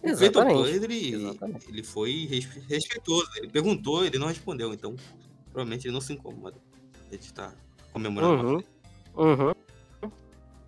Cleiton 0.02 0.10
Exatamente. 0.24 0.72
Pedro, 0.72 0.94
Exatamente. 0.94 1.70
ele 1.70 1.84
foi 1.84 2.26
respe- 2.26 2.62
respeitoso. 2.70 3.30
Ele 3.36 3.50
perguntou, 3.50 4.06
ele 4.06 4.18
não 4.18 4.28
respondeu. 4.28 4.74
Então, 4.74 4.96
provavelmente 5.52 5.86
ele 5.88 5.94
não 5.94 6.02
se 6.02 6.14
incomoda. 6.14 6.58
Ele 7.12 7.22
está 7.22 7.54
comemorando. 7.92 8.44
uma 8.44 8.54
Uhum. 8.54 8.64
Uhum. 9.48 9.54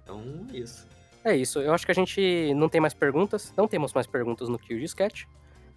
Então, 0.09 0.45
é 0.53 0.57
isso. 0.57 0.87
É 1.23 1.35
isso. 1.35 1.59
Eu 1.59 1.73
acho 1.73 1.85
que 1.85 1.91
a 1.91 1.95
gente 1.95 2.53
não 2.55 2.67
tem 2.69 2.81
mais 2.81 2.93
perguntas. 2.93 3.53
Não 3.55 3.67
temos 3.67 3.93
mais 3.93 4.07
perguntas 4.07 4.49
no 4.49 4.57
Kill 4.57 4.79
de 4.79 4.85
Sketch. 4.85 5.25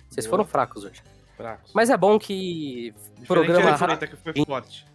Vocês 0.09 0.27
Boa. 0.27 0.31
foram 0.39 0.45
fracos 0.45 0.85
hoje. 0.85 1.03
Fracos. 1.37 1.73
Mas 1.75 1.91
é 1.91 1.97
bom 1.97 2.19
que 2.19 2.93
Diferente 2.93 3.27
programa 3.27 3.63
da 3.65 3.69
Arifureta, 3.71 4.07
que 4.07 4.17
foi 4.17 4.45
forte. 4.45 4.87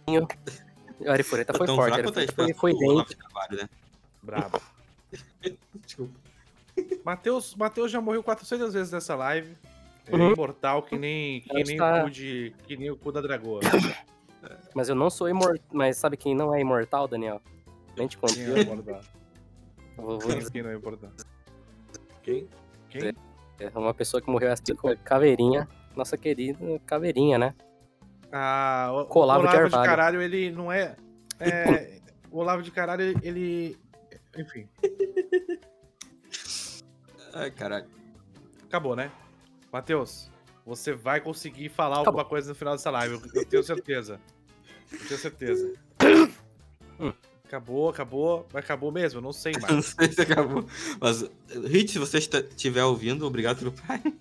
a 1.06 1.12
Arifureta 1.12 1.54
foi 1.54 1.66
forte. 1.66 1.80
A 1.80 1.94
fraco 1.94 2.02
quanto 2.04 2.18
a 2.18 2.20
Arifureta 2.22 2.32
foi, 2.34 2.46
resposta 2.46 2.60
foi 2.60 2.72
Olavo 2.72 3.08
dentro. 3.08 3.56
né? 3.56 3.68
Brabo. 4.22 4.60
Desculpa. 5.84 6.14
Matheus, 7.04 7.54
Matheus 7.56 7.90
já 7.90 8.00
morreu 8.00 8.22
400 8.22 8.72
vezes 8.72 8.92
nessa 8.92 9.14
live. 9.14 9.54
É 10.06 10.16
Uhum. 10.16 10.32
imortal 10.32 10.82
que 10.82 10.96
nem, 10.96 11.42
que 11.42 11.54
Acho 11.54 11.66
nem, 11.66 11.76
tá- 11.76 12.00
o 12.00 12.04
cu 12.04 12.10
de, 12.10 12.54
que 12.66 12.76
nem 12.76 12.90
o 12.90 12.96
cu 12.96 13.12
da 13.12 13.20
dragoa. 13.20 13.60
Mas 14.74 14.88
eu 14.88 14.94
não 14.94 15.10
sou 15.10 15.28
imortal. 15.28 15.58
Mas 15.72 15.98
sabe 15.98 16.16
quem 16.16 16.34
não 16.34 16.54
é 16.54 16.60
imortal, 16.60 17.06
Daniel? 17.06 17.42
Nem 17.96 18.06
te 18.06 18.16
conto. 18.16 18.34
Vou, 19.98 20.18
vou 20.18 20.30
Quem, 20.30 20.38
dizer. 20.38 20.50
quem 20.52 20.62
não 20.62 20.70
é 20.70 20.74
imortal? 20.74 21.10
Quem? 22.22 22.48
Quem? 22.88 23.12
É 23.58 23.68
uma 23.76 23.92
pessoa 23.92 24.22
que 24.22 24.30
morreu 24.30 24.52
assim 24.52 24.74
com 24.74 24.96
caveirinha. 24.98 25.68
Nossa 25.96 26.16
querida 26.16 26.58
caveirinha, 26.86 27.36
né? 27.36 27.54
Ah, 28.32 28.88
o, 28.92 29.18
Olavo 29.18 29.48
de 29.48 29.56
Olavo 29.56 29.68
de. 29.68 29.72
Caralho, 29.72 30.22
ele 30.22 30.52
não 30.52 30.70
é. 30.70 30.94
é 31.40 32.00
o 32.30 32.38
Olavo 32.38 32.62
de 32.62 32.70
Caralho, 32.70 33.18
ele. 33.22 33.76
Enfim, 34.36 34.68
Ai, 37.34 37.50
caralho. 37.50 37.86
acabou, 38.64 38.94
né? 38.94 39.10
Matheus, 39.72 40.30
você 40.64 40.92
vai 40.92 41.20
conseguir 41.20 41.70
falar 41.70 41.96
Acabou. 41.96 42.20
alguma 42.20 42.24
coisa 42.24 42.50
no 42.50 42.54
final 42.54 42.74
dessa 42.76 42.90
live, 42.90 43.20
eu 43.34 43.44
tenho 43.44 43.64
certeza. 43.64 44.20
Eu 44.92 44.98
tenho 45.08 45.18
certeza. 45.18 45.72
Hum. 47.00 47.12
Acabou, 47.48 47.88
acabou, 47.88 48.46
mas 48.52 48.62
acabou 48.62 48.92
mesmo, 48.92 49.22
não 49.22 49.32
sei 49.32 49.52
Não 49.58 49.76
mais. 49.76 49.86
sei 49.86 50.12
se 50.12 50.20
acabou. 50.20 50.66
Mas, 51.00 51.24
Hit, 51.66 51.92
se 51.92 51.98
você 51.98 52.18
está- 52.18 52.40
estiver 52.40 52.84
ouvindo, 52.84 53.26
obrigado 53.26 53.58
pelo 53.58 53.72
Prime. 53.72 54.18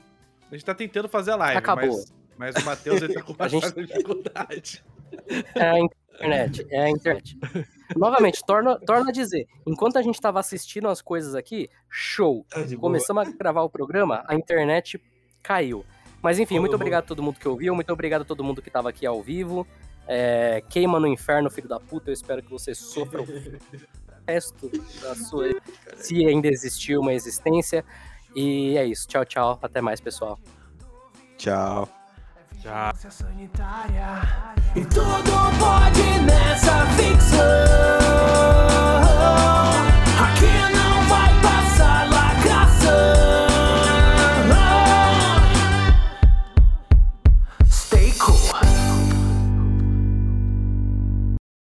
A 0.50 0.56
gente 0.56 0.64
tá 0.64 0.74
tentando 0.74 1.10
fazer 1.10 1.32
a 1.32 1.36
live, 1.36 1.58
Acabou. 1.58 1.90
mas, 1.90 2.14
mas 2.38 2.56
o 2.56 2.66
Matheus 2.66 3.02
ele 3.02 3.14
tá 3.14 3.22
com 3.22 3.36
A 3.38 3.48
gente- 3.50 3.62
bastante 3.64 3.88
dificuldade. 3.88 4.84
É 5.56 5.62
a 5.62 5.78
internet. 5.80 6.66
É 6.72 6.84
a 6.84 6.90
internet. 6.90 7.38
Novamente, 7.98 8.42
torna, 8.46 8.80
torna 8.80 9.10
a 9.10 9.14
dizer. 9.14 9.46
Enquanto 9.68 9.98
a 9.98 10.02
gente 10.02 10.20
tava 10.22 10.40
assistindo 10.40 10.88
as 10.88 11.02
coisas 11.02 11.36
aqui, 11.36 11.70
show. 11.90 12.46
Começamos 12.80 13.28
a 13.28 13.32
gravar 13.32 13.62
o 13.64 13.70
programa, 13.70 14.24
a 14.26 14.36
internet 14.36 15.02
caiu. 15.44 15.86
Mas 16.22 16.40
enfim, 16.40 16.58
Ô, 16.58 16.62
muito 16.62 16.72
ô, 16.72 16.76
obrigado 16.76 17.04
a 17.04 17.08
todo 17.08 17.22
mundo 17.22 17.40
que 17.40 17.48
ouviu, 17.48 17.76
muito 17.76 17.92
obrigado 17.92 18.22
a 18.22 18.26
todo 18.26 18.42
mundo 18.44 18.62
que 18.62 18.72
tava 18.72 18.88
aqui 18.90 19.06
ao 19.06 19.22
vivo. 19.22 19.68
É, 20.08 20.64
queima 20.70 21.00
no 21.00 21.08
inferno, 21.08 21.50
filho 21.50 21.68
da 21.68 21.80
puta. 21.80 22.10
Eu 22.10 22.14
espero 22.14 22.42
que 22.42 22.50
você 22.50 22.74
sofra 22.74 23.22
o 23.22 23.26
resto 24.28 24.72
da 25.02 25.16
sua. 25.16 25.50
Se 25.96 26.26
ainda 26.26 26.48
existiu 26.48 27.02
uma 27.02 27.14
existência. 27.14 27.84
E 28.36 28.78
é 28.78 28.86
isso. 28.86 29.08
Tchau, 29.08 29.26
tchau. 29.26 29.60
Até 29.62 29.82
mais, 29.82 30.00
pessoal. 30.00 30.40
Tchau. 31.38 31.88
Sanitária. 33.10 34.22
E 34.76 34.84
tudo 34.86 35.32
pode 35.60 36.20
nessa 36.26 36.86
ficção. 36.96 38.57